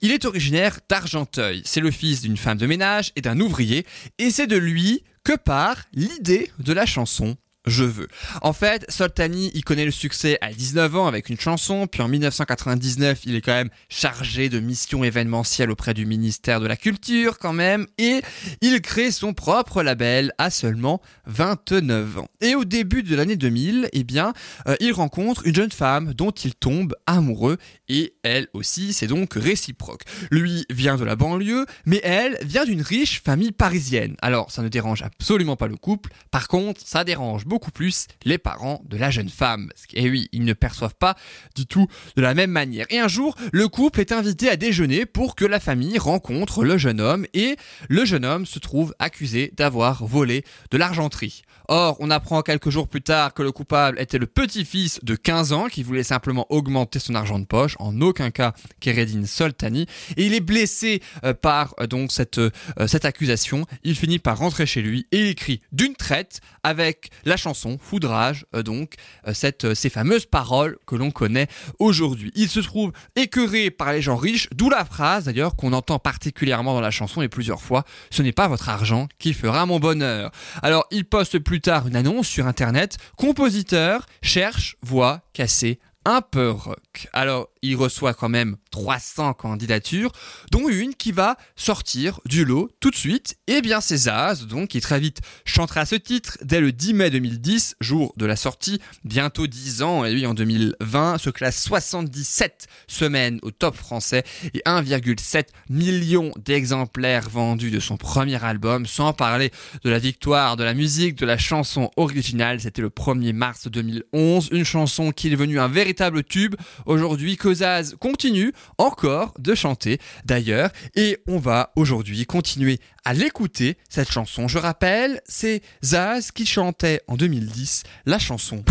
il 0.00 0.12
est 0.12 0.24
originaire 0.24 0.78
d'Argenteuil. 0.88 1.62
C'est 1.64 1.80
le 1.80 1.90
fils 1.90 2.22
d'une 2.22 2.36
femme 2.36 2.58
de 2.58 2.66
ménage 2.66 3.12
et 3.16 3.20
d'un 3.20 3.40
ouvrier, 3.40 3.84
et 4.18 4.30
c'est 4.30 4.46
de 4.46 4.56
lui 4.56 5.02
que 5.24 5.36
part 5.36 5.84
l'idée 5.92 6.50
de 6.58 6.72
la 6.72 6.86
chanson 6.86 7.36
je 7.68 7.84
veux. 7.84 8.08
En 8.42 8.52
fait, 8.52 8.84
Soltani, 8.88 9.50
il 9.54 9.64
connaît 9.64 9.84
le 9.84 9.90
succès 9.90 10.38
à 10.40 10.52
19 10.52 10.96
ans 10.96 11.06
avec 11.06 11.28
une 11.28 11.38
chanson, 11.38 11.86
puis 11.86 12.02
en 12.02 12.08
1999, 12.08 13.20
il 13.24 13.36
est 13.36 13.40
quand 13.40 13.52
même 13.52 13.70
chargé 13.88 14.48
de 14.48 14.60
missions 14.60 15.04
événementielles 15.04 15.70
auprès 15.70 15.94
du 15.94 16.06
ministère 16.06 16.60
de 16.60 16.66
la 16.66 16.76
Culture 16.76 17.38
quand 17.38 17.52
même, 17.52 17.86
et 17.98 18.22
il 18.60 18.80
crée 18.80 19.10
son 19.10 19.34
propre 19.34 19.82
label 19.82 20.32
à 20.38 20.50
seulement 20.50 21.00
29 21.26 22.18
ans. 22.18 22.28
Et 22.40 22.54
au 22.54 22.64
début 22.64 23.02
de 23.02 23.14
l'année 23.14 23.36
2000, 23.36 23.88
eh 23.92 24.04
bien, 24.04 24.32
euh, 24.66 24.76
il 24.80 24.92
rencontre 24.92 25.46
une 25.46 25.54
jeune 25.54 25.72
femme 25.72 26.14
dont 26.14 26.30
il 26.30 26.54
tombe 26.54 26.94
amoureux, 27.06 27.58
et 27.88 28.14
elle 28.22 28.48
aussi, 28.52 28.92
c'est 28.92 29.06
donc 29.06 29.34
réciproque. 29.34 30.02
Lui 30.30 30.64
vient 30.70 30.96
de 30.96 31.04
la 31.04 31.16
banlieue, 31.16 31.66
mais 31.86 32.00
elle 32.02 32.38
vient 32.42 32.64
d'une 32.64 32.82
riche 32.82 33.22
famille 33.22 33.52
parisienne. 33.52 34.16
Alors, 34.22 34.50
ça 34.50 34.62
ne 34.62 34.68
dérange 34.68 35.02
absolument 35.02 35.56
pas 35.56 35.68
le 35.68 35.76
couple, 35.76 36.10
par 36.30 36.48
contre, 36.48 36.80
ça 36.84 37.04
dérange 37.04 37.44
beaucoup 37.44 37.57
plus 37.58 38.06
les 38.24 38.38
parents 38.38 38.82
de 38.86 38.96
la 38.96 39.10
jeune 39.10 39.28
femme. 39.28 39.70
Et 39.94 40.08
oui, 40.08 40.28
ils 40.32 40.44
ne 40.44 40.52
perçoivent 40.52 40.94
pas 40.94 41.16
du 41.54 41.66
tout 41.66 41.86
de 42.16 42.22
la 42.22 42.34
même 42.34 42.50
manière. 42.50 42.86
Et 42.90 42.98
un 42.98 43.08
jour, 43.08 43.36
le 43.52 43.68
couple 43.68 44.00
est 44.00 44.12
invité 44.12 44.48
à 44.48 44.56
déjeuner 44.56 45.06
pour 45.06 45.34
que 45.34 45.44
la 45.44 45.60
famille 45.60 45.98
rencontre 45.98 46.64
le 46.64 46.78
jeune 46.78 47.00
homme, 47.00 47.26
et 47.34 47.56
le 47.88 48.04
jeune 48.04 48.24
homme 48.24 48.46
se 48.46 48.58
trouve 48.58 48.94
accusé 48.98 49.52
d'avoir 49.56 50.04
volé 50.04 50.44
de 50.70 50.78
l'argenterie. 50.78 51.42
Or, 51.70 51.98
on 52.00 52.10
apprend 52.10 52.40
quelques 52.40 52.70
jours 52.70 52.88
plus 52.88 53.02
tard 53.02 53.34
que 53.34 53.42
le 53.42 53.52
coupable 53.52 54.00
était 54.00 54.16
le 54.16 54.26
petit-fils 54.26 55.00
de 55.02 55.14
15 55.14 55.52
ans 55.52 55.66
qui 55.66 55.82
voulait 55.82 56.02
simplement 56.02 56.46
augmenter 56.48 56.98
son 56.98 57.14
argent 57.14 57.38
de 57.38 57.44
poche, 57.44 57.76
en 57.78 58.00
aucun 58.00 58.30
cas 58.30 58.54
Keredin 58.80 59.26
Soltani, 59.26 59.86
et 60.16 60.24
il 60.24 60.32
est 60.32 60.40
blessé 60.40 61.02
euh, 61.24 61.34
par 61.34 61.74
euh, 61.78 61.86
donc 61.86 62.10
cette, 62.10 62.38
euh, 62.38 62.50
cette 62.86 63.04
accusation. 63.04 63.66
Il 63.84 63.96
finit 63.96 64.18
par 64.18 64.38
rentrer 64.38 64.64
chez 64.64 64.80
lui 64.80 65.06
et 65.12 65.20
il 65.20 65.26
écrit 65.26 65.60
d'une 65.70 65.94
traite 65.94 66.40
avec 66.62 67.10
la 67.26 67.36
chanson 67.36 67.76
Foudrage, 67.78 68.46
donc 68.64 68.94
cette, 69.34 69.74
ces 69.74 69.90
fameuses 69.90 70.26
paroles 70.26 70.78
que 70.86 70.96
l'on 70.96 71.10
connaît 71.10 71.48
aujourd'hui. 71.78 72.32
Il 72.34 72.48
se 72.48 72.60
trouve 72.60 72.92
écœuré 73.14 73.70
par 73.70 73.92
les 73.92 74.00
gens 74.00 74.16
riches, 74.16 74.48
d'où 74.54 74.70
la 74.70 74.84
phrase 74.86 75.24
d'ailleurs 75.24 75.54
qu'on 75.54 75.74
entend 75.74 75.98
particulièrement 75.98 76.72
dans 76.72 76.80
la 76.80 76.90
chanson 76.90 77.20
et 77.20 77.28
plusieurs 77.28 77.60
fois, 77.60 77.84
ce 78.10 78.22
n'est 78.22 78.32
pas 78.32 78.48
votre 78.48 78.68
argent 78.70 79.06
qui 79.18 79.34
fera 79.34 79.66
mon 79.66 79.78
bonheur. 79.78 80.30
Alors 80.62 80.86
il 80.90 81.04
poste 81.04 81.38
plus 81.38 81.57
tard 81.60 81.86
une 81.86 81.96
annonce 81.96 82.28
sur 82.28 82.46
internet, 82.46 82.96
compositeur 83.16 84.06
cherche 84.22 84.76
voix 84.82 85.22
cassée 85.32 85.78
un 86.04 86.22
peu 86.22 86.50
rock. 86.50 87.08
Alors, 87.12 87.48
il 87.62 87.76
reçoit 87.76 88.14
quand 88.14 88.28
même 88.28 88.56
300 88.70 89.34
candidatures, 89.34 90.12
dont 90.50 90.68
une 90.68 90.94
qui 90.94 91.12
va 91.12 91.36
sortir 91.56 92.20
du 92.24 92.44
lot 92.44 92.70
tout 92.80 92.90
de 92.90 92.96
suite. 92.96 93.36
Et 93.46 93.60
bien, 93.60 93.80
c'est 93.80 93.96
Zaz, 93.96 94.46
donc, 94.46 94.68
qui 94.68 94.80
très 94.80 95.00
vite 95.00 95.20
chantera 95.44 95.86
ce 95.86 95.94
titre 95.94 96.38
dès 96.42 96.60
le 96.60 96.72
10 96.72 96.94
mai 96.94 97.10
2010, 97.10 97.76
jour 97.80 98.12
de 98.16 98.26
la 98.26 98.36
sortie, 98.36 98.80
bientôt 99.04 99.46
10 99.46 99.82
ans, 99.82 100.04
et 100.04 100.12
lui, 100.12 100.26
en 100.26 100.34
2020, 100.34 101.18
se 101.18 101.30
classe 101.30 101.62
77 101.62 102.66
semaines 102.86 103.38
au 103.42 103.50
top 103.50 103.76
français 103.76 104.24
et 104.54 104.62
1,7 104.66 105.46
million 105.68 106.32
d'exemplaires 106.44 107.28
vendus 107.28 107.70
de 107.70 107.80
son 107.80 107.96
premier 107.96 108.42
album, 108.42 108.86
sans 108.86 109.12
parler 109.12 109.50
de 109.84 109.90
la 109.90 109.98
victoire 109.98 110.56
de 110.56 110.64
la 110.64 110.74
musique, 110.74 111.16
de 111.16 111.26
la 111.26 111.38
chanson 111.38 111.90
originale. 111.96 112.60
C'était 112.60 112.82
le 112.82 112.90
1er 112.90 113.32
mars 113.32 113.68
2011, 113.68 114.48
une 114.52 114.64
chanson 114.64 115.12
qui 115.12 115.28
est 115.28 115.30
devenue 115.30 115.60
un 115.60 115.68
véritable 115.68 116.24
tube. 116.24 116.54
Aujourd'hui, 116.86 117.36
Kozaz 117.48 117.94
continue 117.98 118.52
encore 118.76 119.32
de 119.38 119.54
chanter 119.54 119.98
d'ailleurs. 120.26 120.68
Et 120.94 121.16
on 121.26 121.38
va 121.38 121.72
aujourd'hui 121.76 122.26
continuer 122.26 122.78
à 123.06 123.14
l'écouter 123.14 123.78
cette 123.88 124.12
chanson. 124.12 124.48
Je 124.48 124.58
rappelle, 124.58 125.22
c'est 125.24 125.62
Zaz 125.82 126.30
qui 126.30 126.44
chantait 126.44 127.00
en 127.08 127.16
2010 127.16 127.84
la 128.04 128.18
chanson. 128.18 128.62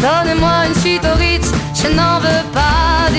Donne-moi 0.00 0.66
une 0.66 0.74
suite 0.80 1.04
au 1.04 1.16
Ritz, 1.16 1.48
je 1.80 1.94
n'en 1.94 2.18
veux 2.18 2.52
pas 2.52 2.91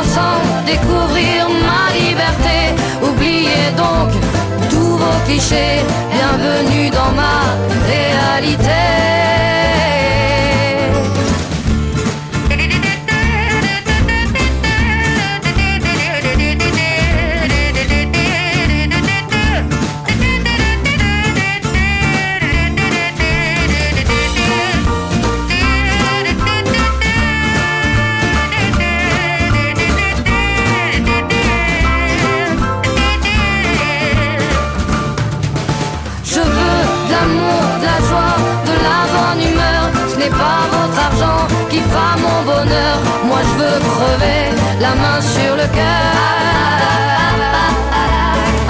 Ensemble 0.00 0.64
découvrir 0.64 1.48
ma 1.68 1.92
liberté. 1.92 2.58
Oubliez 3.02 3.70
donc 3.76 4.10
tous 4.70 4.96
vos 4.96 5.18
clichés. 5.26 5.80
Bienvenue 6.10 6.88
dans 6.90 7.12
ma 7.12 7.38
réalité. 7.86 9.21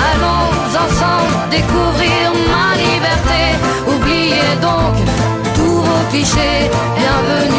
Allons 0.09 0.51
ensemble 0.85 1.51
découvrir 1.51 2.33
ma 2.51 2.69
liberté. 2.77 3.41
Oubliez 3.87 4.57
donc 4.61 4.95
tous 5.55 5.83
vos 5.87 6.05
clichés. 6.11 6.71
Bienvenue 6.97 7.52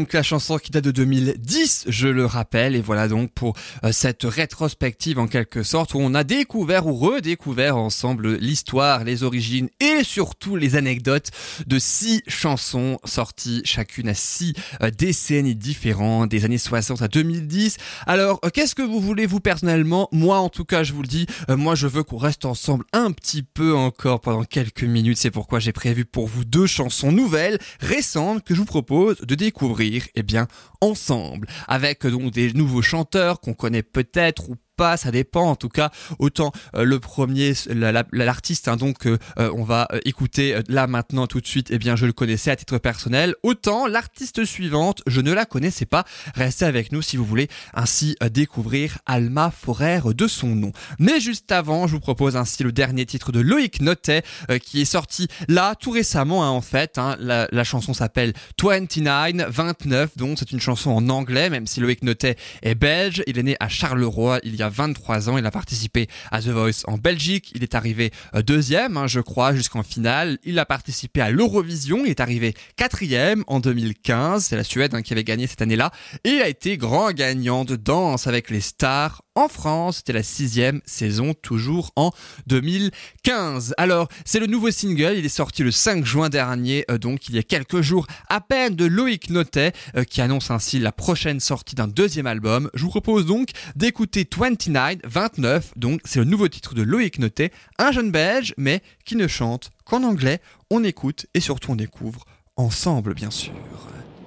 donc 0.00 0.14
la 0.14 0.22
chanson 0.22 0.56
qui 0.56 0.70
date 0.70 0.84
de 0.84 0.92
2010, 0.92 1.84
je 1.88 2.08
le 2.08 2.24
rappelle, 2.24 2.74
et 2.74 2.80
voilà 2.80 3.06
donc 3.06 3.30
pour 3.34 3.54
euh, 3.84 3.92
cette 3.92 4.22
rétrospective 4.22 5.18
en 5.18 5.26
quelque 5.26 5.62
sorte 5.62 5.92
où 5.92 5.98
on 5.98 6.14
a 6.14 6.24
découvert 6.24 6.86
ou 6.86 6.94
redécouvert 6.94 7.76
ensemble 7.76 8.36
l'histoire, 8.36 9.04
les 9.04 9.24
origines 9.24 9.68
et 9.78 10.02
surtout 10.02 10.56
les 10.56 10.76
anecdotes 10.76 11.28
de 11.66 11.78
six 11.78 12.22
chansons 12.28 12.98
sorties 13.04 13.60
chacune 13.66 14.08
à 14.08 14.14
six 14.14 14.54
euh, 14.82 14.90
décennies 14.90 15.54
différentes, 15.54 16.30
des 16.30 16.46
années 16.46 16.56
60 16.56 17.02
à 17.02 17.08
2010. 17.08 17.76
Alors, 18.06 18.40
euh, 18.42 18.48
qu'est-ce 18.48 18.74
que 18.74 18.80
vous 18.80 19.00
voulez 19.00 19.26
vous 19.26 19.40
personnellement? 19.40 20.08
Moi 20.12 20.38
en 20.38 20.48
tout 20.48 20.64
cas, 20.64 20.82
je 20.82 20.94
vous 20.94 21.02
le 21.02 21.08
dis, 21.08 21.26
moi 21.50 21.74
je 21.74 21.86
veux 21.86 22.04
qu'on 22.04 22.16
reste 22.16 22.46
ensemble 22.46 22.86
un 22.94 23.12
petit 23.12 23.42
peu 23.42 23.76
encore 23.76 24.22
pendant 24.22 24.44
quelques 24.44 24.84
minutes, 24.84 25.18
c'est 25.18 25.30
pourquoi 25.30 25.58
j'ai 25.58 25.72
prévu 25.72 26.06
pour 26.06 26.26
vous 26.26 26.46
deux 26.46 26.66
chansons 26.66 27.12
nouvelles, 27.12 27.58
récentes, 27.80 28.44
que 28.44 28.54
je 28.54 28.60
vous 28.60 28.64
propose 28.64 29.18
de 29.18 29.34
découvrir, 29.34 29.89
eh 30.14 30.22
bien, 30.22 30.46
ensemble, 30.80 31.48
avec 31.68 32.06
donc 32.06 32.32
des 32.32 32.52
nouveaux 32.52 32.82
chanteurs 32.82 33.40
qu'on 33.40 33.54
connaît 33.54 33.82
peut-être 33.82 34.50
ou 34.50 34.56
ça 34.96 35.10
dépend 35.10 35.44
en 35.50 35.56
tout 35.56 35.68
cas. 35.68 35.90
Autant 36.18 36.52
euh, 36.74 36.84
le 36.84 36.98
premier, 37.00 37.52
la- 37.68 37.92
la- 37.92 38.04
l'artiste, 38.12 38.68
hein, 38.68 38.76
donc 38.76 39.06
euh, 39.06 39.18
euh, 39.38 39.50
on 39.54 39.64
va 39.64 39.88
écouter 40.04 40.58
là 40.68 40.86
maintenant 40.86 41.26
tout 41.26 41.40
de 41.40 41.46
suite, 41.46 41.68
eh 41.70 41.78
bien 41.78 41.96
je 41.96 42.06
le 42.06 42.12
connaissais 42.12 42.50
à 42.50 42.56
titre 42.56 42.78
personnel. 42.78 43.34
Autant 43.42 43.86
l'artiste 43.86 44.44
suivante, 44.44 45.02
je 45.06 45.20
ne 45.20 45.32
la 45.32 45.44
connaissais 45.44 45.86
pas. 45.86 46.04
Restez 46.34 46.64
avec 46.64 46.92
nous 46.92 47.02
si 47.02 47.16
vous 47.16 47.24
voulez 47.24 47.48
ainsi 47.74 48.16
découvrir 48.32 48.98
Alma 49.06 49.50
Forer 49.50 50.00
de 50.14 50.26
son 50.26 50.48
nom. 50.48 50.72
Mais 50.98 51.20
juste 51.20 51.52
avant, 51.52 51.86
je 51.86 51.92
vous 51.94 52.00
propose 52.00 52.36
ainsi 52.36 52.62
le 52.62 52.72
dernier 52.72 53.04
titre 53.06 53.32
de 53.32 53.40
Loïc 53.40 53.80
Notet 53.82 54.22
qui 54.62 54.80
est 54.80 54.84
sorti 54.84 55.28
là 55.48 55.74
tout 55.74 55.90
récemment 55.90 56.44
hein, 56.44 56.48
en 56.50 56.60
fait. 56.62 56.96
hein. 56.98 57.16
La, 57.20 57.48
la 57.52 57.64
chanson 57.64 57.92
s'appelle 57.94 58.32
29, 58.62 59.50
29, 59.50 60.16
donc 60.16 60.38
c'est 60.38 60.52
une 60.52 60.60
chanson 60.60 60.90
en 60.90 61.08
anglais, 61.10 61.50
même 61.50 61.66
si 61.66 61.80
Loïc 61.80 62.02
Notet 62.02 62.36
est 62.62 62.74
belge. 62.74 63.22
Il 63.26 63.38
est 63.38 63.42
né 63.42 63.56
à 63.60 63.68
Charleroi 63.68 64.40
il 64.42 64.56
y 64.56 64.62
a 64.62 64.69
23 64.70 65.28
ans. 65.28 65.38
Il 65.38 65.46
a 65.46 65.50
participé 65.50 66.08
à 66.30 66.40
The 66.40 66.48
Voice 66.48 66.82
en 66.86 66.96
Belgique. 66.96 67.52
Il 67.54 67.62
est 67.62 67.74
arrivé 67.74 68.10
euh, 68.34 68.42
deuxième, 68.42 68.96
hein, 68.96 69.06
je 69.06 69.20
crois, 69.20 69.54
jusqu'en 69.54 69.82
finale. 69.82 70.38
Il 70.44 70.58
a 70.58 70.64
participé 70.64 71.20
à 71.20 71.30
l'Eurovision. 71.30 72.04
Il 72.04 72.10
est 72.10 72.20
arrivé 72.20 72.54
quatrième 72.76 73.44
en 73.46 73.60
2015. 73.60 74.44
C'est 74.44 74.56
la 74.56 74.64
Suède 74.64 74.94
hein, 74.94 75.02
qui 75.02 75.12
avait 75.12 75.24
gagné 75.24 75.46
cette 75.46 75.62
année-là. 75.62 75.90
Et 76.24 76.40
a 76.40 76.48
été 76.48 76.76
grand 76.76 77.12
gagnant 77.12 77.64
de 77.64 77.76
danse 77.76 78.26
avec 78.26 78.50
les 78.50 78.60
stars 78.60 79.22
en 79.40 79.48
France. 79.48 79.98
C'était 79.98 80.12
la 80.12 80.22
sixième 80.22 80.80
saison, 80.84 81.34
toujours 81.34 81.90
en 81.96 82.12
2015. 82.46 83.74
Alors, 83.78 84.08
c'est 84.24 84.38
le 84.38 84.46
nouveau 84.46 84.70
single. 84.70 85.14
Il 85.16 85.24
est 85.24 85.28
sorti 85.28 85.62
le 85.62 85.70
5 85.70 86.04
juin 86.04 86.28
dernier, 86.28 86.84
euh, 86.90 86.98
donc 86.98 87.28
il 87.28 87.34
y 87.34 87.38
a 87.38 87.42
quelques 87.42 87.80
jours 87.80 88.06
à 88.28 88.40
peine 88.40 88.74
de 88.74 88.84
Loïc 88.84 89.30
Notet, 89.30 89.72
euh, 89.96 90.04
qui 90.04 90.20
annonce 90.20 90.50
ainsi 90.50 90.78
la 90.78 90.92
prochaine 90.92 91.40
sortie 91.40 91.74
d'un 91.74 91.88
deuxième 91.88 92.26
album. 92.26 92.70
Je 92.74 92.84
vous 92.84 92.90
propose 92.90 93.26
donc 93.26 93.50
d'écouter 93.76 94.28
29, 94.30 94.98
29. 95.04 95.72
Donc, 95.76 96.00
c'est 96.04 96.18
le 96.18 96.24
nouveau 96.24 96.48
titre 96.48 96.74
de 96.74 96.82
Loïc 96.82 97.18
Notet, 97.18 97.50
un 97.78 97.92
jeune 97.92 98.10
belge, 98.10 98.54
mais 98.56 98.82
qui 99.04 99.16
ne 99.16 99.26
chante 99.26 99.70
qu'en 99.84 100.02
anglais. 100.02 100.40
On 100.70 100.84
écoute 100.84 101.26
et 101.34 101.40
surtout 101.40 101.72
on 101.72 101.76
découvre 101.76 102.24
ensemble, 102.56 103.14
bien 103.14 103.30
sûr. 103.30 103.52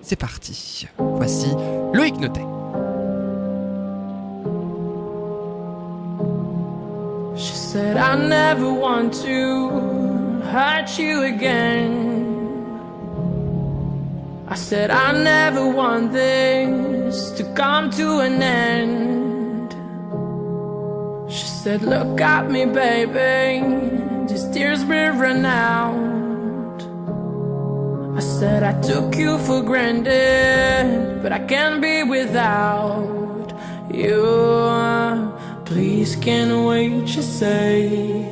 C'est 0.01 0.17
parti. 0.17 0.87
Voici 0.97 1.47
Loïc 1.93 2.17
Notet. 2.17 2.62
She 7.35 7.55
said, 7.55 7.97
I 7.97 8.15
never 8.15 8.71
want 8.71 9.13
to 9.25 9.69
hurt 10.51 10.99
you 10.99 11.23
again. 11.23 12.13
I 14.47 14.55
said, 14.55 14.91
I 14.91 15.11
never 15.23 15.67
want 15.67 16.11
this 16.13 17.31
to 17.31 17.43
come 17.55 17.89
to 17.91 18.19
an 18.19 18.43
end. 18.43 19.73
She 21.31 21.47
said, 21.47 21.81
Look 21.81 22.21
at 22.21 22.51
me, 22.51 22.65
baby, 22.65 23.65
these 24.27 24.45
tears 24.49 24.85
will 24.85 25.13
run 25.13 25.43
out. 25.43 26.83
I 28.15 28.19
said, 28.19 28.61
I 28.61 28.79
took 28.81 29.15
you 29.15 29.39
for 29.39 29.63
granted, 29.63 31.23
but 31.23 31.31
I 31.31 31.39
can't 31.39 31.81
be 31.81 32.03
without 32.03 33.51
you. 33.91 35.32
Please 35.73 36.15
can't 36.17 36.67
wait, 36.67 37.15
you 37.15 37.23
say. 37.23 38.29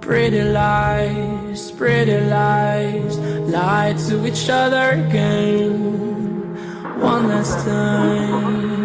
Pretty 0.00 0.42
lies, 0.42 1.70
pretty 1.70 2.18
lies, 2.18 3.16
lie 3.46 3.94
to 4.08 4.26
each 4.26 4.50
other 4.50 5.06
again. 5.06 5.78
One 7.00 7.28
last 7.28 7.64
time. 7.64 8.77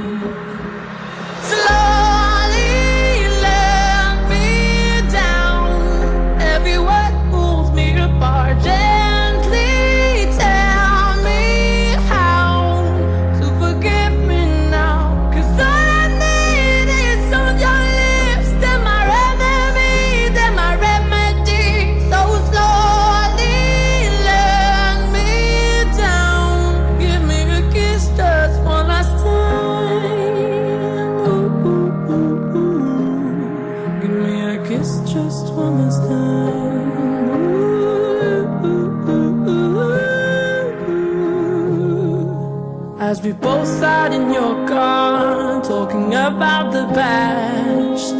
About 46.23 46.71
the 46.71 46.85
past. 46.93 48.15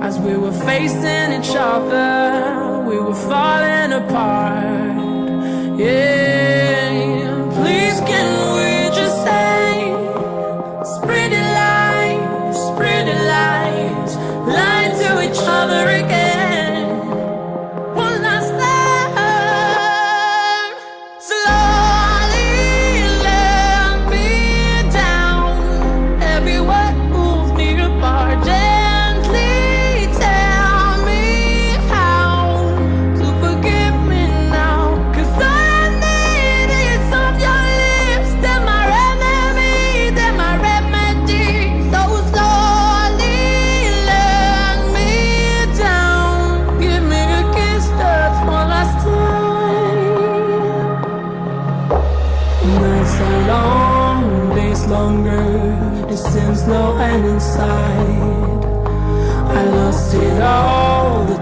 As 0.00 0.18
we 0.20 0.36
were 0.36 0.52
facing 0.52 1.32
each 1.38 1.54
other, 1.56 2.84
we 2.88 2.96
were 3.00 3.20
falling 3.30 3.92
apart. 3.92 4.96
Yeah, 5.76 6.45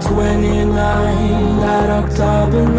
29, 0.07 1.59
that 1.61 1.89
October 1.89 2.74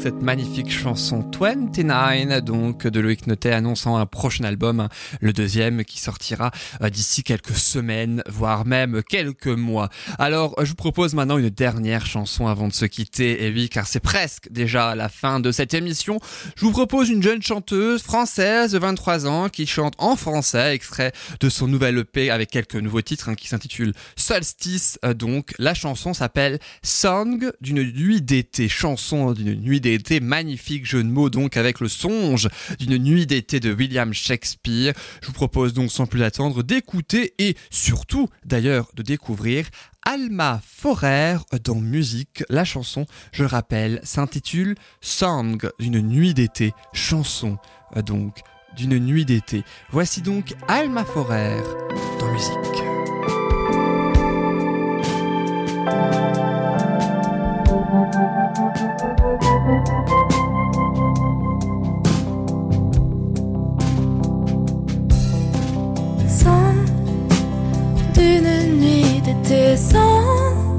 cette 0.00 0.22
magnifique 0.22 0.70
chanson 0.70 1.22
29 1.40 2.44
donc 2.44 2.86
de 2.86 3.00
Loïc 3.00 3.26
Notet 3.26 3.52
annonçant 3.52 3.96
un 3.96 4.04
prochain 4.04 4.44
album, 4.44 4.88
le 5.20 5.32
deuxième 5.32 5.84
qui 5.84 5.98
sortira 5.98 6.50
euh, 6.82 6.90
d'ici 6.90 7.22
quelques 7.22 7.56
semaines, 7.56 8.22
voire 8.28 8.66
même 8.66 9.02
quelques 9.08 9.46
mois. 9.46 9.88
Alors 10.18 10.54
je 10.62 10.68
vous 10.68 10.74
propose 10.74 11.14
maintenant 11.14 11.38
une 11.38 11.48
dernière 11.48 12.04
chanson 12.04 12.46
avant 12.46 12.68
de 12.68 12.74
se 12.74 12.84
quitter, 12.84 13.46
et 13.46 13.50
oui 13.50 13.70
car 13.70 13.86
c'est 13.86 14.00
presque 14.00 14.52
déjà 14.52 14.94
la 14.94 15.08
fin 15.08 15.40
de 15.40 15.50
cette 15.50 15.72
émission. 15.72 16.20
Je 16.56 16.66
vous 16.66 16.72
propose 16.72 17.08
une 17.08 17.22
jeune 17.22 17.40
chanteuse 17.40 18.02
française 18.02 18.72
de 18.72 18.78
23 18.78 19.26
ans 19.26 19.48
qui 19.48 19.66
chante 19.66 19.94
en 19.96 20.16
français, 20.16 20.74
extrait 20.74 21.12
de 21.40 21.48
son 21.48 21.68
nouvel 21.68 21.96
EP 21.96 22.30
avec 22.30 22.50
quelques 22.50 22.76
nouveaux 22.76 23.00
titres 23.00 23.30
hein, 23.30 23.34
qui 23.34 23.48
s'intitule 23.48 23.94
Solstice. 24.14 24.98
Euh, 25.06 25.14
donc 25.14 25.54
la 25.58 25.72
chanson 25.72 26.12
s'appelle 26.12 26.58
Song 26.82 27.50
d'une 27.62 27.82
nuit 27.82 28.20
d'été, 28.20 28.68
chanson 28.68 29.32
d'une 29.32 29.54
nuit 29.54 29.80
d'été, 29.80 30.20
magnifique 30.20 30.84
jeu 30.84 31.02
de 31.02 31.08
mots 31.08 31.29
donc 31.30 31.56
avec 31.56 31.80
le 31.80 31.88
songe 31.88 32.48
d'une 32.78 32.98
nuit 32.98 33.26
d'été 33.26 33.60
de 33.60 33.72
William 33.72 34.12
Shakespeare. 34.12 34.92
Je 35.22 35.26
vous 35.28 35.32
propose 35.32 35.72
donc 35.72 35.90
sans 35.90 36.06
plus 36.06 36.22
attendre 36.22 36.62
d'écouter 36.62 37.34
et 37.38 37.56
surtout 37.70 38.28
d'ailleurs 38.44 38.90
de 38.94 39.02
découvrir 39.02 39.66
Alma 40.06 40.60
Forer 40.64 41.36
dans 41.64 41.76
musique. 41.76 42.42
La 42.48 42.64
chanson, 42.64 43.06
je 43.32 43.42
le 43.42 43.48
rappelle, 43.48 44.00
s'intitule 44.02 44.74
Song 45.00 45.58
d'une 45.78 46.00
nuit 46.00 46.34
d'été, 46.34 46.72
chanson 46.92 47.58
euh, 47.96 48.02
donc 48.02 48.40
d'une 48.76 48.98
nuit 48.98 49.24
d'été. 49.24 49.62
Voici 49.90 50.22
donc 50.22 50.54
Alma 50.68 51.04
Forer 51.04 51.62
dans 52.18 52.32
musique. 52.32 52.90
D'une 68.20 68.78
nuit 68.78 69.20
d'été, 69.24 69.76
sans 69.76 70.74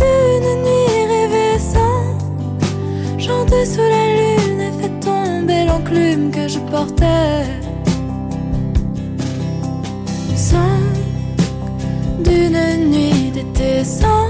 d'une 0.00 0.50
nuit 0.66 1.04
rêvée, 1.12 1.58
sans 1.58 3.18
chanter 3.18 3.64
sous 3.64 3.88
la 3.94 4.04
lune 4.18 4.60
et 4.60 4.72
fait 4.78 5.00
tomber 5.00 5.64
l'enclume 5.64 6.30
que 6.30 6.46
je 6.48 6.58
portais. 6.70 7.44
Sans 10.36 10.80
d'une 12.26 12.90
nuit 12.90 13.30
d'été, 13.36 13.84
sans 13.84 14.28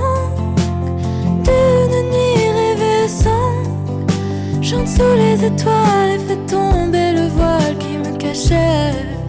d'une 1.47 1.99
nuit 2.15 2.45
rêvée, 2.59 3.09
sans 3.09 3.53
chante 4.63 4.89
sous 4.89 5.15
les 5.23 5.45
étoiles 5.51 6.11
et 6.17 6.21
fait 6.29 6.47
tomber 6.47 7.13
le 7.19 7.27
voile 7.37 7.77
qui 7.81 7.99
me 7.99 8.17
cachait. 8.17 9.22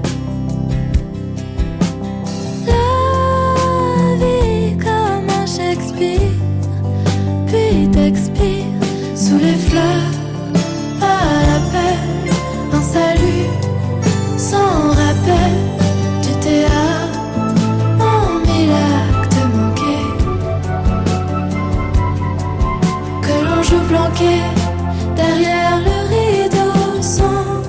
Derrière 25.15 25.79
le 25.79 25.97
rideau 26.13 27.01
sans 27.01 27.61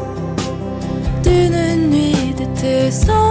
d'une 1.23 1.91
nuit 1.91 2.35
d'été 2.37 2.91
sans 2.91 3.24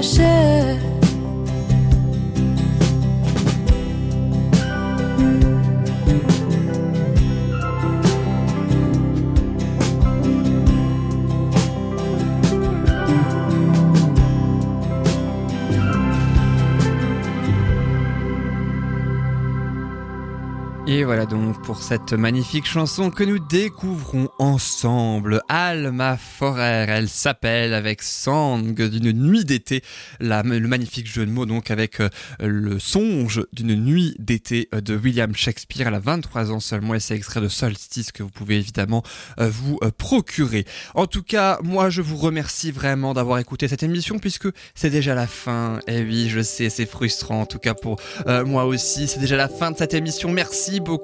qui 0.00 0.29
voilà 21.10 21.26
donc 21.26 21.60
pour 21.62 21.82
cette 21.82 22.12
magnifique 22.12 22.66
chanson 22.66 23.10
que 23.10 23.24
nous 23.24 23.40
découvrons 23.40 24.28
ensemble. 24.38 25.42
Alma 25.48 26.16
Forer, 26.16 26.86
elle 26.88 27.08
s'appelle 27.08 27.74
avec 27.74 28.00
Sang 28.00 28.60
d'une 28.60 29.10
nuit 29.10 29.44
d'été. 29.44 29.82
Le 30.20 30.60
magnifique 30.68 31.12
jeu 31.12 31.26
de 31.26 31.32
mots 31.32 31.46
donc 31.46 31.72
avec 31.72 31.98
euh, 31.98 32.10
le 32.38 32.78
songe 32.78 33.44
d'une 33.52 33.74
nuit 33.74 34.14
d'été 34.20 34.68
euh, 34.72 34.80
de 34.80 34.94
William 34.94 35.34
Shakespeare. 35.34 35.88
Elle 35.88 35.94
a 35.94 35.98
23 35.98 36.52
ans 36.52 36.60
seulement 36.60 36.94
et 36.94 37.00
c'est 37.00 37.16
extrait 37.16 37.40
de 37.40 37.48
Solstice 37.48 38.12
que 38.12 38.22
vous 38.22 38.30
pouvez 38.30 38.58
évidemment 38.58 39.02
euh, 39.40 39.50
vous 39.50 39.80
procurer. 39.98 40.64
En 40.94 41.08
tout 41.08 41.24
cas, 41.24 41.58
moi 41.64 41.90
je 41.90 42.02
vous 42.02 42.18
remercie 42.18 42.70
vraiment 42.70 43.14
d'avoir 43.14 43.40
écouté 43.40 43.66
cette 43.66 43.82
émission 43.82 44.20
puisque 44.20 44.46
c'est 44.76 44.90
déjà 44.90 45.16
la 45.16 45.26
fin. 45.26 45.80
Et 45.88 46.04
oui, 46.04 46.28
je 46.28 46.40
sais, 46.40 46.70
c'est 46.70 46.86
frustrant 46.86 47.40
en 47.40 47.46
tout 47.46 47.58
cas 47.58 47.74
pour 47.74 48.00
moi 48.46 48.64
aussi. 48.64 49.08
C'est 49.08 49.18
déjà 49.18 49.36
la 49.36 49.48
fin 49.48 49.72
de 49.72 49.76
cette 49.76 49.94
émission. 49.94 50.30
Merci 50.30 50.78
beaucoup 50.78 50.99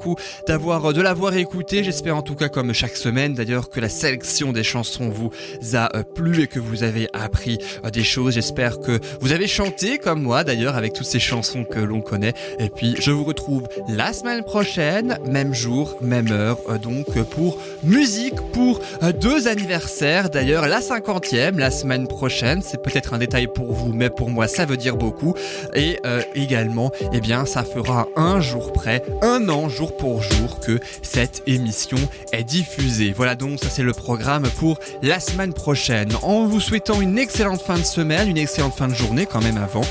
d'avoir 0.46 0.92
de 0.92 1.00
l'avoir 1.00 1.36
écouté. 1.36 1.82
J'espère 1.84 2.16
en 2.16 2.22
tout 2.22 2.34
cas 2.34 2.48
comme 2.48 2.72
chaque 2.72 2.96
semaine 2.96 3.34
d'ailleurs 3.34 3.70
que 3.70 3.80
la 3.80 3.88
sélection 3.88 4.52
des 4.52 4.62
chansons 4.62 5.08
vous 5.08 5.30
a 5.74 5.96
euh, 5.96 6.02
plu 6.02 6.42
et 6.42 6.46
que 6.46 6.58
vous 6.58 6.82
avez 6.82 7.08
appris 7.12 7.58
euh, 7.84 7.90
des 7.90 8.04
choses. 8.04 8.34
J'espère 8.34 8.80
que 8.80 9.00
vous 9.20 9.32
avez 9.32 9.46
chanté 9.46 9.98
comme 9.98 10.22
moi 10.22 10.44
d'ailleurs 10.44 10.76
avec 10.76 10.92
toutes 10.92 11.06
ces 11.06 11.20
chansons 11.20 11.64
que 11.64 11.78
l'on 11.80 12.00
connaît. 12.00 12.34
Et 12.58 12.68
puis 12.68 12.96
je 12.98 13.10
vous 13.10 13.24
retrouve 13.24 13.68
la 13.88 14.12
semaine 14.12 14.44
prochaine, 14.44 15.18
même 15.26 15.54
jour, 15.54 15.96
même 16.00 16.30
heure, 16.30 16.58
euh, 16.68 16.78
donc 16.78 17.16
euh, 17.16 17.24
pour 17.24 17.58
musique 17.82 18.40
pour 18.52 18.80
euh, 19.02 19.12
deux 19.12 19.48
anniversaires. 19.48 20.30
D'ailleurs 20.30 20.66
la 20.66 20.80
cinquantième 20.80 21.58
la 21.58 21.70
semaine 21.70 22.06
prochaine. 22.06 22.62
C'est 22.62 22.82
peut-être 22.82 23.14
un 23.14 23.18
détail 23.18 23.46
pour 23.46 23.72
vous, 23.72 23.92
mais 23.92 24.10
pour 24.10 24.30
moi 24.30 24.46
ça 24.48 24.66
veut 24.66 24.76
dire 24.76 24.96
beaucoup. 24.96 25.34
Et 25.74 25.98
euh, 26.06 26.22
également, 26.34 26.90
eh 27.12 27.20
bien, 27.20 27.44
ça 27.46 27.64
fera 27.64 28.08
un 28.16 28.40
jour 28.40 28.72
près, 28.72 29.02
un 29.22 29.48
an 29.48 29.68
jour 29.76 29.96
pour 29.96 30.22
jour 30.22 30.60
que 30.60 30.80
cette 31.02 31.42
émission 31.46 31.98
est 32.32 32.44
diffusée. 32.44 33.12
Voilà 33.16 33.34
donc, 33.34 33.60
ça 33.60 33.68
c'est 33.68 33.82
le 33.82 33.92
programme 33.92 34.48
pour 34.58 34.78
la 35.02 35.20
semaine 35.20 35.52
prochaine. 35.52 36.10
En 36.22 36.46
vous 36.46 36.60
souhaitant 36.60 37.00
une 37.00 37.18
excellente 37.18 37.60
fin 37.62 37.78
de 37.78 37.84
semaine, 37.84 38.28
une 38.28 38.38
excellente 38.38 38.74
fin 38.74 38.88
de 38.88 38.94
journée 38.94 39.26
quand 39.26 39.42
même 39.42 39.58
avant. 39.58 39.82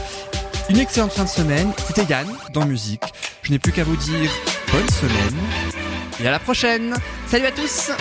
une 0.69 0.79
excellente 0.79 1.11
fin 1.11 1.23
de 1.23 1.29
semaine. 1.29 1.71
C'était 1.87 2.03
Yann 2.11 2.27
dans 2.53 2.65
Musique. 2.65 3.03
Je 3.43 3.51
n'ai 3.51 3.59
plus 3.59 3.71
qu'à 3.71 3.83
vous 3.83 3.97
dire 3.97 4.31
bonne 4.71 4.89
semaine 4.89 5.39
et 6.19 6.27
à 6.27 6.31
la 6.31 6.39
prochaine. 6.39 6.95
Salut 7.27 7.45
à 7.45 7.51
tous 7.51 7.91